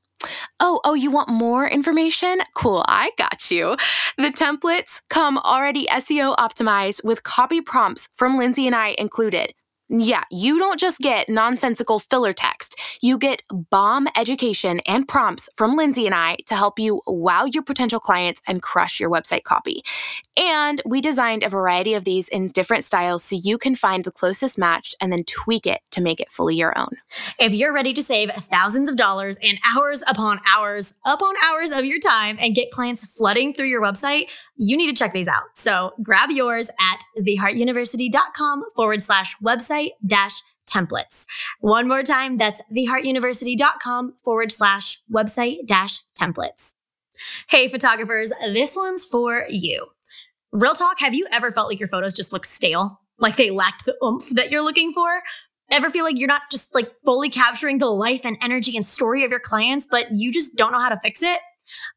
Oh, 0.61 0.81
oh, 0.85 0.95
you 0.95 1.11
want 1.11 1.29
more 1.29 1.69
information? 1.69 2.41
Cool, 2.57 2.85
I 2.89 3.11
got 3.19 3.51
you. 3.51 3.77
The 4.17 4.31
templates 4.31 5.01
come 5.11 5.39
already 5.39 5.87
SEO 5.87 6.37
optimized 6.37 7.05
with 7.05 7.23
copy 7.23 7.61
prompts 7.61 8.09
from 8.15 8.39
Lindsay 8.39 8.67
and 8.67 8.75
I 8.75 8.95
included. 8.99 9.53
Yeah, 9.89 10.25
you 10.33 10.59
don't 10.59 10.81
just 10.81 10.99
get 10.99 11.29
nonsensical 11.29 12.01
filler 12.01 12.33
text. 12.33 12.75
You 13.01 13.19
get 13.19 13.43
bomb 13.71 14.09
education 14.17 14.81
and 14.81 15.07
prompts 15.07 15.49
from 15.55 15.77
Lindsay 15.77 16.07
and 16.07 16.15
I 16.15 16.39
to 16.47 16.57
help 16.57 16.81
you 16.81 17.03
wow 17.07 17.45
your 17.45 17.63
potential 17.63 18.01
clients 18.01 18.43
and 18.49 18.61
crush 18.61 18.99
your 18.99 19.11
website 19.11 19.45
copy. 19.45 19.85
And 20.37 20.83
we 20.85 21.01
designed 21.01 21.45
a 21.45 21.49
variety 21.49 21.95
of 21.95 22.05
these 22.05 22.27
in 22.29 22.49
different 22.49 22.85
styles 22.85 23.23
so 23.23 23.37
you 23.37 23.59
can 23.59 23.77
find 23.77 24.03
the 24.03 24.11
closest 24.11 24.59
match 24.59 24.93
and 25.01 25.13
then 25.13 25.23
tweak 25.23 25.67
it 25.67 25.81
to 25.93 26.01
make 26.01 26.19
it 26.19 26.33
fully 26.33 26.57
your 26.57 26.77
own. 26.77 26.91
If 27.39 27.55
you're 27.55 27.73
ready 27.73 27.95
to 27.95 28.03
save 28.03 28.31
thousands 28.33 28.89
of 28.89 28.97
dollars 28.97 29.39
and 29.41 29.59
hours 29.65 30.03
upon 30.09 30.41
hours 30.53 30.99
upon 31.05 31.35
hours 31.45 31.71
of 31.71 31.85
your 31.85 32.01
time 32.01 32.39
and 32.41 32.57
get 32.57 32.73
clients 32.73 33.05
flooding 33.17 33.55
through 33.55 33.69
your 33.69 33.83
website, 33.83 34.27
you 34.57 34.77
need 34.77 34.89
to 34.89 34.95
check 34.95 35.13
these 35.13 35.29
out. 35.29 35.45
So 35.55 35.93
grab 36.03 36.31
yours 36.31 36.69
at 36.69 37.01
theheartuniversity.com 37.23 38.65
forward 38.75 39.03
slash 39.03 39.37
website 39.45 39.91
dash 40.07 40.43
templates. 40.71 41.25
One 41.61 41.89
more 41.89 42.03
time, 42.03 42.39
that's 42.39 42.61
theheartuniversity.com 42.75 44.15
forward 44.25 44.53
slash 44.53 45.01
website 45.13 45.67
dash 45.67 46.01
templates. 46.19 46.75
Hey, 47.49 47.69
photographers, 47.69 48.31
this 48.53 48.77
one's 48.77 49.05
for 49.05 49.47
you. 49.49 49.87
Real 50.53 50.75
talk, 50.75 51.01
have 51.01 51.15
you 51.15 51.27
ever 51.33 51.51
felt 51.51 51.69
like 51.69 51.79
your 51.79 51.89
photos 51.89 52.15
just 52.15 52.33
look 52.33 52.45
stale? 52.45 53.01
Like 53.19 53.37
they 53.37 53.51
lacked 53.51 53.85
the 53.87 53.97
oomph 54.05 54.29
that 54.31 54.51
you're 54.51 54.63
looking 54.63 54.93
for? 54.93 55.23
Ever 55.71 55.91
feel 55.91 56.05
like 56.05 56.19
you're 56.19 56.29
not 56.29 56.43
just 56.51 56.75
like 56.75 56.91
fully 57.05 57.29
capturing 57.29 57.79
the 57.79 57.87
life 57.87 58.21
and 58.25 58.37
energy 58.41 58.77
and 58.77 58.87
story 58.87 59.25
of 59.25 59.31
your 59.31 59.41
clients, 59.41 59.87
but 59.91 60.13
you 60.13 60.33
just 60.33 60.57
don't 60.57 60.73
know 60.73 60.81
how 60.81 60.89
to 60.89 61.01
fix 61.03 61.23
it? 61.23 61.41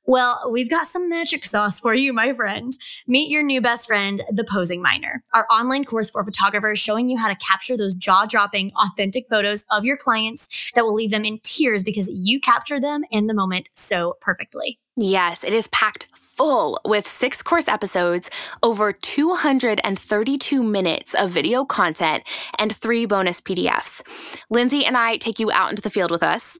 Well, 0.05 0.49
we've 0.51 0.69
got 0.69 0.87
some 0.87 1.09
magic 1.09 1.45
sauce 1.45 1.79
for 1.79 1.93
you, 1.93 2.13
my 2.13 2.33
friend. 2.33 2.73
Meet 3.07 3.29
your 3.29 3.43
new 3.43 3.61
best 3.61 3.87
friend, 3.87 4.23
The 4.31 4.43
Posing 4.43 4.81
Minor, 4.81 5.23
our 5.33 5.45
online 5.51 5.85
course 5.85 6.09
for 6.09 6.23
photographers 6.23 6.79
showing 6.79 7.09
you 7.09 7.17
how 7.17 7.27
to 7.27 7.35
capture 7.35 7.77
those 7.77 7.95
jaw 7.95 8.25
dropping, 8.25 8.71
authentic 8.75 9.27
photos 9.29 9.65
of 9.71 9.85
your 9.85 9.97
clients 9.97 10.47
that 10.75 10.83
will 10.83 10.93
leave 10.93 11.11
them 11.11 11.25
in 11.25 11.39
tears 11.43 11.83
because 11.83 12.09
you 12.09 12.39
capture 12.39 12.79
them 12.79 13.03
in 13.11 13.27
the 13.27 13.33
moment 13.33 13.69
so 13.73 14.17
perfectly. 14.21 14.79
Yes, 14.95 15.43
it 15.43 15.53
is 15.53 15.67
packed 15.67 16.09
full 16.39 16.79
with 16.85 17.05
six 17.05 17.41
course 17.41 17.67
episodes, 17.67 18.29
over 18.63 18.93
232 18.93 20.63
minutes 20.63 21.13
of 21.13 21.31
video 21.31 21.65
content, 21.65 22.23
and 22.57 22.75
three 22.75 23.05
bonus 23.05 23.41
PDFs. 23.41 24.01
Lindsay 24.49 24.85
and 24.85 24.97
I 24.97 25.17
take 25.17 25.39
you 25.39 25.51
out 25.51 25.69
into 25.69 25.81
the 25.81 25.89
field 25.89 26.11
with 26.11 26.23
us 26.23 26.57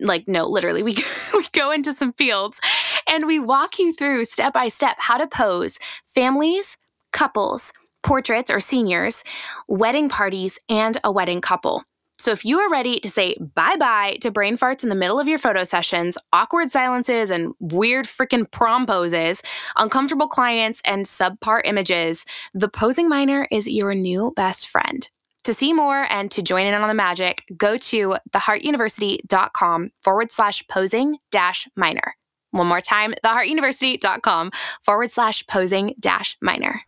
like 0.00 0.26
no 0.26 0.46
literally 0.46 0.82
we 0.82 0.94
we 1.34 1.46
go 1.52 1.70
into 1.70 1.92
some 1.92 2.12
fields 2.12 2.60
and 3.08 3.26
we 3.26 3.38
walk 3.38 3.78
you 3.78 3.92
through 3.92 4.24
step 4.24 4.52
by 4.52 4.68
step 4.68 4.96
how 4.98 5.16
to 5.16 5.26
pose 5.26 5.78
families 6.04 6.76
couples 7.12 7.72
portraits 8.02 8.50
or 8.50 8.60
seniors 8.60 9.24
wedding 9.68 10.08
parties 10.08 10.58
and 10.68 10.98
a 11.04 11.12
wedding 11.12 11.40
couple. 11.40 11.84
So 12.18 12.30
if 12.30 12.44
you 12.44 12.58
are 12.58 12.70
ready 12.70 13.00
to 13.00 13.10
say 13.10 13.36
bye-bye 13.54 14.18
to 14.20 14.30
brain 14.30 14.56
farts 14.56 14.84
in 14.84 14.90
the 14.90 14.94
middle 14.94 15.18
of 15.18 15.26
your 15.26 15.38
photo 15.38 15.64
sessions 15.64 16.16
awkward 16.32 16.70
silences 16.70 17.30
and 17.30 17.52
weird 17.58 18.06
freaking 18.06 18.48
prom 18.48 18.86
poses 18.86 19.42
uncomfortable 19.76 20.28
clients 20.28 20.80
and 20.84 21.04
subpar 21.04 21.62
images 21.64 22.24
the 22.54 22.68
posing 22.68 23.08
minor 23.08 23.48
is 23.50 23.66
your 23.66 23.94
new 23.94 24.32
best 24.36 24.68
friend 24.68 25.10
to 25.44 25.54
see 25.54 25.72
more 25.72 26.06
and 26.10 26.30
to 26.30 26.42
join 26.42 26.66
in 26.66 26.74
on 26.74 26.88
the 26.88 26.94
magic, 26.94 27.44
go 27.56 27.76
to 27.76 28.16
theheartuniversity.com 28.30 29.90
forward 30.02 30.30
slash 30.30 30.66
posing 30.68 31.18
dash 31.30 31.68
minor. 31.76 32.16
One 32.52 32.66
more 32.66 32.80
time, 32.80 33.14
theheartuniversity.com 33.24 34.50
forward 34.82 35.10
slash 35.10 35.46
posing 35.46 35.94
dash 35.98 36.36
minor. 36.40 36.82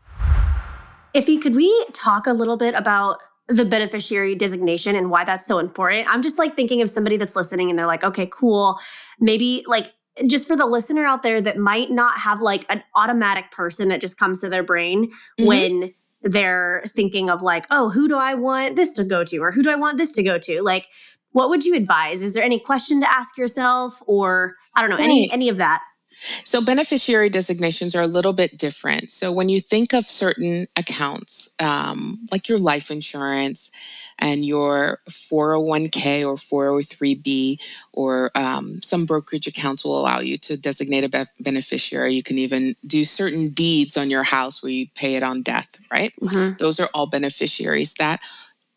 Iffy, 1.14 1.40
could 1.40 1.54
we 1.54 1.86
talk 1.92 2.26
a 2.26 2.32
little 2.32 2.56
bit 2.56 2.74
about 2.74 3.18
the 3.48 3.64
beneficiary 3.64 4.34
designation 4.34 4.96
and 4.96 5.10
why 5.10 5.24
that's 5.24 5.46
so 5.46 5.58
important? 5.58 6.12
I'm 6.12 6.22
just 6.22 6.38
like 6.38 6.56
thinking 6.56 6.82
of 6.82 6.90
somebody 6.90 7.16
that's 7.16 7.36
listening 7.36 7.70
and 7.70 7.78
they're 7.78 7.86
like, 7.86 8.04
okay, 8.04 8.26
cool. 8.26 8.78
Maybe 9.20 9.64
like 9.66 9.92
just 10.26 10.46
for 10.46 10.56
the 10.56 10.66
listener 10.66 11.04
out 11.06 11.22
there 11.22 11.40
that 11.40 11.56
might 11.56 11.90
not 11.90 12.18
have 12.18 12.40
like 12.40 12.66
an 12.68 12.82
automatic 12.94 13.50
person 13.50 13.88
that 13.88 14.00
just 14.00 14.18
comes 14.18 14.40
to 14.40 14.48
their 14.48 14.62
brain 14.62 15.06
mm-hmm. 15.08 15.46
when 15.46 15.94
they're 16.24 16.82
thinking 16.88 17.30
of 17.30 17.42
like, 17.42 17.66
oh, 17.70 17.90
who 17.90 18.08
do 18.08 18.16
I 18.16 18.34
want 18.34 18.76
this 18.76 18.92
to 18.94 19.04
go 19.04 19.24
to? 19.24 19.38
Or 19.38 19.52
who 19.52 19.62
do 19.62 19.70
I 19.70 19.76
want 19.76 19.98
this 19.98 20.10
to 20.12 20.22
go 20.22 20.38
to? 20.38 20.62
Like, 20.62 20.86
what 21.32 21.50
would 21.50 21.64
you 21.64 21.74
advise? 21.74 22.22
Is 22.22 22.32
there 22.32 22.44
any 22.44 22.58
question 22.58 23.00
to 23.00 23.10
ask 23.10 23.36
yourself 23.36 24.02
or 24.06 24.54
I 24.74 24.80
don't 24.80 24.90
know, 24.90 24.96
any 24.96 25.30
any 25.32 25.48
of 25.48 25.58
that? 25.58 25.82
So, 26.44 26.64
beneficiary 26.64 27.28
designations 27.28 27.94
are 27.94 28.02
a 28.02 28.06
little 28.06 28.32
bit 28.32 28.56
different. 28.56 29.10
So, 29.10 29.32
when 29.32 29.48
you 29.48 29.60
think 29.60 29.92
of 29.92 30.06
certain 30.06 30.68
accounts, 30.76 31.54
um, 31.60 32.26
like 32.30 32.48
your 32.48 32.58
life 32.58 32.90
insurance 32.90 33.70
and 34.18 34.44
your 34.44 35.00
401k 35.08 36.24
or 36.24 36.36
403b, 36.36 37.58
or 37.92 38.30
um, 38.34 38.80
some 38.82 39.06
brokerage 39.06 39.46
accounts 39.46 39.84
will 39.84 39.98
allow 39.98 40.20
you 40.20 40.38
to 40.38 40.56
designate 40.56 41.04
a 41.04 41.08
be- 41.08 41.24
beneficiary. 41.40 42.14
You 42.14 42.22
can 42.22 42.38
even 42.38 42.76
do 42.86 43.04
certain 43.04 43.50
deeds 43.50 43.96
on 43.96 44.10
your 44.10 44.22
house 44.22 44.62
where 44.62 44.72
you 44.72 44.88
pay 44.94 45.16
it 45.16 45.22
on 45.22 45.42
death, 45.42 45.76
right? 45.90 46.12
Mm-hmm. 46.20 46.54
Those 46.58 46.80
are 46.80 46.88
all 46.94 47.06
beneficiaries. 47.06 47.94
That 47.94 48.20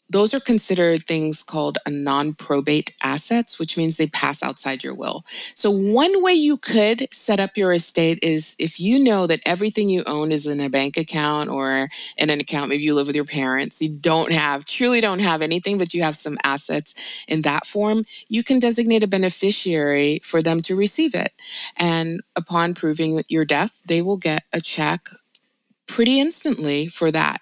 those 0.10 0.34
are 0.34 0.39
considered 0.39 1.05
things 1.05 1.43
called 1.43 1.78
a 1.86 1.89
non-probate 1.89 2.95
assets 3.03 3.60
which 3.60 3.78
means 3.78 3.97
they 3.97 4.08
pass 4.08 4.41
outside 4.41 4.84
your 4.84 4.95
will. 4.95 5.26
So 5.55 5.72
one 5.72 6.24
way 6.24 6.34
you 6.34 6.58
could 6.58 7.08
set 7.12 7.39
up 7.39 7.58
your 7.58 7.72
estate 7.72 8.20
is 8.22 8.55
if 8.60 8.80
you 8.80 9.03
know 9.03 9.28
that 9.28 9.41
everything 9.45 9.89
you 9.89 10.03
own 10.05 10.32
is 10.32 10.47
in 10.47 10.60
a 10.60 10.70
bank 10.70 10.97
account 10.97 11.49
or 11.49 11.89
in 12.18 12.30
an 12.30 12.39
account 12.39 12.70
maybe 12.70 12.84
you 12.84 12.95
live 12.95 13.08
with 13.08 13.16
your 13.16 13.26
parents 13.26 13.82
you 13.82 13.89
don't 13.89 14.32
have 14.32 14.66
truly 14.66 15.01
don't 15.01 15.20
have 15.20 15.41
anything 15.41 15.78
but 15.78 15.93
you 15.93 16.03
have 16.03 16.16
some 16.16 16.38
assets 16.43 17.24
in 17.28 17.41
that 17.41 17.66
form 17.66 18.03
you 18.28 18.43
can 18.43 18.60
designate 18.60 19.03
a 19.03 19.08
beneficiary 19.08 20.20
for 20.24 20.41
them 20.41 20.60
to 20.62 20.76
receive 20.76 21.16
it. 21.16 21.34
And 21.76 22.22
upon 22.36 22.74
proving 22.74 23.22
your 23.28 23.45
death 23.45 23.82
they 23.86 24.01
will 24.01 24.18
get 24.18 24.43
a 24.53 24.62
check 24.62 25.10
pretty 25.88 26.20
instantly 26.20 26.88
for 26.88 27.12
that 27.12 27.41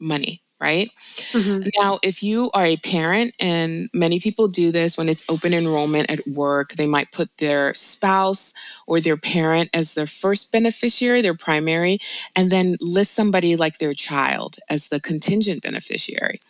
money 0.00 0.42
right? 0.60 0.90
Mm-hmm. 1.32 1.68
Now, 1.78 1.98
if 2.02 2.22
you 2.22 2.50
are 2.54 2.64
a 2.64 2.76
parent, 2.76 3.34
and 3.40 3.88
many 3.92 4.20
people 4.20 4.48
do 4.48 4.72
this 4.72 4.96
when 4.96 5.08
it's 5.08 5.28
open 5.28 5.52
enrollment 5.52 6.10
at 6.10 6.26
work, 6.26 6.74
they 6.74 6.86
might 6.86 7.12
put 7.12 7.28
their 7.38 7.74
spouse 7.74 8.54
or 8.86 9.00
their 9.00 9.16
parent 9.16 9.70
as 9.74 9.94
their 9.94 10.06
first 10.06 10.52
beneficiary, 10.52 11.22
their 11.22 11.34
primary, 11.34 11.98
and 12.34 12.50
then 12.50 12.76
list 12.80 13.12
somebody 13.12 13.56
like 13.56 13.78
their 13.78 13.94
child 13.94 14.56
as 14.70 14.88
the 14.88 15.00
contingent 15.00 15.62
beneficiary. 15.62 16.40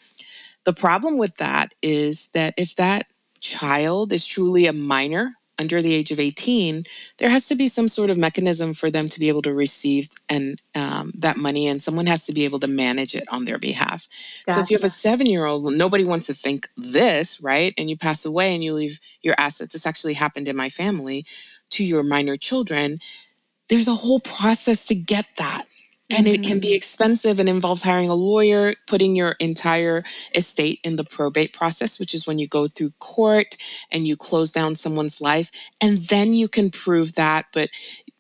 The 0.65 0.73
problem 0.73 1.19
with 1.19 1.37
that 1.37 1.75
is 1.83 2.31
that 2.31 2.55
if 2.57 2.75
that 2.77 3.07
child 3.41 4.13
is 4.13 4.27
truly 4.27 4.67
a 4.67 4.73
minor, 4.73 5.35
under 5.59 5.81
the 5.81 5.95
age 5.95 6.11
of 6.11 6.21
18, 6.21 6.85
there 7.19 7.31
has 7.31 7.47
to 7.49 7.55
be 7.55 7.69
some 7.69 7.89
sort 7.89 8.11
of 8.11 8.19
mechanism 8.19 8.75
for 8.75 8.91
them 8.91 9.09
to 9.09 9.19
be 9.19 9.29
able 9.29 9.43
to 9.43 9.55
receive 9.55 10.11
and 10.29 10.61
um, 10.75 11.13
that 11.17 11.37
money, 11.37 11.67
and 11.67 11.83
someone 11.83 12.07
has 12.07 12.27
to 12.27 12.33
be 12.33 12.45
able 12.45 12.61
to 12.61 12.67
manage 12.67 13.15
it 13.15 13.25
on 13.31 13.45
their 13.45 13.59
behalf. 13.59 14.09
Gotcha. 14.47 14.57
So 14.57 14.63
if 14.63 14.71
you 14.71 14.77
have 14.77 14.85
a 14.85 14.89
seven-year-old, 14.89 15.73
nobody 15.73 16.05
wants 16.05 16.27
to 16.27 16.35
think 16.35 16.69
this, 16.77 17.41
right? 17.41 17.73
And 17.79 17.89
you 17.89 17.97
pass 17.97 18.25
away 18.25 18.55
and 18.55 18.63
you 18.63 18.75
leave 18.75 19.01
your 19.23 19.35
assets. 19.39 19.73
This 19.73 19.87
actually 19.87 20.15
happened 20.15 20.49
in 20.49 20.57
my 20.57 20.69
family 20.69 21.25
to 21.71 21.85
your 21.85 22.03
minor 22.03 22.37
children. 22.37 23.01
There's 23.69 23.89
a 23.89 23.95
whole 23.95 24.21
process 24.21 24.87
to 24.87 24.95
get 24.95 25.27
that 25.39 25.67
and 26.11 26.27
it 26.29 26.45
can 26.45 26.61
be 26.61 26.69
mm-hmm. 26.69 26.77
expensive 26.77 27.41
and 27.41 27.49
involves 27.49 27.83
hiring 27.83 28.09
a 28.09 28.15
lawyer, 28.15 28.75
putting 28.87 29.17
your 29.17 29.37
entire 29.41 30.05
estate 30.35 30.81
in 30.85 30.97
the 30.97 31.05
probate 31.05 31.53
process, 31.53 31.99
which 31.99 32.15
is 32.15 32.27
when 32.27 32.39
you 32.39 32.47
go 32.47 32.69
through 32.69 32.93
court 33.01 33.57
and 33.91 34.07
you 34.07 34.17
close 34.17 34.53
down 34.53 34.77
someone's 34.77 35.21
life. 35.21 35.51
And 35.81 35.99
then 35.99 36.35
you 36.35 36.49
can 36.49 36.71
prove 36.71 37.15
that. 37.15 37.47
But 37.53 37.71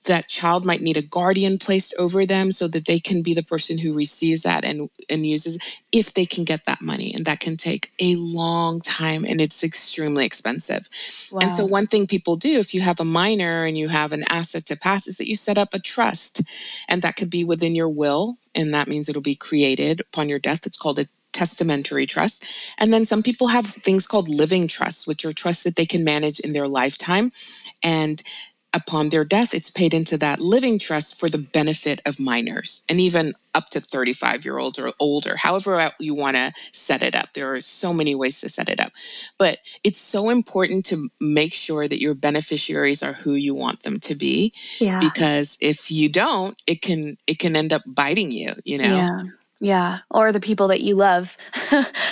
that 0.07 0.29
child 0.29 0.65
might 0.65 0.81
need 0.81 0.97
a 0.97 1.03
guardian 1.03 1.59
placed 1.59 1.95
over 1.99 2.27
them 2.27 2.51
so 2.51 2.67
that 2.69 2.87
they 2.87 2.99
can 2.99 3.23
be 3.23 3.35
the 3.35 3.43
person 3.43 3.79
who 3.79 3.93
receives 3.93 4.43
that 4.43 4.65
and, 4.65 4.89
and 5.09 5.27
uses 5.27 5.59
if 5.93 6.15
they 6.15 6.27
can 6.27 6.45
get 6.45 6.65
that 6.65 6.83
money. 6.83 7.13
And 7.15 7.25
that 7.27 7.41
can 7.41 7.57
take 7.57 7.93
a 8.01 8.17
long 8.17 8.81
time 8.81 9.25
and 9.25 9.41
it's 9.41 9.63
extremely 9.63 10.25
expensive. 10.25 10.89
Wow. 11.31 11.41
And 11.43 11.53
so, 11.53 11.67
one 11.67 11.87
thing 11.87 12.07
people 12.07 12.37
do 12.37 12.59
if 12.59 12.75
you 12.75 12.81
have 12.81 13.01
a 13.01 13.05
minor 13.05 13.65
and 13.65 13.77
you 13.77 13.89
have 13.89 14.13
an 14.13 14.25
asset 14.29 14.67
to 14.67 14.77
pass 14.77 15.07
is 15.07 15.19
that 15.19 15.29
you 15.29 15.37
set 15.37 15.59
up 15.59 15.75
a 15.75 15.79
trust. 15.79 16.43
And 16.89 17.03
that 17.03 17.17
could 17.17 17.31
be 17.31 17.45
within 17.45 17.75
your 17.75 17.89
will. 17.89 18.39
And 18.55 18.73
that 18.75 18.89
means 18.89 19.09
it'll 19.09 19.23
be 19.23 19.35
created 19.35 20.01
upon 20.01 20.29
your 20.29 20.39
death. 20.39 20.67
It's 20.67 20.79
called 20.79 20.99
a 20.99 21.07
testamentary 21.37 22.07
trust. 22.07 22.47
And 22.79 22.95
then 22.95 23.05
some 23.05 23.23
people 23.23 23.49
have 23.49 23.67
things 23.67 24.07
called 24.07 24.29
living 24.29 24.69
trusts, 24.69 25.07
which 25.07 25.25
are 25.25 25.33
trusts 25.33 25.65
that 25.65 25.77
they 25.77 25.85
can 25.85 26.03
manage 26.03 26.41
in 26.41 26.55
their 26.55 26.67
lifetime. 26.67 27.31
And 27.83 28.23
upon 28.77 29.09
their 29.09 29.25
death, 29.25 29.55
it's 29.55 29.71
paid 29.71 29.95
into 29.95 30.19
that 30.19 30.39
living 30.39 30.79
trust 30.79 31.19
for 31.19 31.29
the 31.29 31.39
benefit 31.39 32.01
of 32.05 32.21
minors 32.21 32.85
and 32.89 33.01
even 33.01 33.33
up 33.55 33.71
to 33.71 33.81
35 33.81 34.45
year 34.45 34.59
olds 34.59 34.79
or 34.79 34.93
older, 35.01 35.37
however 35.37 35.91
you 35.99 36.15
want 36.15 36.37
to 36.37 36.53
set 36.73 37.03
it 37.03 37.15
up. 37.15 37.31
There 37.33 37.55
are 37.55 37.61
so 37.63 37.93
many 37.93 38.15
ways 38.15 38.41
to 38.43 38.49
set 38.49 38.69
it 38.69 38.79
up. 38.79 38.93
But 39.39 39.59
it's 39.83 39.99
so 39.99 40.29
important 40.29 40.85
to 40.87 41.09
make 41.21 41.55
sure 41.55 41.89
that 41.89 42.01
your 42.01 42.15
beneficiaries 42.15 43.03
are 43.03 43.15
who 43.15 43.33
you 43.33 43.55
want 43.55 43.83
them 43.83 43.99
to 44.01 44.15
be. 44.15 44.53
Yeah. 44.79 45.01
Because 45.01 45.57
if 45.61 45.91
you 45.91 46.09
don't, 46.11 46.61
it 46.67 46.83
can 46.83 47.17
it 47.27 47.39
can 47.39 47.57
end 47.57 47.73
up 47.73 47.83
biting 47.87 48.31
you, 48.31 48.55
you 48.65 48.79
know? 48.79 48.97
Yeah. 48.97 49.23
Yeah, 49.59 50.01
or 50.11 50.33
the 50.33 50.41
people 50.41 50.69
that 50.69 50.83
you 50.83 50.95
love. 50.95 51.35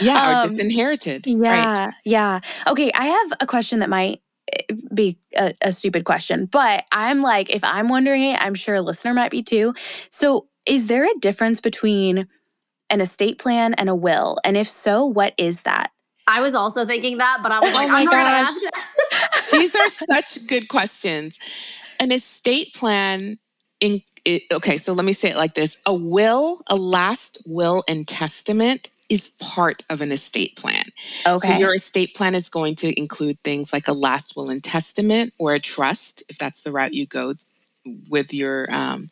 yeah, 0.00 0.38
um, 0.40 0.48
disinherited. 0.48 1.26
Yeah, 1.26 1.86
right. 1.86 1.94
yeah. 2.02 2.40
Okay, 2.66 2.90
I 2.94 3.04
have 3.04 3.32
a 3.38 3.46
question 3.46 3.80
that 3.80 3.90
might 3.90 4.22
be 4.92 5.18
a, 5.36 5.54
a 5.62 5.72
stupid 5.72 6.04
question, 6.04 6.46
but 6.46 6.84
I'm 6.92 7.22
like, 7.22 7.50
if 7.50 7.62
I'm 7.64 7.88
wondering 7.88 8.22
it, 8.22 8.38
I'm 8.40 8.54
sure 8.54 8.76
a 8.76 8.82
listener 8.82 9.14
might 9.14 9.30
be 9.30 9.42
too. 9.42 9.74
So, 10.10 10.48
is 10.66 10.86
there 10.86 11.04
a 11.04 11.18
difference 11.20 11.60
between 11.60 12.26
an 12.88 13.00
estate 13.00 13.38
plan 13.38 13.74
and 13.74 13.88
a 13.88 13.94
will? 13.94 14.38
And 14.44 14.56
if 14.56 14.68
so, 14.68 15.04
what 15.04 15.34
is 15.36 15.62
that? 15.62 15.90
I 16.26 16.40
was 16.40 16.54
also 16.54 16.86
thinking 16.86 17.18
that, 17.18 17.40
but 17.42 17.52
I 17.52 17.60
was 17.60 17.70
oh 17.74 17.76
like, 17.76 17.88
oh 17.88 17.92
my 17.92 18.04
gosh. 18.06 19.50
These 19.52 19.74
are 19.76 19.88
such 19.88 20.46
good 20.46 20.68
questions. 20.68 21.38
An 22.00 22.12
estate 22.12 22.74
plan 22.74 23.38
in 23.80 24.00
it, 24.24 24.42
okay, 24.52 24.78
so 24.78 24.94
let 24.94 25.04
me 25.04 25.12
say 25.12 25.30
it 25.30 25.36
like 25.36 25.54
this. 25.54 25.76
A 25.86 25.94
will, 25.94 26.62
a 26.66 26.76
last 26.76 27.42
will 27.46 27.84
and 27.86 28.08
testament 28.08 28.88
is 29.08 29.36
part 29.40 29.82
of 29.90 30.00
an 30.00 30.12
estate 30.12 30.56
plan. 30.56 30.84
Okay. 31.26 31.48
So 31.48 31.56
your 31.56 31.74
estate 31.74 32.14
plan 32.14 32.34
is 32.34 32.48
going 32.48 32.74
to 32.76 32.98
include 32.98 33.38
things 33.42 33.72
like 33.72 33.88
a 33.88 33.92
last 33.92 34.36
will 34.36 34.50
and 34.50 34.62
testament 34.62 35.34
or 35.38 35.54
a 35.54 35.60
trust, 35.60 36.22
if 36.28 36.38
that's 36.38 36.62
the 36.62 36.72
route 36.72 36.94
you 36.94 37.06
go 37.06 37.34
with 38.08 38.32
your 38.32 38.72
um, 38.74 39.06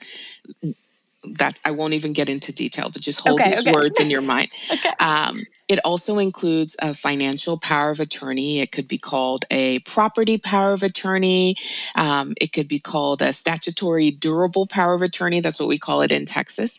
that 1.24 1.58
I 1.64 1.70
won't 1.70 1.94
even 1.94 2.12
get 2.12 2.28
into 2.28 2.52
detail, 2.52 2.90
but 2.90 3.00
just 3.00 3.20
hold 3.20 3.40
okay, 3.40 3.50
these 3.50 3.60
okay. 3.60 3.72
words 3.72 4.00
in 4.00 4.10
your 4.10 4.22
mind. 4.22 4.50
okay. 4.72 4.90
Um, 4.98 5.42
it 5.68 5.78
also 5.84 6.18
includes 6.18 6.76
a 6.82 6.94
financial 6.94 7.58
power 7.58 7.90
of 7.90 8.00
attorney. 8.00 8.60
It 8.60 8.72
could 8.72 8.88
be 8.88 8.98
called 8.98 9.44
a 9.50 9.78
property 9.80 10.36
power 10.36 10.72
of 10.72 10.82
attorney. 10.82 11.56
Um, 11.94 12.34
it 12.40 12.52
could 12.52 12.66
be 12.66 12.80
called 12.80 13.22
a 13.22 13.32
statutory 13.32 14.10
durable 14.10 14.66
power 14.66 14.94
of 14.94 15.02
attorney. 15.02 15.40
That's 15.40 15.60
what 15.60 15.68
we 15.68 15.78
call 15.78 16.02
it 16.02 16.10
in 16.10 16.26
Texas. 16.26 16.78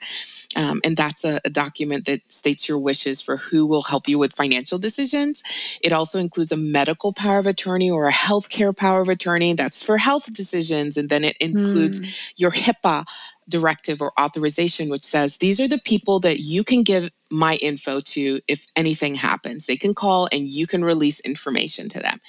Um, 0.56 0.82
and 0.84 0.96
that's 0.96 1.24
a, 1.24 1.40
a, 1.46 1.50
document 1.50 2.06
that 2.06 2.32
states 2.32 2.68
your 2.68 2.80
wishes 2.80 3.22
for 3.22 3.38
who 3.38 3.66
will 3.66 3.84
help 3.84 4.08
you 4.08 4.18
with 4.18 4.36
financial 4.36 4.80
decisions. 4.80 5.44
It 5.82 5.94
also 5.94 6.20
includes 6.20 6.52
a 6.52 6.58
medical 6.58 7.14
power 7.14 7.40
of 7.40 7.48
attorney 7.48 7.90
or 7.90 8.08
a 8.08 8.14
healthcare 8.14 8.76
power 8.76 9.02
of 9.02 9.10
attorney. 9.10 9.54
That's 9.54 9.84
for 9.84 9.98
health 9.98 10.34
decisions. 10.34 10.98
And 10.98 11.10
then 11.10 11.24
it 11.24 11.38
includes 11.38 12.00
mm. 12.00 12.32
your 12.38 12.52
HIPAA 12.52 13.06
directive 13.50 14.02
or 14.02 14.14
authorization, 14.20 14.90
which 14.90 15.04
says 15.04 15.38
these 15.38 15.60
are 15.60 15.68
the 15.68 15.80
people 15.80 16.20
that 16.22 16.40
you 16.40 16.64
can 16.64 16.84
give 16.84 17.10
my 17.30 17.56
info 17.56 18.00
to 18.00 18.40
if 18.48 18.68
anything 18.76 19.16
happens. 19.16 19.66
They 19.66 19.76
can 19.76 19.94
call 19.94 20.30
and 20.32 20.46
you 20.46 20.68
can 20.68 20.84
release 20.86 21.20
information 21.22 21.90
to 21.90 22.00
them. 22.00 22.20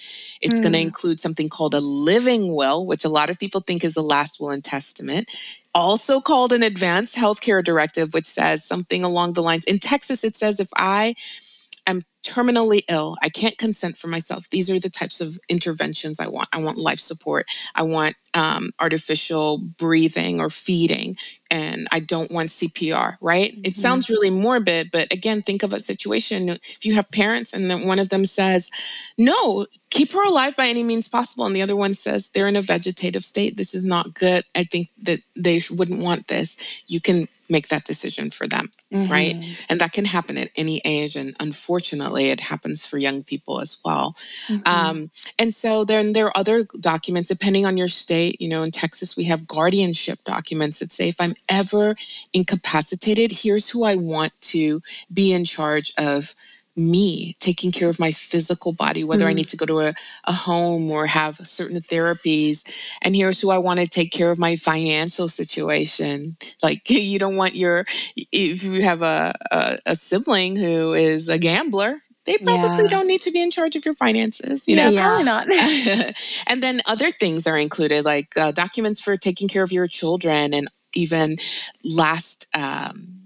It's 0.40 0.58
mm. 0.58 0.62
going 0.62 0.72
to 0.72 0.80
include 0.80 1.20
something 1.20 1.48
called 1.48 1.74
a 1.74 1.80
living 1.80 2.54
will, 2.54 2.86
which 2.86 3.04
a 3.04 3.08
lot 3.08 3.30
of 3.30 3.38
people 3.38 3.60
think 3.60 3.84
is 3.84 3.96
a 3.96 4.02
last 4.02 4.40
will 4.40 4.50
and 4.50 4.64
testament 4.64 5.30
also 5.74 6.20
called 6.20 6.52
an 6.52 6.62
advanced 6.62 7.16
healthcare 7.16 7.62
directive, 7.64 8.14
which 8.14 8.26
says 8.26 8.64
something 8.64 9.04
along 9.04 9.32
the 9.34 9.42
lines 9.42 9.64
in 9.64 9.78
Texas, 9.78 10.24
it 10.24 10.36
says 10.36 10.60
if 10.60 10.68
I 10.76 11.14
terminally 12.24 12.82
ill, 12.88 13.16
I 13.22 13.28
can't 13.28 13.58
consent 13.58 13.96
for 13.96 14.08
myself. 14.08 14.48
These 14.50 14.70
are 14.70 14.80
the 14.80 14.90
types 14.90 15.20
of 15.20 15.38
interventions 15.48 16.18
I 16.18 16.26
want. 16.26 16.48
I 16.52 16.58
want 16.58 16.78
life 16.78 16.98
support. 16.98 17.46
I 17.74 17.82
want 17.82 18.16
um, 18.32 18.70
artificial 18.80 19.58
breathing 19.58 20.40
or 20.40 20.50
feeding, 20.50 21.16
and 21.50 21.86
I 21.92 22.00
don't 22.00 22.32
want 22.32 22.48
CPR, 22.48 23.16
right? 23.20 23.52
Mm-hmm. 23.52 23.62
It 23.64 23.76
sounds 23.76 24.10
really 24.10 24.30
morbid, 24.30 24.90
but 24.90 25.12
again, 25.12 25.42
think 25.42 25.62
of 25.62 25.72
a 25.72 25.80
situation 25.80 26.48
if 26.48 26.84
you 26.84 26.94
have 26.94 27.10
parents 27.10 27.52
and 27.52 27.70
then 27.70 27.86
one 27.86 28.00
of 28.00 28.08
them 28.08 28.24
says, 28.24 28.70
No, 29.16 29.66
keep 29.90 30.12
her 30.12 30.24
alive 30.24 30.56
by 30.56 30.66
any 30.66 30.82
means 30.82 31.06
possible, 31.06 31.46
and 31.46 31.54
the 31.54 31.62
other 31.62 31.76
one 31.76 31.94
says, 31.94 32.30
They're 32.30 32.48
in 32.48 32.56
a 32.56 32.62
vegetative 32.62 33.24
state. 33.24 33.56
This 33.56 33.74
is 33.74 33.84
not 33.84 34.14
good. 34.14 34.44
I 34.54 34.64
think 34.64 34.88
that 35.02 35.20
they 35.36 35.62
wouldn't 35.70 36.02
want 36.02 36.26
this. 36.26 36.56
You 36.86 37.00
can 37.00 37.28
make 37.48 37.68
that 37.68 37.84
decision 37.84 38.30
for 38.30 38.46
them, 38.46 38.70
mm-hmm. 38.92 39.10
right? 39.10 39.44
And 39.68 39.80
that 39.80 39.92
can 39.92 40.04
happen 40.04 40.38
at 40.38 40.50
any 40.56 40.80
age. 40.84 41.16
And 41.16 41.36
unfortunately, 41.40 42.30
it 42.30 42.40
happens 42.40 42.84
for 42.84 42.98
young 42.98 43.22
people 43.22 43.60
as 43.60 43.80
well. 43.84 44.16
Mm-hmm. 44.48 44.62
Um, 44.66 45.10
and 45.38 45.54
so 45.54 45.84
then 45.84 46.12
there 46.12 46.26
are 46.26 46.36
other 46.36 46.66
documents, 46.80 47.28
depending 47.28 47.66
on 47.66 47.76
your 47.76 47.88
state. 47.88 48.40
You 48.40 48.48
know, 48.48 48.62
in 48.62 48.70
Texas, 48.70 49.16
we 49.16 49.24
have 49.24 49.46
guardianship 49.46 50.20
documents 50.24 50.78
that 50.78 50.92
say 50.92 51.08
if 51.08 51.20
I'm 51.20 51.34
ever 51.48 51.96
incapacitated, 52.32 53.32
here's 53.32 53.68
who 53.68 53.84
I 53.84 53.94
want 53.94 54.32
to 54.52 54.82
be 55.12 55.32
in 55.32 55.44
charge 55.44 55.92
of 55.98 56.34
me, 56.76 57.36
taking 57.40 57.70
care 57.72 57.88
of 57.88 57.98
my 57.98 58.10
physical 58.10 58.72
body, 58.72 59.04
whether 59.04 59.26
mm. 59.26 59.28
I 59.28 59.32
need 59.32 59.48
to 59.48 59.56
go 59.56 59.66
to 59.66 59.80
a, 59.80 59.94
a 60.24 60.32
home 60.32 60.90
or 60.90 61.06
have 61.06 61.36
certain 61.36 61.78
therapies. 61.78 62.68
And 63.02 63.14
here's 63.14 63.40
who 63.40 63.50
I 63.50 63.58
want 63.58 63.80
to 63.80 63.86
take 63.86 64.12
care 64.12 64.30
of 64.30 64.38
my 64.38 64.56
financial 64.56 65.28
situation. 65.28 66.36
Like 66.62 66.88
you 66.90 67.18
don't 67.18 67.36
want 67.36 67.54
your, 67.54 67.86
if 68.16 68.64
you 68.64 68.82
have 68.82 69.02
a, 69.02 69.34
a, 69.50 69.78
a 69.86 69.96
sibling 69.96 70.56
who 70.56 70.94
is 70.94 71.28
a 71.28 71.38
gambler, 71.38 72.00
they 72.24 72.38
probably 72.38 72.84
yeah. 72.84 72.90
don't 72.90 73.06
need 73.06 73.20
to 73.22 73.30
be 73.30 73.42
in 73.42 73.50
charge 73.50 73.76
of 73.76 73.84
your 73.84 73.94
finances. 73.94 74.66
You 74.66 74.76
know, 74.76 74.88
yeah. 74.88 75.04
probably 75.04 75.24
not. 75.96 76.14
and 76.46 76.62
then 76.62 76.80
other 76.86 77.10
things 77.10 77.46
are 77.46 77.58
included, 77.58 78.04
like 78.04 78.36
uh, 78.36 78.50
documents 78.50 79.00
for 79.00 79.16
taking 79.16 79.46
care 79.46 79.62
of 79.62 79.72
your 79.72 79.86
children, 79.86 80.54
and 80.54 80.68
even 80.94 81.36
last 81.84 82.46
um, 82.56 83.23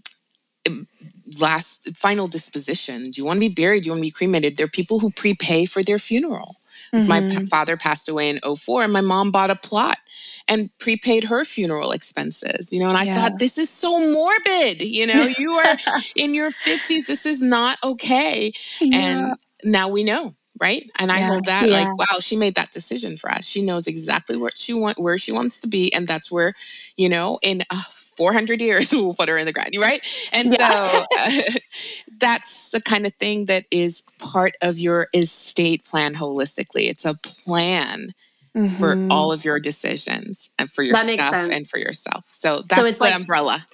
last 1.38 1.88
final 1.96 2.26
disposition. 2.26 3.10
Do 3.10 3.20
you 3.20 3.24
want 3.24 3.36
to 3.36 3.40
be 3.40 3.48
buried? 3.48 3.82
Do 3.82 3.88
you 3.88 3.92
want 3.92 4.00
to 4.00 4.06
be 4.06 4.10
cremated? 4.10 4.56
There 4.56 4.66
are 4.66 4.70
people 4.70 5.00
who 5.00 5.10
prepay 5.10 5.66
for 5.66 5.82
their 5.82 5.98
funeral. 5.98 6.56
Mm-hmm. 6.92 7.08
My 7.08 7.20
p- 7.20 7.46
father 7.46 7.76
passed 7.76 8.08
away 8.08 8.30
in 8.30 8.40
04 8.56 8.84
and 8.84 8.92
my 8.92 9.00
mom 9.00 9.30
bought 9.30 9.50
a 9.50 9.56
plot 9.56 9.98
and 10.46 10.70
prepaid 10.78 11.24
her 11.24 11.44
funeral 11.44 11.92
expenses, 11.92 12.72
you 12.72 12.80
know, 12.80 12.88
and 12.88 12.96
I 12.96 13.02
yeah. 13.02 13.14
thought 13.14 13.38
this 13.38 13.58
is 13.58 13.68
so 13.68 13.98
morbid, 14.12 14.80
you 14.80 15.06
know, 15.06 15.28
you 15.38 15.52
are 15.52 15.76
in 16.16 16.34
your 16.34 16.50
50s, 16.50 17.06
this 17.06 17.26
is 17.26 17.42
not 17.42 17.78
okay. 17.84 18.52
Yeah. 18.80 18.98
And 18.98 19.36
now 19.62 19.88
we 19.88 20.04
know, 20.04 20.34
right? 20.58 20.90
And 20.98 21.12
I 21.12 21.20
hold 21.20 21.44
that 21.44 21.68
yeah. 21.68 21.84
like, 21.84 21.98
wow, 21.98 22.20
she 22.20 22.36
made 22.36 22.54
that 22.54 22.70
decision 22.70 23.18
for 23.18 23.30
us. 23.30 23.44
She 23.44 23.60
knows 23.60 23.86
exactly 23.86 24.38
what 24.38 24.56
she 24.56 24.72
want, 24.72 24.98
where 24.98 25.18
she 25.18 25.32
wants 25.32 25.60
to 25.60 25.68
be, 25.68 25.92
and 25.92 26.08
that's 26.08 26.30
where, 26.30 26.54
you 26.96 27.08
know, 27.10 27.38
in 27.42 27.64
uh, 27.68 27.82
400 28.18 28.60
years 28.60 28.92
we'll 28.92 29.14
put 29.14 29.28
her 29.28 29.38
in 29.38 29.46
the 29.46 29.52
ground 29.52 29.70
you 29.72 29.80
right 29.80 30.04
and 30.32 30.50
yeah. 30.50 30.90
so 30.90 31.06
uh, 31.18 31.42
that's 32.18 32.70
the 32.70 32.82
kind 32.82 33.06
of 33.06 33.14
thing 33.14 33.46
that 33.46 33.64
is 33.70 34.06
part 34.18 34.56
of 34.60 34.78
your 34.78 35.06
estate 35.14 35.84
plan 35.84 36.14
holistically 36.14 36.90
it's 36.90 37.04
a 37.04 37.14
plan 37.14 38.12
mm-hmm. 38.56 38.74
for 38.74 39.06
all 39.08 39.30
of 39.30 39.44
your 39.44 39.60
decisions 39.60 40.50
and 40.58 40.70
for 40.70 40.82
your 40.82 40.96
stuff 40.96 41.32
and 41.32 41.68
for 41.68 41.78
yourself 41.78 42.28
so 42.32 42.62
that's 42.68 42.82
so 42.82 42.86
it's 42.86 42.98
the 42.98 43.04
like, 43.04 43.14
umbrella 43.14 43.64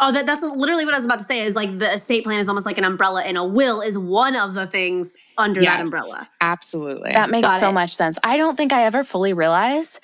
Oh, 0.00 0.12
that, 0.12 0.26
that's 0.26 0.44
literally 0.44 0.84
what 0.84 0.94
I 0.94 0.96
was 0.96 1.04
about 1.04 1.18
to 1.18 1.24
say. 1.24 1.40
Is 1.40 1.56
like 1.56 1.80
the 1.80 1.92
estate 1.92 2.22
plan 2.22 2.38
is 2.38 2.48
almost 2.48 2.66
like 2.66 2.78
an 2.78 2.84
umbrella, 2.84 3.22
and 3.22 3.36
a 3.36 3.44
will 3.44 3.80
is 3.80 3.98
one 3.98 4.36
of 4.36 4.54
the 4.54 4.64
things 4.64 5.16
under 5.38 5.60
yes, 5.60 5.76
that 5.76 5.82
umbrella. 5.82 6.28
Absolutely, 6.40 7.10
that 7.10 7.30
makes 7.30 7.48
Got 7.48 7.58
so 7.58 7.70
it. 7.70 7.72
much 7.72 7.94
sense. 7.94 8.16
I 8.22 8.36
don't 8.36 8.56
think 8.56 8.72
I 8.72 8.84
ever 8.84 9.02
fully 9.02 9.32
realized 9.32 9.98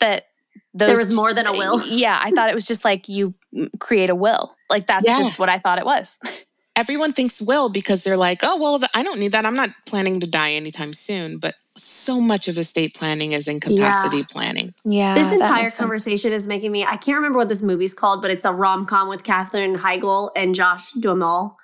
that 0.00 0.26
those, 0.74 0.88
there 0.88 0.96
was 0.96 1.14
more 1.14 1.34
than 1.34 1.46
a 1.46 1.52
will. 1.52 1.84
Yeah, 1.86 2.18
I 2.20 2.30
thought 2.30 2.48
it 2.48 2.54
was 2.54 2.64
just 2.64 2.84
like 2.84 3.08
you 3.08 3.34
create 3.78 4.10
a 4.10 4.14
will. 4.14 4.56
Like 4.70 4.86
that's 4.86 5.06
yeah. 5.06 5.18
just 5.18 5.38
what 5.38 5.48
I 5.48 5.58
thought 5.58 5.78
it 5.78 5.84
was. 5.84 6.18
Everyone 6.76 7.12
thinks 7.12 7.42
will 7.42 7.68
because 7.68 8.02
they're 8.02 8.16
like, 8.16 8.40
oh, 8.42 8.58
well, 8.58 8.80
I 8.94 9.02
don't 9.02 9.20
need 9.20 9.32
that. 9.32 9.44
I'm 9.44 9.54
not 9.54 9.70
planning 9.84 10.20
to 10.20 10.26
die 10.26 10.52
anytime 10.52 10.94
soon. 10.94 11.36
But 11.36 11.54
so 11.76 12.18
much 12.18 12.48
of 12.48 12.56
estate 12.56 12.94
planning 12.94 13.32
is 13.32 13.46
incapacity 13.46 14.18
yeah. 14.18 14.24
planning. 14.30 14.74
Yeah. 14.84 15.14
This 15.14 15.32
entire 15.32 15.68
conversation 15.68 16.32
is 16.32 16.46
making 16.46 16.72
me, 16.72 16.82
I 16.82 16.96
can't 16.96 17.16
remember 17.16 17.36
what 17.36 17.50
this 17.50 17.62
movie's 17.62 17.92
called, 17.92 18.22
but 18.22 18.30
it's 18.30 18.46
a 18.46 18.52
rom 18.52 18.86
com 18.86 19.08
with 19.08 19.22
Katherine 19.22 19.76
Heigl 19.76 20.30
and 20.34 20.54
Josh 20.54 20.92
Duhamel 20.92 21.58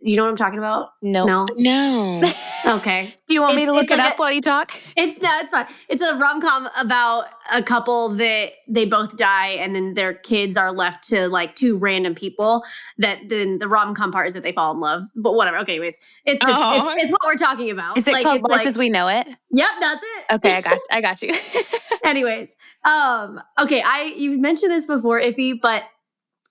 you 0.00 0.16
know 0.16 0.24
what 0.24 0.30
I'm 0.30 0.36
talking 0.36 0.58
about? 0.58 0.90
No. 1.00 1.24
No. 1.24 1.46
No. 1.56 2.32
okay. 2.66 3.14
Do 3.26 3.34
you 3.34 3.40
want 3.40 3.52
it's, 3.52 3.56
me 3.56 3.66
to 3.66 3.72
look 3.72 3.90
it 3.90 3.98
like 3.98 4.12
up 4.12 4.18
a, 4.18 4.22
while 4.22 4.32
you 4.32 4.42
talk? 4.42 4.72
It's 4.96 5.20
no, 5.22 5.30
it's 5.40 5.52
fine. 5.52 5.66
It's 5.88 6.02
a 6.02 6.16
rom 6.16 6.40
com 6.40 6.68
about 6.78 7.26
a 7.52 7.62
couple 7.62 8.10
that 8.10 8.52
they 8.68 8.84
both 8.84 9.16
die 9.16 9.48
and 9.48 9.74
then 9.74 9.94
their 9.94 10.12
kids 10.12 10.56
are 10.56 10.70
left 10.70 11.08
to 11.08 11.28
like 11.28 11.54
two 11.54 11.78
random 11.78 12.14
people 12.14 12.62
that 12.98 13.28
then 13.28 13.58
the 13.58 13.68
rom 13.68 13.94
com 13.94 14.12
part 14.12 14.26
is 14.26 14.34
that 14.34 14.42
they 14.42 14.52
fall 14.52 14.72
in 14.72 14.80
love. 14.80 15.02
But 15.16 15.34
whatever. 15.34 15.58
Okay, 15.58 15.72
anyways. 15.72 15.98
It's 16.26 16.44
just 16.44 16.58
oh. 16.60 16.90
it's, 16.92 17.04
it's, 17.04 17.12
what 17.12 17.22
we're 17.24 17.36
talking 17.36 17.70
about. 17.70 17.96
Is 17.96 18.06
it 18.06 18.12
like, 18.12 18.24
called 18.24 18.42
Life 18.42 18.58
like, 18.58 18.66
as 18.66 18.76
We 18.76 18.90
Know 18.90 19.08
It? 19.08 19.26
Yep, 19.50 19.68
that's 19.80 20.02
it. 20.02 20.34
Okay, 20.34 20.56
I 20.56 20.60
got 20.60 20.78
I 20.90 21.00
got 21.00 21.22
you. 21.22 21.34
anyways. 22.04 22.56
Um, 22.84 23.40
okay, 23.58 23.82
I 23.84 24.12
you've 24.16 24.40
mentioned 24.40 24.72
this 24.72 24.84
before, 24.84 25.20
Iffy, 25.20 25.54
but 25.60 25.84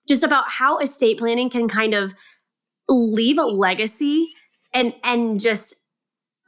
just 0.08 0.22
about 0.22 0.48
how 0.48 0.78
estate 0.78 1.18
planning 1.18 1.50
can 1.50 1.68
kind 1.68 1.94
of 1.94 2.14
leave 2.88 3.38
a 3.38 3.44
legacy 3.44 4.28
and 4.74 4.94
and 5.04 5.40
just 5.40 5.74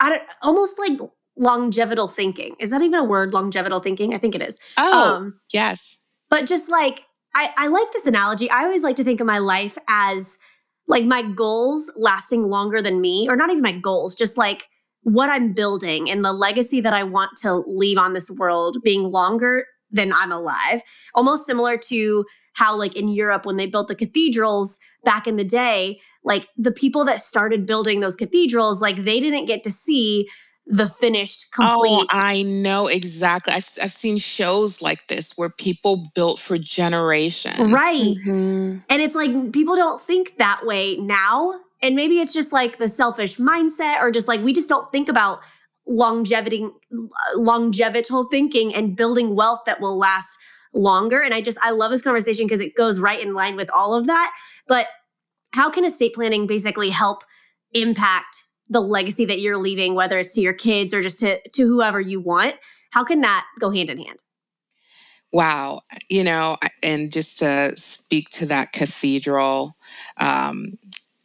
I 0.00 0.10
don't, 0.10 0.22
almost 0.42 0.78
like 0.78 0.98
longevital 1.38 2.10
thinking. 2.10 2.54
Is 2.58 2.70
that 2.70 2.82
even 2.82 3.00
a 3.00 3.04
word? 3.04 3.32
Longevital 3.32 3.82
thinking? 3.82 4.14
I 4.14 4.18
think 4.18 4.34
it 4.34 4.42
is. 4.42 4.60
Oh, 4.76 5.14
um, 5.14 5.40
yes. 5.52 5.98
But 6.30 6.46
just 6.46 6.68
like 6.68 7.04
I, 7.34 7.50
I 7.56 7.68
like 7.68 7.92
this 7.92 8.06
analogy. 8.06 8.50
I 8.50 8.64
always 8.64 8.82
like 8.82 8.96
to 8.96 9.04
think 9.04 9.20
of 9.20 9.26
my 9.26 9.38
life 9.38 9.78
as 9.88 10.38
like 10.86 11.04
my 11.04 11.22
goals 11.22 11.92
lasting 11.96 12.44
longer 12.44 12.80
than 12.80 13.00
me, 13.00 13.28
or 13.28 13.36
not 13.36 13.50
even 13.50 13.62
my 13.62 13.72
goals, 13.72 14.14
just 14.14 14.36
like 14.36 14.68
what 15.02 15.30
I'm 15.30 15.52
building 15.52 16.10
and 16.10 16.24
the 16.24 16.32
legacy 16.32 16.80
that 16.80 16.92
I 16.92 17.04
want 17.04 17.36
to 17.42 17.62
leave 17.66 17.98
on 17.98 18.12
this 18.14 18.30
world 18.30 18.78
being 18.82 19.04
longer 19.04 19.66
than 19.90 20.12
I'm 20.12 20.32
alive. 20.32 20.82
Almost 21.14 21.46
similar 21.46 21.76
to 21.76 22.24
how, 22.54 22.76
like 22.76 22.96
in 22.96 23.08
Europe, 23.08 23.46
when 23.46 23.56
they 23.56 23.66
built 23.66 23.88
the 23.88 23.94
cathedrals 23.94 24.78
back 25.04 25.26
in 25.26 25.36
the 25.36 25.44
day, 25.44 26.00
like 26.24 26.48
the 26.56 26.72
people 26.72 27.04
that 27.04 27.20
started 27.20 27.66
building 27.66 28.00
those 28.00 28.16
cathedrals, 28.16 28.80
like 28.80 29.04
they 29.04 29.20
didn't 29.20 29.46
get 29.46 29.62
to 29.64 29.70
see 29.70 30.28
the 30.68 30.86
finished 30.86 31.46
oh, 31.58 31.80
complete. 31.80 32.08
Oh, 32.12 32.18
I 32.18 32.42
know 32.42 32.86
exactly. 32.86 33.54
I've 33.54 33.68
I've 33.82 33.92
seen 33.92 34.18
shows 34.18 34.82
like 34.82 35.06
this 35.08 35.32
where 35.36 35.48
people 35.48 36.10
built 36.14 36.38
for 36.38 36.58
generations. 36.58 37.72
Right. 37.72 38.16
Mm-hmm. 38.26 38.78
And 38.88 39.02
it's 39.02 39.14
like 39.14 39.52
people 39.52 39.76
don't 39.76 40.00
think 40.00 40.36
that 40.38 40.60
way 40.64 40.96
now. 40.96 41.58
And 41.82 41.94
maybe 41.94 42.18
it's 42.18 42.34
just 42.34 42.52
like 42.52 42.78
the 42.78 42.88
selfish 42.88 43.38
mindset 43.38 44.00
or 44.00 44.10
just 44.10 44.28
like 44.28 44.42
we 44.42 44.52
just 44.52 44.68
don't 44.68 44.90
think 44.92 45.08
about 45.08 45.40
longevity 45.86 46.68
longevital 47.34 48.30
thinking 48.30 48.74
and 48.74 48.94
building 48.94 49.34
wealth 49.34 49.60
that 49.64 49.80
will 49.80 49.96
last 49.96 50.36
longer 50.74 51.18
and 51.18 51.32
I 51.32 51.40
just 51.40 51.56
I 51.62 51.70
love 51.70 51.90
this 51.90 52.02
conversation 52.02 52.44
because 52.46 52.60
it 52.60 52.76
goes 52.76 53.00
right 53.00 53.18
in 53.18 53.32
line 53.32 53.56
with 53.56 53.70
all 53.70 53.94
of 53.94 54.06
that. 54.06 54.34
But 54.66 54.86
how 55.54 55.70
can 55.70 55.84
estate 55.84 56.14
planning 56.14 56.46
basically 56.46 56.90
help 56.90 57.24
impact 57.72 58.44
the 58.68 58.80
legacy 58.80 59.24
that 59.24 59.40
you're 59.40 59.56
leaving, 59.56 59.94
whether 59.94 60.18
it's 60.18 60.34
to 60.34 60.40
your 60.40 60.52
kids 60.52 60.92
or 60.92 61.02
just 61.02 61.20
to, 61.20 61.40
to 61.50 61.62
whoever 61.62 62.00
you 62.00 62.20
want? 62.20 62.54
How 62.90 63.04
can 63.04 63.20
that 63.22 63.46
go 63.58 63.70
hand 63.70 63.90
in 63.90 63.98
hand? 63.98 64.18
Wow. 65.32 65.82
You 66.08 66.24
know, 66.24 66.56
and 66.82 67.12
just 67.12 67.38
to 67.40 67.76
speak 67.76 68.30
to 68.30 68.46
that 68.46 68.72
cathedral 68.72 69.76
um, 70.16 70.78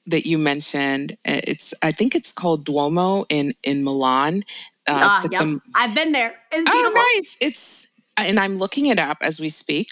that 0.08 0.26
you 0.26 0.38
mentioned, 0.38 1.18
it's 1.24 1.74
I 1.82 1.92
think 1.92 2.14
it's 2.16 2.34
called 2.34 2.66
Duomo 2.66 3.26
in 3.30 3.54
in 3.64 3.84
Milan. 3.84 4.44
Uh, 4.88 5.00
ah, 5.00 5.20
like 5.24 5.32
yep. 5.32 5.42
the, 5.42 5.60
I've 5.76 5.96
been 5.96 6.12
there. 6.12 6.36
It's 6.52 6.70
oh, 6.70 6.74
beautiful. 6.74 7.00
Oh, 7.00 7.14
nice. 7.16 7.38
It's 7.40 7.94
and 8.18 8.40
I'm 8.40 8.58
looking 8.58 8.88
it 8.88 9.00
up 9.00 9.18
as 9.22 9.40
we 9.40 9.48
speak. 9.50 9.88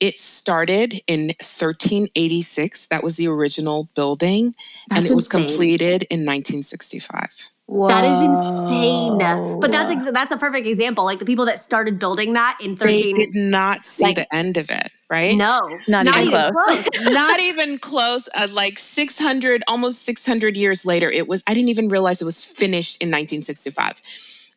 It 0.00 0.20
started 0.20 1.02
in 1.06 1.28
1386. 1.40 2.86
That 2.86 3.02
was 3.02 3.16
the 3.16 3.28
original 3.28 3.88
building, 3.94 4.54
that's 4.88 5.00
and 5.00 5.10
it 5.10 5.14
was 5.14 5.26
insane. 5.26 5.48
completed 5.48 6.02
in 6.10 6.20
1965. 6.20 7.50
Whoa. 7.68 7.88
That 7.88 8.04
is 8.04 8.16
insane. 8.22 9.18
But 9.60 9.70
that's 9.70 9.92
ex- 9.92 10.10
that's 10.10 10.32
a 10.32 10.38
perfect 10.38 10.66
example. 10.66 11.04
Like 11.04 11.18
the 11.18 11.26
people 11.26 11.44
that 11.44 11.60
started 11.60 11.98
building 11.98 12.32
that 12.32 12.56
in 12.62 12.76
13 12.76 13.14
they 13.14 13.24
did 13.24 13.34
not 13.34 13.84
see 13.84 14.04
like, 14.04 14.14
the 14.14 14.34
end 14.34 14.56
of 14.56 14.70
it, 14.70 14.90
right? 15.10 15.36
No, 15.36 15.68
not, 15.86 16.06
not 16.06 16.16
even, 16.16 16.28
even 16.28 16.52
close. 16.52 16.88
close. 16.88 17.00
not 17.12 17.40
even 17.40 17.78
close. 17.78 18.26
Uh, 18.34 18.48
like 18.50 18.78
600 18.78 19.64
almost 19.68 20.02
600 20.06 20.56
years 20.56 20.86
later 20.86 21.10
it 21.10 21.28
was 21.28 21.42
I 21.46 21.52
didn't 21.52 21.68
even 21.68 21.90
realize 21.90 22.22
it 22.22 22.24
was 22.24 22.42
finished 22.42 23.02
in 23.02 23.08
1965. 23.08 24.00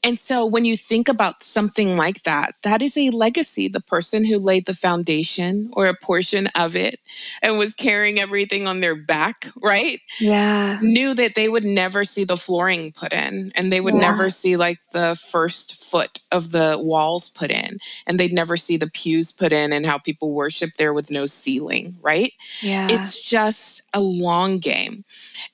And 0.03 0.17
so 0.17 0.45
when 0.45 0.65
you 0.65 0.75
think 0.75 1.07
about 1.07 1.43
something 1.43 1.95
like 1.95 2.23
that, 2.23 2.55
that 2.63 2.81
is 2.81 2.97
a 2.97 3.11
legacy. 3.11 3.67
The 3.67 3.81
person 3.81 4.25
who 4.25 4.37
laid 4.37 4.65
the 4.65 4.73
foundation 4.73 5.69
or 5.73 5.87
a 5.87 5.95
portion 5.95 6.47
of 6.57 6.75
it 6.75 6.99
and 7.41 7.59
was 7.59 7.75
carrying 7.75 8.19
everything 8.19 8.67
on 8.67 8.79
their 8.79 8.95
back, 8.95 9.47
right? 9.61 9.99
Yeah. 10.19 10.79
Knew 10.81 11.13
that 11.13 11.35
they 11.35 11.49
would 11.49 11.63
never 11.63 12.03
see 12.03 12.23
the 12.23 12.37
flooring 12.37 12.91
put 12.91 13.13
in 13.13 13.51
and 13.55 13.71
they 13.71 13.81
would 13.81 13.93
yeah. 13.93 14.01
never 14.01 14.29
see 14.29 14.57
like 14.57 14.79
the 14.91 15.15
first 15.29 15.75
foot 15.75 16.19
of 16.31 16.51
the 16.51 16.77
walls 16.79 17.29
put 17.29 17.51
in 17.51 17.77
and 18.07 18.19
they'd 18.19 18.33
never 18.33 18.57
see 18.57 18.77
the 18.77 18.89
pews 18.89 19.31
put 19.31 19.53
in 19.53 19.71
and 19.71 19.85
how 19.85 19.99
people 19.99 20.33
worship 20.33 20.71
there 20.77 20.93
with 20.93 21.11
no 21.11 21.27
ceiling, 21.27 21.97
right? 22.01 22.33
Yeah. 22.61 22.87
It's 22.89 23.21
just 23.21 23.87
a 23.93 23.99
long 23.99 24.57
game. 24.57 25.03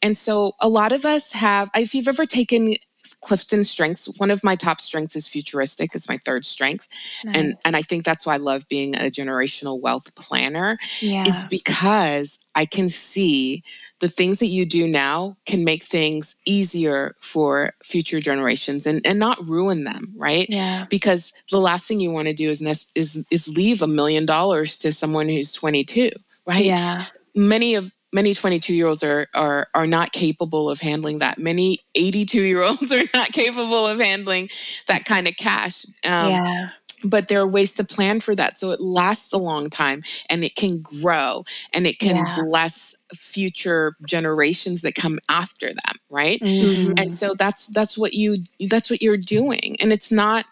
And 0.01 0.15
so 0.15 0.53
a 0.61 0.69
lot 0.69 0.93
of 0.93 1.05
us 1.05 1.33
have, 1.33 1.69
if 1.75 1.93
you've 1.93 2.07
ever 2.07 2.25
taken 2.25 2.75
CliftonStrengths. 3.23 4.19
One 4.19 4.31
of 4.31 4.43
my 4.43 4.55
top 4.55 4.79
strengths 4.79 5.15
is 5.15 5.27
futuristic. 5.27 5.93
It's 5.93 6.09
my 6.09 6.17
third 6.17 6.45
strength, 6.45 6.87
nice. 7.23 7.35
and 7.35 7.55
and 7.65 7.75
I 7.75 7.81
think 7.81 8.05
that's 8.05 8.25
why 8.25 8.35
I 8.35 8.37
love 8.37 8.67
being 8.67 8.95
a 8.95 9.11
generational 9.11 9.79
wealth 9.79 10.13
planner. 10.15 10.77
Yeah. 11.01 11.25
Is 11.25 11.47
because 11.49 12.45
I 12.55 12.65
can 12.65 12.89
see 12.89 13.63
the 13.99 14.07
things 14.07 14.39
that 14.39 14.47
you 14.47 14.65
do 14.65 14.87
now 14.87 15.37
can 15.45 15.63
make 15.65 15.83
things 15.83 16.39
easier 16.45 17.15
for 17.19 17.73
future 17.83 18.19
generations 18.19 18.85
and, 18.85 19.05
and 19.05 19.19
not 19.19 19.43
ruin 19.45 19.83
them, 19.83 20.13
right? 20.15 20.47
Yeah. 20.49 20.85
Because 20.89 21.33
the 21.51 21.59
last 21.59 21.87
thing 21.87 21.99
you 21.99 22.11
want 22.11 22.27
to 22.27 22.33
do 22.33 22.49
is 22.49 22.61
is 22.95 23.27
is 23.31 23.47
leave 23.47 23.81
a 23.81 23.87
million 23.87 24.25
dollars 24.25 24.77
to 24.79 24.93
someone 24.93 25.27
who's 25.27 25.51
22, 25.51 26.11
right? 26.45 26.65
Yeah 26.65 27.05
many 27.37 27.75
of 27.75 27.93
many 28.13 28.33
22 28.33 28.73
year 28.73 28.87
olds 28.87 29.03
are, 29.03 29.27
are 29.33 29.67
are 29.73 29.87
not 29.87 30.11
capable 30.11 30.69
of 30.69 30.79
handling 30.79 31.19
that. 31.19 31.37
Many 31.37 31.79
82 31.95 32.41
year 32.41 32.63
olds 32.63 32.91
are 32.91 33.03
not 33.13 33.31
capable 33.31 33.87
of 33.87 33.99
handling 33.99 34.49
that 34.87 35.05
kind 35.05 35.27
of 35.27 35.35
cash. 35.37 35.85
Um, 36.05 36.31
yeah. 36.31 36.69
but 37.03 37.27
there 37.27 37.41
are 37.41 37.47
ways 37.47 37.73
to 37.75 37.83
plan 37.83 38.19
for 38.19 38.35
that 38.35 38.57
so 38.57 38.71
it 38.71 38.81
lasts 38.81 39.33
a 39.33 39.37
long 39.37 39.69
time 39.69 40.03
and 40.29 40.43
it 40.43 40.55
can 40.55 40.81
grow 40.81 41.45
and 41.73 41.85
it 41.85 41.99
can 41.99 42.15
yeah. 42.15 42.35
bless 42.35 42.95
future 43.13 43.95
generations 44.05 44.81
that 44.81 44.95
come 44.95 45.19
after 45.29 45.67
them 45.67 45.95
right? 46.09 46.39
Mm-hmm. 46.39 46.93
and 46.97 47.13
so 47.13 47.33
that's 47.33 47.67
that's 47.67 47.97
what 47.97 48.13
you 48.13 48.37
that's 48.69 48.89
what 48.89 49.01
you're 49.01 49.17
doing. 49.17 49.77
And 49.79 49.91
it's 49.91 50.11
not 50.11 50.45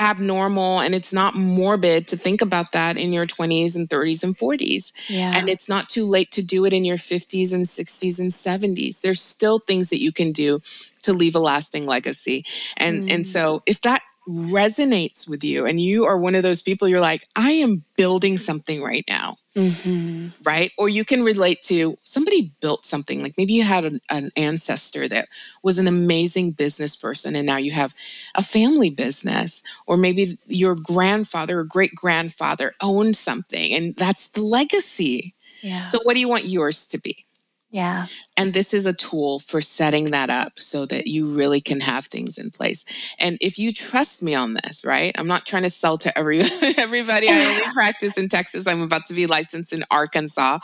abnormal 0.00 0.80
and 0.80 0.94
it's 0.94 1.12
not 1.12 1.34
morbid 1.34 2.08
to 2.08 2.16
think 2.16 2.40
about 2.40 2.72
that 2.72 2.96
in 2.96 3.12
your 3.12 3.26
20s 3.26 3.76
and 3.76 3.88
30s 3.88 4.24
and 4.24 4.36
40s. 4.36 4.92
Yeah. 5.08 5.32
And 5.36 5.48
it's 5.48 5.68
not 5.68 5.88
too 5.88 6.06
late 6.06 6.30
to 6.32 6.42
do 6.42 6.64
it 6.64 6.72
in 6.72 6.84
your 6.84 6.96
50s 6.96 7.52
and 7.52 7.66
60s 7.66 8.18
and 8.18 8.32
70s. 8.32 9.02
There's 9.02 9.20
still 9.20 9.58
things 9.60 9.90
that 9.90 10.00
you 10.00 10.12
can 10.12 10.32
do 10.32 10.60
to 11.02 11.12
leave 11.12 11.36
a 11.36 11.40
lasting 11.40 11.86
legacy. 11.86 12.44
And 12.76 13.04
mm. 13.04 13.14
and 13.14 13.26
so 13.26 13.62
if 13.66 13.80
that 13.82 14.02
resonates 14.28 15.28
with 15.28 15.42
you 15.42 15.66
and 15.66 15.80
you 15.80 16.04
are 16.04 16.18
one 16.18 16.34
of 16.34 16.42
those 16.42 16.62
people 16.62 16.86
you're 16.86 17.00
like 17.00 17.26
i 17.34 17.50
am 17.50 17.82
building 17.96 18.36
something 18.36 18.82
right 18.82 19.04
now 19.08 19.36
mm-hmm. 19.56 20.28
right 20.42 20.72
or 20.78 20.88
you 20.88 21.04
can 21.04 21.22
relate 21.22 21.62
to 21.62 21.98
somebody 22.02 22.52
built 22.60 22.84
something 22.84 23.22
like 23.22 23.34
maybe 23.36 23.52
you 23.52 23.62
had 23.62 23.84
an, 23.84 24.00
an, 24.10 24.30
ancestor 24.36 25.08
that 25.08 25.28
was 25.62 25.78
an 25.78 25.88
amazing 25.88 26.52
business 26.52 26.94
person 26.94 27.34
and 27.34 27.46
now 27.46 27.56
you 27.56 27.72
have 27.72 27.94
a 28.36 28.42
family 28.42 28.90
business 28.90 29.62
or 29.86 29.96
maybe 29.96 30.38
your 30.46 30.74
grandfather 30.74 31.60
or 31.60 31.64
great 31.64 31.94
grandfather 31.94 32.74
owned 32.80 33.16
something 33.16 33.72
and 33.72 33.94
that's 33.96 34.30
the 34.32 34.42
legacy 34.42 35.34
yeah. 35.62 35.84
so 35.84 35.98
what 36.04 36.14
do 36.14 36.20
you 36.20 36.28
want 36.28 36.44
yours 36.44 36.88
to 36.88 36.98
be 36.98 37.26
yeah. 37.70 38.06
And 38.36 38.52
this 38.52 38.74
is 38.74 38.84
a 38.84 38.92
tool 38.92 39.38
for 39.38 39.60
setting 39.60 40.10
that 40.10 40.28
up 40.28 40.58
so 40.58 40.86
that 40.86 41.06
you 41.06 41.26
really 41.26 41.60
can 41.60 41.78
have 41.80 42.06
things 42.06 42.36
in 42.36 42.50
place. 42.50 42.84
And 43.18 43.38
if 43.40 43.58
you 43.58 43.72
trust 43.72 44.22
me 44.22 44.34
on 44.34 44.54
this, 44.54 44.84
right? 44.84 45.14
I'm 45.16 45.28
not 45.28 45.46
trying 45.46 45.62
to 45.62 45.70
sell 45.70 45.96
to 45.98 46.18
every 46.18 46.42
everybody. 46.76 47.28
I 47.28 47.44
only 47.44 47.62
practice 47.72 48.18
in 48.18 48.28
Texas. 48.28 48.66
I'm 48.66 48.82
about 48.82 49.04
to 49.06 49.14
be 49.14 49.26
licensed 49.26 49.72
in 49.72 49.84
Arkansas. 49.90 50.58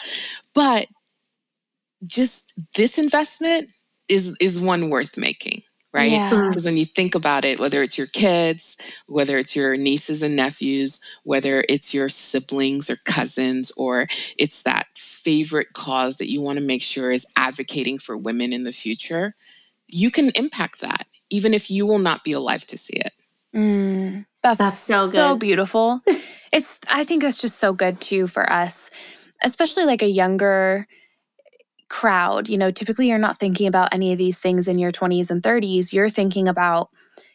But 0.52 0.88
just 2.04 2.52
this 2.74 2.98
investment 2.98 3.68
is 4.08 4.36
is 4.40 4.60
one 4.60 4.90
worth 4.90 5.16
making 5.16 5.62
right? 5.96 6.30
Because 6.30 6.64
yeah. 6.64 6.70
when 6.70 6.76
you 6.76 6.84
think 6.84 7.14
about 7.14 7.44
it, 7.44 7.58
whether 7.58 7.82
it's 7.82 7.96
your 7.96 8.06
kids, 8.08 8.76
whether 9.06 9.38
it's 9.38 9.56
your 9.56 9.76
nieces 9.76 10.22
and 10.22 10.36
nephews, 10.36 11.02
whether 11.24 11.64
it's 11.68 11.94
your 11.94 12.08
siblings 12.10 12.90
or 12.90 12.96
cousins, 13.04 13.72
or 13.78 14.06
it's 14.36 14.62
that 14.62 14.86
favorite 14.94 15.72
cause 15.72 16.18
that 16.18 16.30
you 16.30 16.42
want 16.42 16.58
to 16.58 16.64
make 16.64 16.82
sure 16.82 17.10
is 17.10 17.26
advocating 17.36 17.98
for 17.98 18.16
women 18.16 18.52
in 18.52 18.64
the 18.64 18.72
future, 18.72 19.34
you 19.86 20.10
can 20.10 20.30
impact 20.34 20.80
that, 20.80 21.06
even 21.30 21.54
if 21.54 21.70
you 21.70 21.86
will 21.86 21.98
not 21.98 22.24
be 22.24 22.32
alive 22.32 22.66
to 22.66 22.76
see 22.76 22.96
it. 22.96 23.12
Mm, 23.54 24.26
that's, 24.42 24.58
that's 24.58 24.76
so, 24.76 25.08
so 25.08 25.36
beautiful. 25.36 26.02
it's, 26.52 26.78
I 26.88 27.04
think 27.04 27.22
that's 27.22 27.38
just 27.38 27.58
so 27.58 27.72
good 27.72 28.00
too 28.02 28.26
for 28.26 28.52
us, 28.52 28.90
especially 29.42 29.84
like 29.84 30.02
a 30.02 30.08
younger 30.08 30.86
crowd, 31.88 32.48
you 32.48 32.58
know, 32.58 32.70
typically 32.70 33.08
you're 33.08 33.18
not 33.18 33.38
thinking 33.38 33.66
about 33.66 33.92
any 33.92 34.12
of 34.12 34.18
these 34.18 34.38
things 34.38 34.68
in 34.68 34.78
your 34.78 34.92
20s 34.92 35.30
and 35.30 35.42
30s. 35.42 35.92
You're 35.92 36.08
thinking 36.08 36.48
about, 36.48 36.90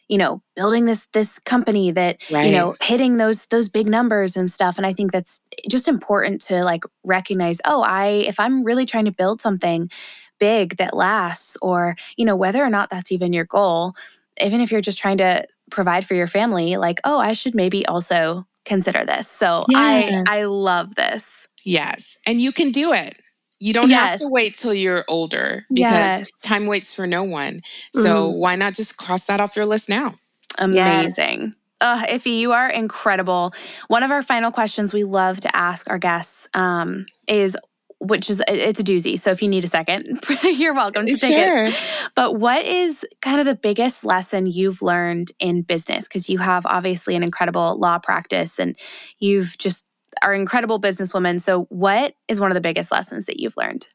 you 0.08 0.18
know, 0.18 0.42
building 0.54 0.84
this 0.84 1.06
this 1.12 1.38
company 1.38 1.90
that, 1.92 2.18
right. 2.30 2.46
you 2.46 2.56
know, 2.56 2.74
hitting 2.82 3.16
those 3.16 3.46
those 3.46 3.68
big 3.68 3.86
numbers 3.86 4.36
and 4.36 4.50
stuff. 4.50 4.76
And 4.76 4.86
I 4.86 4.92
think 4.92 5.12
that's 5.12 5.40
just 5.68 5.88
important 5.88 6.40
to 6.42 6.64
like 6.64 6.84
recognize, 7.04 7.60
oh, 7.64 7.82
I 7.82 8.06
if 8.06 8.38
I'm 8.38 8.64
really 8.64 8.86
trying 8.86 9.06
to 9.06 9.12
build 9.12 9.40
something 9.40 9.90
big 10.38 10.76
that 10.76 10.94
lasts 10.94 11.56
or, 11.62 11.96
you 12.16 12.24
know, 12.24 12.36
whether 12.36 12.62
or 12.62 12.70
not 12.70 12.90
that's 12.90 13.12
even 13.12 13.32
your 13.32 13.44
goal, 13.44 13.94
even 14.40 14.60
if 14.60 14.72
you're 14.72 14.80
just 14.80 14.98
trying 14.98 15.18
to 15.18 15.46
provide 15.70 16.04
for 16.04 16.14
your 16.14 16.26
family, 16.26 16.76
like, 16.76 17.00
oh, 17.04 17.18
I 17.18 17.32
should 17.32 17.54
maybe 17.54 17.86
also 17.86 18.46
consider 18.64 19.04
this. 19.04 19.28
So 19.28 19.64
yes. 19.68 20.24
I 20.28 20.40
I 20.40 20.44
love 20.44 20.94
this. 20.94 21.48
Yes. 21.64 22.18
And 22.26 22.40
you 22.40 22.52
can 22.52 22.70
do 22.70 22.92
it. 22.92 23.21
You 23.62 23.72
don't 23.72 23.90
yes. 23.90 24.10
have 24.10 24.18
to 24.20 24.28
wait 24.28 24.54
till 24.54 24.74
you're 24.74 25.04
older 25.06 25.64
because 25.72 25.92
yes. 25.92 26.30
time 26.42 26.66
waits 26.66 26.94
for 26.94 27.06
no 27.06 27.22
one. 27.22 27.62
So 27.94 28.32
mm. 28.32 28.36
why 28.36 28.56
not 28.56 28.74
just 28.74 28.96
cross 28.96 29.26
that 29.26 29.40
off 29.40 29.54
your 29.54 29.66
list 29.66 29.88
now? 29.88 30.16
Amazing. 30.58 31.42
Yes. 31.42 31.52
Uh, 31.80 32.04
Iffy, 32.06 32.38
you 32.38 32.50
are 32.50 32.68
incredible. 32.68 33.54
One 33.86 34.02
of 34.02 34.10
our 34.10 34.22
final 34.22 34.50
questions 34.50 34.92
we 34.92 35.04
love 35.04 35.40
to 35.40 35.56
ask 35.56 35.88
our 35.88 35.98
guests 35.98 36.48
um, 36.54 37.06
is 37.28 37.56
which 38.00 38.30
is 38.30 38.42
it's 38.48 38.80
a 38.80 38.84
doozy. 38.84 39.16
So 39.16 39.30
if 39.30 39.40
you 39.40 39.48
need 39.48 39.62
a 39.62 39.68
second, 39.68 40.24
you're 40.42 40.74
welcome 40.74 41.06
to 41.06 41.16
take 41.16 41.32
sure. 41.32 41.66
it. 41.66 41.76
But 42.16 42.40
what 42.40 42.64
is 42.64 43.06
kind 43.20 43.38
of 43.38 43.46
the 43.46 43.54
biggest 43.54 44.04
lesson 44.04 44.46
you've 44.46 44.82
learned 44.82 45.30
in 45.38 45.62
business? 45.62 46.08
Because 46.08 46.28
you 46.28 46.38
have 46.38 46.66
obviously 46.66 47.14
an 47.14 47.22
incredible 47.22 47.78
law 47.78 48.00
practice 48.00 48.58
and 48.58 48.76
you've 49.20 49.56
just 49.56 49.86
are 50.22 50.34
incredible 50.34 50.80
businesswomen. 50.80 51.40
So, 51.40 51.64
what 51.64 52.14
is 52.28 52.40
one 52.40 52.50
of 52.50 52.54
the 52.54 52.60
biggest 52.60 52.90
lessons 52.90 53.26
that 53.26 53.40
you've 53.40 53.56
learned? 53.56 53.88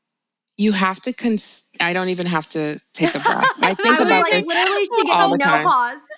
You 0.57 0.71
have 0.71 1.01
to. 1.01 1.13
Cons- 1.13 1.71
I 1.79 1.93
don't 1.93 2.09
even 2.09 2.25
have 2.25 2.49
to 2.49 2.81
take 2.93 3.13
a 3.13 3.19
breath. 3.19 3.45
I 3.61 3.73
think 3.75 3.99
I 3.99 4.03
about 4.03 4.23
like, 4.23 4.31
this 4.31 4.47
all 5.13 5.31
the 5.31 5.37
no 5.37 5.45
time. 5.45 5.65
Pause. 5.65 6.09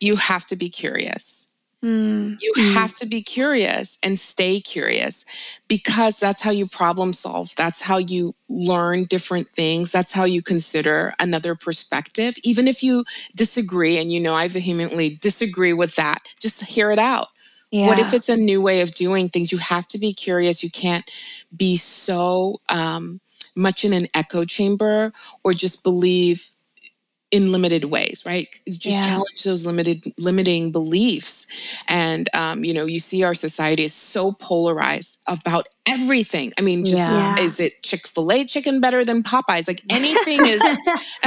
You 0.00 0.16
have 0.16 0.46
to 0.46 0.56
be 0.56 0.68
curious. 0.68 1.44
Mm. 1.84 2.38
You 2.40 2.52
mm. 2.56 2.72
have 2.72 2.94
to 2.96 3.06
be 3.06 3.22
curious 3.22 3.98
and 4.02 4.18
stay 4.18 4.58
curious 4.58 5.26
because 5.68 6.18
that's 6.18 6.40
how 6.40 6.50
you 6.50 6.66
problem 6.66 7.12
solve. 7.12 7.52
That's 7.56 7.82
how 7.82 7.98
you 7.98 8.34
learn 8.48 9.04
different 9.04 9.50
things. 9.50 9.92
That's 9.92 10.12
how 10.14 10.24
you 10.24 10.40
consider 10.40 11.12
another 11.20 11.54
perspective. 11.54 12.36
Even 12.42 12.68
if 12.68 12.82
you 12.82 13.04
disagree, 13.36 13.98
and 13.98 14.10
you 14.10 14.18
know, 14.18 14.34
I 14.34 14.48
vehemently 14.48 15.16
disagree 15.20 15.74
with 15.74 15.94
that, 15.96 16.22
just 16.40 16.64
hear 16.64 16.90
it 16.90 16.98
out. 16.98 17.28
Yeah. 17.74 17.88
What 17.88 17.98
if 17.98 18.14
it's 18.14 18.28
a 18.28 18.36
new 18.36 18.62
way 18.62 18.82
of 18.82 18.92
doing 18.92 19.28
things? 19.28 19.50
You 19.50 19.58
have 19.58 19.88
to 19.88 19.98
be 19.98 20.12
curious. 20.14 20.62
You 20.62 20.70
can't 20.70 21.10
be 21.56 21.76
so 21.76 22.60
um, 22.68 23.20
much 23.56 23.84
in 23.84 23.92
an 23.92 24.06
echo 24.14 24.44
chamber 24.44 25.12
or 25.42 25.54
just 25.54 25.82
believe 25.82 26.52
in 27.34 27.50
limited 27.50 27.86
ways, 27.86 28.22
right? 28.24 28.46
Just 28.68 28.86
yeah. 28.86 29.06
challenge 29.06 29.42
those 29.42 29.66
limited 29.66 30.04
limiting 30.18 30.70
beliefs. 30.70 31.48
And 31.88 32.30
um, 32.32 32.62
you 32.62 32.72
know, 32.72 32.86
you 32.86 33.00
see 33.00 33.24
our 33.24 33.34
society 33.34 33.82
is 33.82 33.92
so 33.92 34.30
polarized 34.30 35.18
about 35.26 35.66
everything. 35.84 36.52
I 36.60 36.62
mean, 36.62 36.84
just 36.84 37.00
yeah. 37.00 37.36
is 37.40 37.58
it 37.58 37.82
Chick-fil-A 37.82 38.44
chicken 38.44 38.80
better 38.80 39.04
than 39.04 39.24
Popeyes? 39.24 39.66
Like 39.66 39.82
anything 39.90 40.46
is 40.46 40.60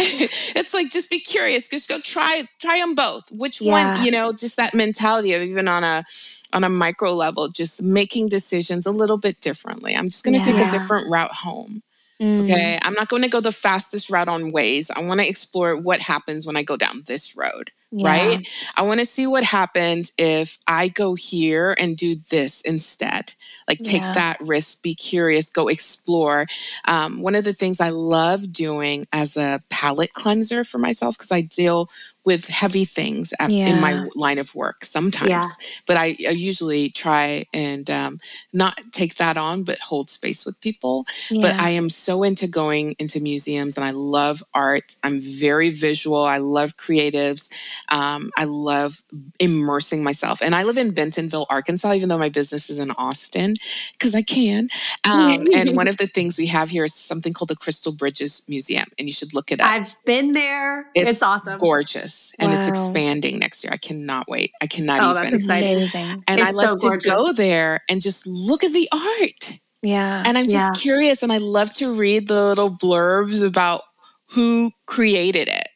it's 0.55 0.74
like 0.74 0.91
just 0.91 1.10
be 1.10 1.20
curious, 1.20 1.68
just 1.68 1.89
go 1.89 1.99
try 1.99 2.45
try 2.62 2.80
them 2.80 2.95
both. 2.95 3.30
Which 3.30 3.60
yeah. 3.60 3.95
one, 3.95 4.05
you 4.05 4.12
know, 4.12 4.32
just 4.32 4.55
that 4.55 4.74
mentality 4.74 5.34
of 5.34 5.41
even 5.41 5.68
on 5.68 5.84
a 5.84 6.05
on 6.53 6.64
a 6.64 6.70
micro 6.70 7.12
level, 7.12 7.49
just 7.49 7.84
making 7.84 8.30
decisions 8.30 8.86
a 8.86 8.91
little 8.91 9.18
bit 9.18 9.41
differently. 9.41 9.93
I'm 9.93 10.08
just 10.08 10.24
going 10.24 10.41
to 10.41 10.51
take 10.51 10.66
a 10.66 10.70
different 10.70 11.10
route 11.10 11.34
home. 11.34 11.84
Mm. 12.22 12.43
Okay. 12.43 12.80
I'm 12.82 12.93
not 12.93 13.09
going 13.09 13.22
to 13.22 13.30
go 13.30 13.41
the 13.41 13.51
fastest 13.51 14.09
route 14.09 14.28
on 14.28 14.51
Waze. 14.51 14.89
I 14.95 15.01
want 15.01 15.20
to 15.20 15.28
explore 15.28 15.76
what 15.78 15.99
happens 16.01 16.45
when 16.45 16.57
I 16.57 16.63
go 16.63 16.76
down 16.78 17.03
this 17.05 17.36
road. 17.36 17.72
Yeah. 17.91 18.07
Right. 18.07 18.47
I 18.75 18.81
want 18.81 18.99
to 18.99 19.05
see 19.05 19.27
what 19.27 19.45
happens 19.45 20.11
if 20.17 20.59
I 20.67 20.89
go 20.89 21.15
here 21.15 21.73
and 21.79 21.95
do 21.95 22.17
this 22.29 22.61
instead. 22.61 23.33
Like, 23.67 23.79
take 23.79 24.01
yeah. 24.01 24.13
that 24.13 24.38
risk, 24.41 24.83
be 24.83 24.93
curious, 24.93 25.49
go 25.49 25.69
explore. 25.69 26.47
Um, 26.85 27.21
one 27.21 27.35
of 27.35 27.45
the 27.45 27.53
things 27.53 27.79
I 27.79 27.89
love 27.89 28.51
doing 28.51 29.07
as 29.13 29.38
a 29.38 29.61
palate 29.69 30.13
cleanser 30.13 30.65
for 30.65 30.79
myself, 30.79 31.17
because 31.17 31.31
I 31.31 31.41
deal 31.41 31.89
with 32.27 32.47
heavy 32.47 32.83
things 32.83 33.33
at, 33.39 33.49
yeah. 33.49 33.67
in 33.67 33.79
my 33.79 34.05
line 34.13 34.38
of 34.38 34.53
work 34.53 34.83
sometimes. 34.83 35.47
But 35.85 35.95
I, 35.95 36.07
I, 36.27 36.31
usually 36.31 36.89
try 36.89 37.45
and 37.53 37.89
um, 37.89 38.19
not 38.51 38.77
take 38.91 39.15
that 39.15 39.38
on, 39.38 39.63
but 39.63 39.79
hold 39.79 40.09
space 40.09 40.45
with 40.45 40.59
people. 40.59 41.05
But 41.29 41.53
I 41.55 41.69
am 41.69 41.89
so 41.89 42.23
into 42.23 42.49
going 42.49 42.97
into 42.99 43.21
museums 43.21 43.77
and 43.77 43.85
I 43.85 43.91
love 43.91 44.43
art. 44.53 44.95
I'm 45.05 45.21
very 45.21 45.69
visual. 45.69 46.21
I 46.21 46.39
love 46.39 46.75
creatives. 46.75 47.49
Um, 47.89 48.32
I 48.38 48.45
love 48.45 49.03
immersing 49.39 50.03
myself. 50.03 50.41
And 50.41 50.55
I 50.55 50.63
live 50.63 50.78
in 50.78 50.91
Bentonville, 50.91 51.45
Arkansas, 51.49 51.93
even 51.93 52.09
though 52.09 52.17
my 52.17 52.30
business 52.30 52.69
is 52.69 52.80
in 52.80 52.91
Austin, 52.91 53.55
because 53.93 54.15
I 54.15 54.21
can. 54.21 54.69
Um, 55.03 55.47
and 55.53 55.75
one 55.75 55.88
of 55.89 55.97
the 55.97 56.07
things 56.07 56.38
we 56.38 56.47
have 56.47 56.69
here 56.69 56.86
is 56.86 56.93
something 56.93 57.34
called 57.34 57.49
the 57.49 57.55
Crystal 57.55 57.91
Bridges 57.91 58.45
Museum, 58.47 58.88
and 58.97 59.07
you 59.07 59.13
should 59.13 59.34
look 59.34 59.51
it 59.51 59.61
up. 59.61 59.69
I've 59.69 59.95
been 60.05 60.34
there. 60.34 60.88
It's, 60.95 61.11
it's 61.11 61.23
awesome. 61.23 61.59
Gorgeous 61.59 62.34
and 62.39 62.51
wow. 62.51 62.57
it's 62.57 62.67
expanding 62.67 63.39
next 63.39 63.63
year. 63.63 63.73
I 63.73 63.78
cannot 63.78 64.28
wait. 64.28 64.51
I 64.61 64.67
cannot 64.67 65.01
oh, 65.01 65.11
even. 65.11 65.23
that's 65.23 65.36
exciting. 65.36 65.78
Amazing. 65.78 66.23
And 66.28 66.41
I 66.41 66.51
love 66.51 66.80
so 66.80 66.91
to 66.91 66.97
go 66.97 67.34
there 67.34 67.84
and 67.89 68.01
just 68.01 68.28
look 68.28 68.63
at 68.63 68.71
the 68.73 68.89
art. 68.91 69.59
Yeah. 69.82 70.23
And 70.25 70.38
I'm 70.38 70.45
just 70.45 70.55
yeah. 70.55 70.73
curious 70.75 71.23
and 71.23 71.32
I 71.32 71.38
love 71.38 71.73
to 71.75 71.93
read 71.93 72.28
the 72.28 72.43
little 72.43 72.69
blurbs 72.69 73.45
about 73.45 73.82
who 74.30 74.71
created 74.86 75.47
it. 75.47 75.66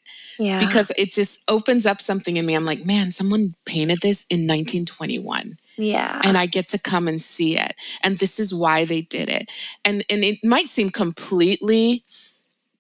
Yeah. 0.42 0.60
because 0.60 0.92
it 0.98 1.12
just 1.12 1.44
opens 1.48 1.86
up 1.86 2.02
something 2.02 2.36
in 2.36 2.46
me. 2.46 2.56
I'm 2.56 2.66
like, 2.66 2.86
man, 2.86 3.12
someone 3.12 3.54
painted 3.66 4.00
this 4.02 4.26
in 4.30 4.48
1921 4.48 5.58
yeah. 5.78 6.22
and 6.24 6.38
I 6.38 6.46
get 6.46 6.68
to 6.70 6.80
come 6.80 7.08
and 7.08 7.22
see 7.22 7.58
it. 7.58 7.76
And 8.02 8.18
this 8.18 8.40
is 8.40 8.54
why 8.54 8.86
they 8.86 9.02
did 9.02 9.30
it. 9.30 9.52
And 9.86 10.04
and 10.10 10.24
it 10.24 10.44
might 10.44 10.68
seem 10.68 10.90
completely 10.90 12.04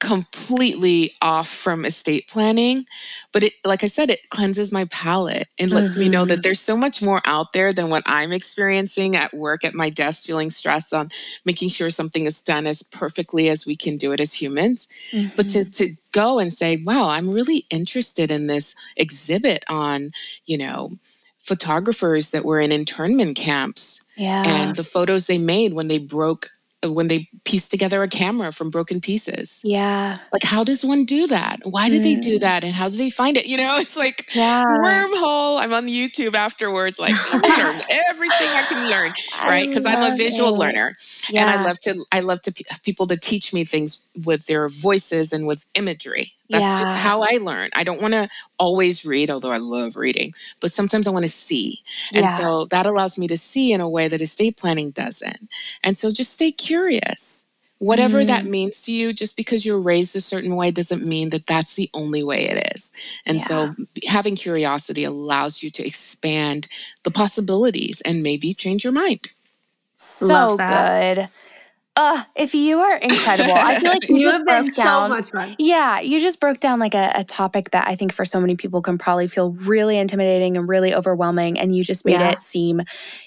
completely 0.01 1.13
off 1.21 1.47
from 1.47 1.85
estate 1.85 2.27
planning 2.27 2.85
but 3.31 3.43
it 3.43 3.53
like 3.63 3.83
i 3.83 3.87
said 3.87 4.09
it 4.09 4.27
cleanses 4.29 4.71
my 4.71 4.85
palate 4.85 5.47
and 5.59 5.69
lets 5.69 5.95
me 5.95 6.09
know 6.09 6.25
that 6.25 6.35
mm-hmm. 6.35 6.41
there's 6.41 6.59
so 6.59 6.75
much 6.75 7.03
more 7.03 7.21
out 7.25 7.53
there 7.53 7.71
than 7.71 7.87
what 7.91 8.01
i'm 8.07 8.31
experiencing 8.31 9.15
at 9.15 9.31
work 9.31 9.63
at 9.63 9.75
my 9.75 9.91
desk 9.91 10.25
feeling 10.25 10.49
stressed 10.49 10.91
on 10.91 11.07
making 11.45 11.69
sure 11.69 11.91
something 11.91 12.25
is 12.25 12.41
done 12.41 12.65
as 12.65 12.81
perfectly 12.81 13.47
as 13.47 13.67
we 13.67 13.75
can 13.75 13.95
do 13.95 14.11
it 14.11 14.19
as 14.19 14.33
humans. 14.33 14.87
But 15.35 15.49
to 15.49 15.59
mm-hmm. 15.59 15.69
to 15.71 15.95
go 16.11 16.39
and 16.39 16.51
say 16.51 16.81
wow 16.83 17.09
i'm 17.09 17.29
really 17.29 17.65
interested 17.69 18.31
in 18.31 18.47
this 18.47 18.75
exhibit 18.97 19.63
on 19.69 20.11
you 20.45 20.57
know 20.57 20.91
photographers 21.37 22.31
that 22.31 22.45
were 22.45 22.59
in 22.59 22.71
internment 22.71 23.35
camps 23.35 24.05
yeah. 24.15 24.43
and 24.45 24.75
the 24.75 24.83
photos 24.83 25.27
they 25.27 25.37
made 25.37 25.73
when 25.73 25.87
they 25.87 25.97
broke 25.97 26.49
when 26.83 27.07
they 27.07 27.29
piece 27.43 27.67
together 27.69 28.01
a 28.01 28.07
camera 28.07 28.51
from 28.51 28.69
broken 28.71 28.99
pieces 28.99 29.61
yeah. 29.63 30.15
like 30.33 30.43
how 30.43 30.63
does 30.63 30.83
one 30.83 31.05
do 31.05 31.27
that 31.27 31.59
why 31.63 31.89
do 31.89 31.99
they 31.99 32.15
do 32.15 32.37
Mm. 32.37 32.41
that 32.41 32.63
and 32.63 32.73
how 32.73 32.89
do 32.89 32.97
they 32.97 33.09
find 33.09 33.37
it 33.37 33.45
you 33.45 33.57
know 33.57 33.77
it's 33.83 33.95
like 33.97 34.27
Yeah. 34.33 34.63
wormhole 34.65 35.59
i'm 35.61 35.73
on 35.73 35.87
youtube 35.87 36.33
afterwards 36.33 36.99
like 36.99 37.13
learn 37.33 37.81
everything 38.09 38.47
i 38.49 38.65
can 38.67 38.87
learn 38.89 39.13
right 39.43 39.67
because 39.67 39.85
i'm 39.85 40.11
a 40.11 40.15
visual 40.15 40.55
it. 40.55 40.57
learner 40.59 40.95
Yeah. 41.29 41.41
and 41.41 41.59
i 41.59 41.63
love 41.63 41.79
to 41.81 42.03
i 42.11 42.19
love 42.19 42.41
to 42.41 42.51
pe- 42.51 42.63
people 42.83 43.05
to 43.07 43.17
teach 43.17 43.53
me 43.53 43.63
things 43.63 44.05
with 44.25 44.45
their 44.47 44.67
voices 44.69 45.33
and 45.33 45.45
with 45.47 45.65
imagery 45.75 46.33
that's 46.51 46.75
just 46.77 46.95
how 46.95 47.21
i 47.21 47.37
learn. 47.41 47.69
I 47.73 47.83
don't 47.83 48.01
want 48.01 48.13
to 48.13 48.29
always 48.59 49.05
read 49.05 49.29
although 49.31 49.51
i 49.51 49.57
love 49.57 49.95
reading 49.95 50.33
but 50.61 50.73
sometimes 50.73 51.07
i 51.07 51.11
want 51.11 51.23
to 51.25 51.29
see. 51.31 51.79
And 52.15 52.25
Yeah. 52.25 52.35
so 52.37 52.65
that 52.65 52.85
allows 52.85 53.17
me 53.17 53.27
to 53.27 53.37
see 53.37 53.73
in 53.73 53.81
a 53.81 53.89
way 53.89 54.07
that 54.07 54.21
estate 54.21 54.57
planning 54.57 54.91
doesn't. 54.91 55.49
And 55.83 55.97
so 55.97 56.11
just 56.11 56.33
stay 56.33 56.51
curious. 56.51 57.51
Whatever 57.79 58.23
that 58.25 58.45
Mm. 58.45 58.49
means 58.49 58.83
to 58.83 58.93
you 58.93 59.13
just 59.13 59.35
because 59.37 59.65
you're 59.65 59.81
raised 59.81 60.15
a 60.15 60.21
certain 60.21 60.55
way 60.55 60.71
doesn't 60.71 61.05
mean 61.05 61.29
that 61.29 61.47
that's 61.47 61.75
the 61.75 61.89
only 61.93 62.23
way 62.23 62.45
it 62.47 62.71
is. 62.75 62.93
And 63.25 63.41
so 63.41 63.73
having 64.07 64.35
curiosity 64.35 65.03
allows 65.03 65.63
you 65.63 65.71
to 65.71 65.85
expand 65.85 66.67
the 67.03 67.11
possibilities 67.11 68.01
and 68.01 68.23
maybe 68.23 68.53
change 68.53 68.83
your 68.83 68.93
mind. 68.93 69.29
So 69.95 70.59
good. 70.59 70.91
Uh, 71.97 72.23
Iffy 72.37 72.73
are 72.75 72.95
incredible, 72.97 73.53
I 73.53 73.77
feel 73.77 73.89
like 73.91 74.03
you, 74.09 74.17
You 74.19 74.31
have 74.31 74.45
been 74.45 74.63
broke 74.63 74.75
so 74.75 75.09
much 75.09 75.29
fun. 75.31 75.55
Yeah, 75.59 75.99
you 75.99 76.21
just 76.21 76.39
broke 76.39 76.59
down 76.61 76.79
like 76.79 76.95
a, 76.95 77.11
a 77.15 77.23
topic 77.25 77.71
that 77.71 77.85
I 77.87 77.95
think 77.95 78.13
for 78.13 78.23
so 78.23 78.39
many 78.39 78.55
people 78.55 78.81
can 78.81 78.97
probably 78.97 79.27
feel 79.27 79.51
really 79.51 79.97
intimidating 79.97 80.55
and 80.55 80.69
really 80.69 80.93
overwhelming. 80.95 81.59
And 81.59 81.75
you 81.75 81.83
just 81.83 82.05
made 82.05 82.13
Yeah. 82.13 82.31
it 82.31 82.41
seem 82.41 82.81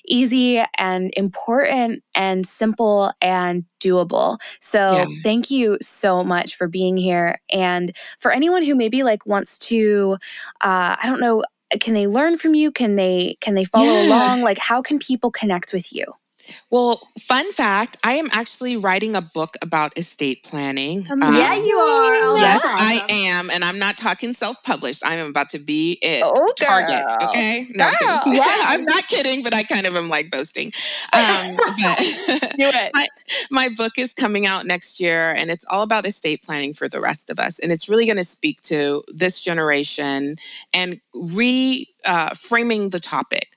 easy 0.06 0.62
and 0.78 1.12
important 1.14 2.02
and 2.14 2.46
simple 2.46 3.12
and 3.20 3.64
doable. 3.80 4.38
So 4.60 4.78
Yeah. 4.96 5.04
thank 5.22 5.50
you 5.50 5.76
so 5.82 6.24
much 6.24 6.56
for 6.56 6.66
being 6.66 6.96
here. 6.96 7.40
And 7.50 7.94
for 8.18 8.32
anyone 8.32 8.64
who 8.64 8.74
maybe 8.74 9.02
like 9.02 9.26
wants 9.26 9.58
to, 9.58 10.16
uh, 10.62 10.96
I 10.98 11.02
don't 11.04 11.20
know, 11.20 11.44
can 11.80 11.92
they 11.92 12.06
learn 12.06 12.36
from 12.38 12.54
you? 12.54 12.72
Can 12.72 12.94
they 12.96 13.36
can 13.42 13.54
they 13.54 13.64
follow 13.64 13.92
Yeah. 13.96 14.00
along? 14.00 14.42
Like 14.42 14.58
how 14.58 14.80
can 14.80 14.98
people 14.98 15.30
connect 15.30 15.72
with 15.74 15.92
you? 15.92 16.06
Well 16.70 17.00
fun 17.18 17.50
fact 17.52 17.96
i 18.04 18.14
am 18.14 18.28
actually 18.32 18.76
writing 18.76 19.14
a 19.14 19.20
book 19.20 19.56
about 19.62 19.96
estate 19.98 20.42
planning. 20.44 21.06
Um, 21.10 21.20
yeah, 21.20 21.54
you 21.54 21.76
are. 21.76 22.14
Oh, 22.14 22.36
yes 22.36 22.62
i 22.64 23.04
am 23.08 23.50
and 23.50 23.64
i'm 23.64 23.78
not 23.78 23.96
talking 23.98 24.32
self-published. 24.32 25.04
I 25.04 25.14
am 25.16 25.28
about 25.30 25.50
to 25.50 25.58
be 25.58 25.98
it. 26.02 26.22
Oh, 26.24 26.52
target 26.56 27.04
okay? 27.22 27.66
No 27.74 27.86
I'm 27.86 27.94
kidding. 27.94 28.34
Yes. 28.34 28.64
i'm 28.68 28.84
not 28.84 29.06
kidding 29.08 29.42
but 29.42 29.54
i 29.54 29.62
kind 29.62 29.86
of 29.86 29.96
am 29.96 30.08
like 30.08 30.30
boasting. 30.30 30.72
Um, 31.12 31.56
but 31.56 31.76
Do 31.76 31.82
it. 32.58 32.90
my, 32.94 33.06
my 33.50 33.68
book 33.68 33.98
is 33.98 34.12
coming 34.14 34.46
out 34.46 34.66
next 34.66 35.00
year 35.00 35.32
and 35.32 35.50
it's 35.50 35.64
all 35.70 35.82
about 35.82 36.06
estate 36.06 36.42
planning 36.42 36.74
for 36.74 36.88
the 36.88 37.00
rest 37.00 37.30
of 37.30 37.38
us 37.38 37.58
and 37.58 37.72
it's 37.72 37.88
really 37.88 38.06
going 38.06 38.16
to 38.16 38.24
speak 38.24 38.60
to 38.62 39.02
this 39.08 39.40
generation 39.40 40.36
and 40.72 41.00
re 41.14 41.88
uh, 42.04 42.34
framing 42.34 42.90
the 42.90 43.00
topic 43.00 43.48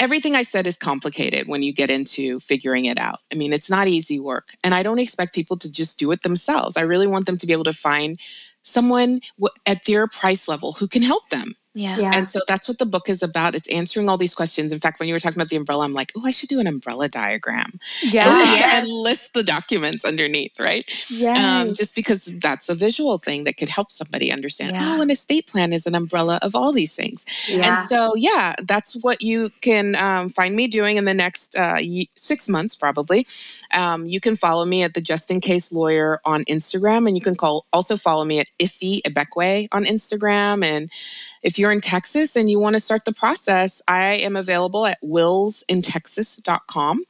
everything 0.00 0.34
i 0.34 0.42
said 0.42 0.66
is 0.66 0.76
complicated 0.76 1.46
when 1.46 1.62
you 1.62 1.72
get 1.72 1.90
into 1.90 2.40
figuring 2.40 2.86
it 2.86 2.98
out. 2.98 3.20
I 3.32 3.36
mean 3.36 3.52
it's 3.52 3.70
not 3.70 3.88
easy 3.88 4.20
work 4.20 4.50
and 4.62 4.74
i 4.74 4.82
don't 4.82 4.98
expect 4.98 5.34
people 5.34 5.56
to 5.58 5.70
just 5.70 5.98
do 5.98 6.10
it 6.12 6.22
themselves. 6.22 6.76
I 6.76 6.82
really 6.82 7.06
want 7.06 7.26
them 7.26 7.38
to 7.38 7.46
be 7.46 7.52
able 7.52 7.64
to 7.64 7.72
find 7.72 8.18
someone 8.62 9.20
at 9.66 9.84
their 9.84 10.06
price 10.06 10.48
level 10.48 10.72
who 10.72 10.88
can 10.88 11.02
help 11.02 11.28
them 11.28 11.54
Yeah. 11.74 11.98
Yeah. 11.98 12.12
and 12.14 12.28
so 12.28 12.40
that's 12.46 12.68
what 12.68 12.78
the 12.78 12.86
book 12.86 13.08
is 13.08 13.22
about. 13.22 13.54
It's 13.54 13.68
answering 13.68 14.08
all 14.08 14.16
these 14.16 14.34
questions. 14.34 14.72
In 14.72 14.78
fact, 14.78 15.00
when 15.00 15.08
you 15.08 15.14
were 15.14 15.20
talking 15.20 15.38
about 15.38 15.48
the 15.50 15.56
umbrella, 15.56 15.84
I'm 15.84 15.92
like, 15.92 16.12
oh, 16.16 16.22
I 16.24 16.30
should 16.30 16.48
do 16.48 16.60
an 16.60 16.66
umbrella 16.66 17.08
diagram 17.08 17.72
Yeah. 18.02 18.28
And, 18.28 18.56
yes. 18.56 18.84
and 18.84 18.88
list 19.02 19.34
the 19.34 19.42
documents 19.42 20.04
underneath, 20.04 20.58
right? 20.60 20.84
Yes. 21.10 21.38
Um, 21.44 21.74
just 21.74 21.94
because 21.96 22.26
that's 22.38 22.68
a 22.68 22.74
visual 22.74 23.18
thing 23.18 23.44
that 23.44 23.56
could 23.56 23.68
help 23.68 23.90
somebody 23.90 24.32
understand. 24.32 24.74
Yeah. 24.74 24.96
Oh, 24.96 25.00
an 25.02 25.10
estate 25.10 25.46
plan 25.48 25.72
is 25.72 25.86
an 25.86 25.94
umbrella 25.94 26.38
of 26.42 26.54
all 26.54 26.72
these 26.72 26.94
things. 26.94 27.26
yeah. 27.48 27.70
And 27.70 27.78
so, 27.78 28.14
yeah, 28.14 28.54
that's 28.62 28.94
what 29.02 29.20
you 29.20 29.50
can 29.60 29.96
um, 29.96 30.28
find 30.28 30.54
me 30.54 30.68
doing 30.68 30.96
in 30.96 31.04
the 31.04 31.14
next 31.14 31.56
uh, 31.56 31.78
six 32.16 32.48
months, 32.48 32.74
probably. 32.76 33.26
Um, 33.72 34.06
you 34.06 34.20
can 34.20 34.36
follow 34.36 34.64
me 34.64 34.82
at 34.82 34.94
the 34.94 35.00
Just 35.00 35.30
in 35.30 35.40
Case 35.40 35.72
Lawyer 35.72 36.20
on 36.24 36.44
Instagram, 36.44 37.06
and 37.06 37.16
you 37.16 37.22
can 37.22 37.34
call 37.34 37.66
also 37.72 37.96
follow 37.96 38.24
me 38.24 38.38
at 38.38 38.50
Iffy 38.60 39.02
Ibekwe 39.02 39.68
on 39.72 39.84
Instagram. 39.84 40.64
And 40.64 40.90
if 41.44 41.58
you're 41.58 41.70
in 41.70 41.80
Texas 41.80 42.34
and 42.36 42.50
you 42.50 42.58
want 42.58 42.74
to 42.74 42.80
start 42.80 43.04
the 43.04 43.12
process, 43.12 43.80
I 43.86 44.14
am 44.16 44.34
available 44.34 44.86
at 44.86 45.00
willsintexas.com. 45.02 47.04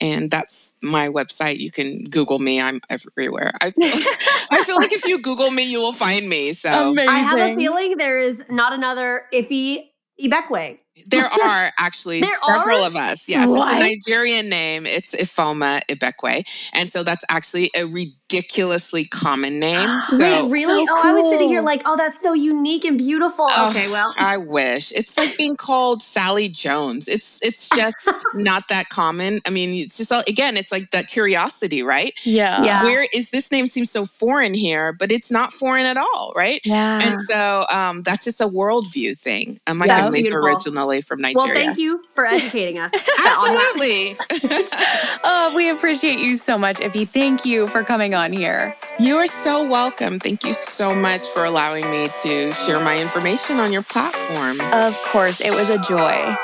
And 0.00 0.30
that's 0.30 0.78
my 0.82 1.08
website. 1.08 1.58
You 1.58 1.70
can 1.72 2.04
Google 2.04 2.38
me. 2.38 2.60
I'm 2.60 2.80
everywhere. 2.88 3.52
I 3.60 3.70
feel, 3.70 3.92
I 4.50 4.62
feel 4.64 4.76
like 4.76 4.92
if 4.92 5.04
you 5.04 5.20
Google 5.20 5.50
me, 5.50 5.64
you 5.64 5.80
will 5.80 5.92
find 5.92 6.28
me. 6.28 6.52
So 6.54 6.90
Amazing. 6.90 7.08
I 7.10 7.18
have 7.18 7.38
a 7.40 7.56
feeling 7.56 7.96
there 7.96 8.18
is 8.18 8.44
not 8.48 8.72
another 8.72 9.24
iffy 9.34 9.88
Ibekwe. 10.22 10.78
There 11.06 11.24
are 11.26 11.70
actually 11.78 12.20
There 12.20 12.30
several 12.46 12.82
are? 12.82 12.86
of 12.88 12.96
us. 12.96 13.28
Yes, 13.28 13.48
What? 13.48 13.72
it's 13.72 14.06
a 14.06 14.10
Nigerian 14.12 14.48
name. 14.48 14.84
It's 14.86 15.14
Ifeoma 15.14 15.80
Ibekwe, 15.88 16.44
and 16.72 16.90
so 16.90 17.02
that's 17.04 17.24
actually 17.28 17.70
a 17.74 17.84
ridiculously 18.28 19.04
common 19.04 19.58
name. 19.58 19.78
So 20.08 20.46
Wait, 20.46 20.50
really? 20.50 20.86
so 20.86 20.92
oh, 20.94 21.02
I 21.04 21.12
was 21.12 21.24
sitting 21.26 21.48
here 21.48 21.60
like, 21.60 21.82
oh, 21.84 21.96
that's 21.96 22.20
so 22.20 22.32
unique 22.32 22.84
and 22.84 22.98
beautiful. 22.98 23.46
Oh, 23.48 23.68
okay, 23.70 23.90
well, 23.90 24.14
I 24.18 24.36
wish 24.36 24.90
it's 24.92 25.16
like 25.16 25.36
being 25.36 25.54
called 25.54 26.02
Sally 26.02 26.48
Jones. 26.48 27.06
It's 27.08 27.40
it's 27.42 27.68
just 27.76 28.08
not 28.34 28.68
that 28.68 28.88
common. 28.88 29.40
I 29.46 29.50
mean, 29.50 29.84
it's 29.84 29.96
just 29.96 30.10
all, 30.10 30.24
again, 30.26 30.56
it's 30.56 30.72
like 30.72 30.90
that 30.90 31.08
curiosity, 31.08 31.82
right? 31.82 32.14
Yeah. 32.24 32.64
Yeah. 32.64 32.82
Where 32.82 33.06
is 33.12 33.30
this 33.30 33.52
name 33.52 33.66
seems 33.66 33.90
so 33.90 34.06
foreign 34.06 34.54
here, 34.54 34.92
but 34.92 35.12
it's 35.12 35.30
not 35.30 35.52
foreign 35.52 35.86
at 35.86 35.96
all, 35.96 36.32
right? 36.34 36.60
Yeah. 36.64 37.00
And 37.00 37.20
so 37.20 37.66
um, 37.70 38.02
that's 38.02 38.24
just 38.24 38.40
a 38.40 38.48
worldview 38.48 39.18
thing. 39.18 39.60
And 39.66 39.78
my 39.78 39.86
That's 39.86 40.02
family's 40.02 40.32
originally 40.32 41.00
from 41.02 41.20
Nigeria. 41.20 41.52
well, 41.52 41.54
thank 41.54 41.78
you 41.78 42.02
for 42.14 42.26
educating 42.36 42.78
us. 42.78 42.92
Absolutely. 42.94 44.16
oh, 45.24 45.52
we 45.54 45.70
appreciate 45.70 46.18
you 46.18 46.36
so 46.36 46.58
much, 46.58 46.78
Iffy. 46.78 47.08
Thank 47.08 47.44
you 47.44 47.66
for 47.68 47.84
coming 47.84 48.14
on 48.18 48.32
here. 48.32 48.76
you 48.98 49.16
are 49.16 49.28
so 49.28 49.66
welcome. 49.66 50.18
Thank 50.18 50.44
you 50.44 50.52
so 50.52 50.94
much 50.94 51.26
for 51.28 51.44
allowing 51.44 51.88
me 51.90 52.08
to 52.22 52.52
share 52.52 52.80
my 52.80 52.98
information 52.98 53.58
on 53.60 53.72
your 53.72 53.82
platform. 53.82 54.60
Of 54.72 54.96
course, 55.04 55.40
it 55.40 55.52
was 55.52 55.70
a 55.70 55.78
joy. 55.84 56.36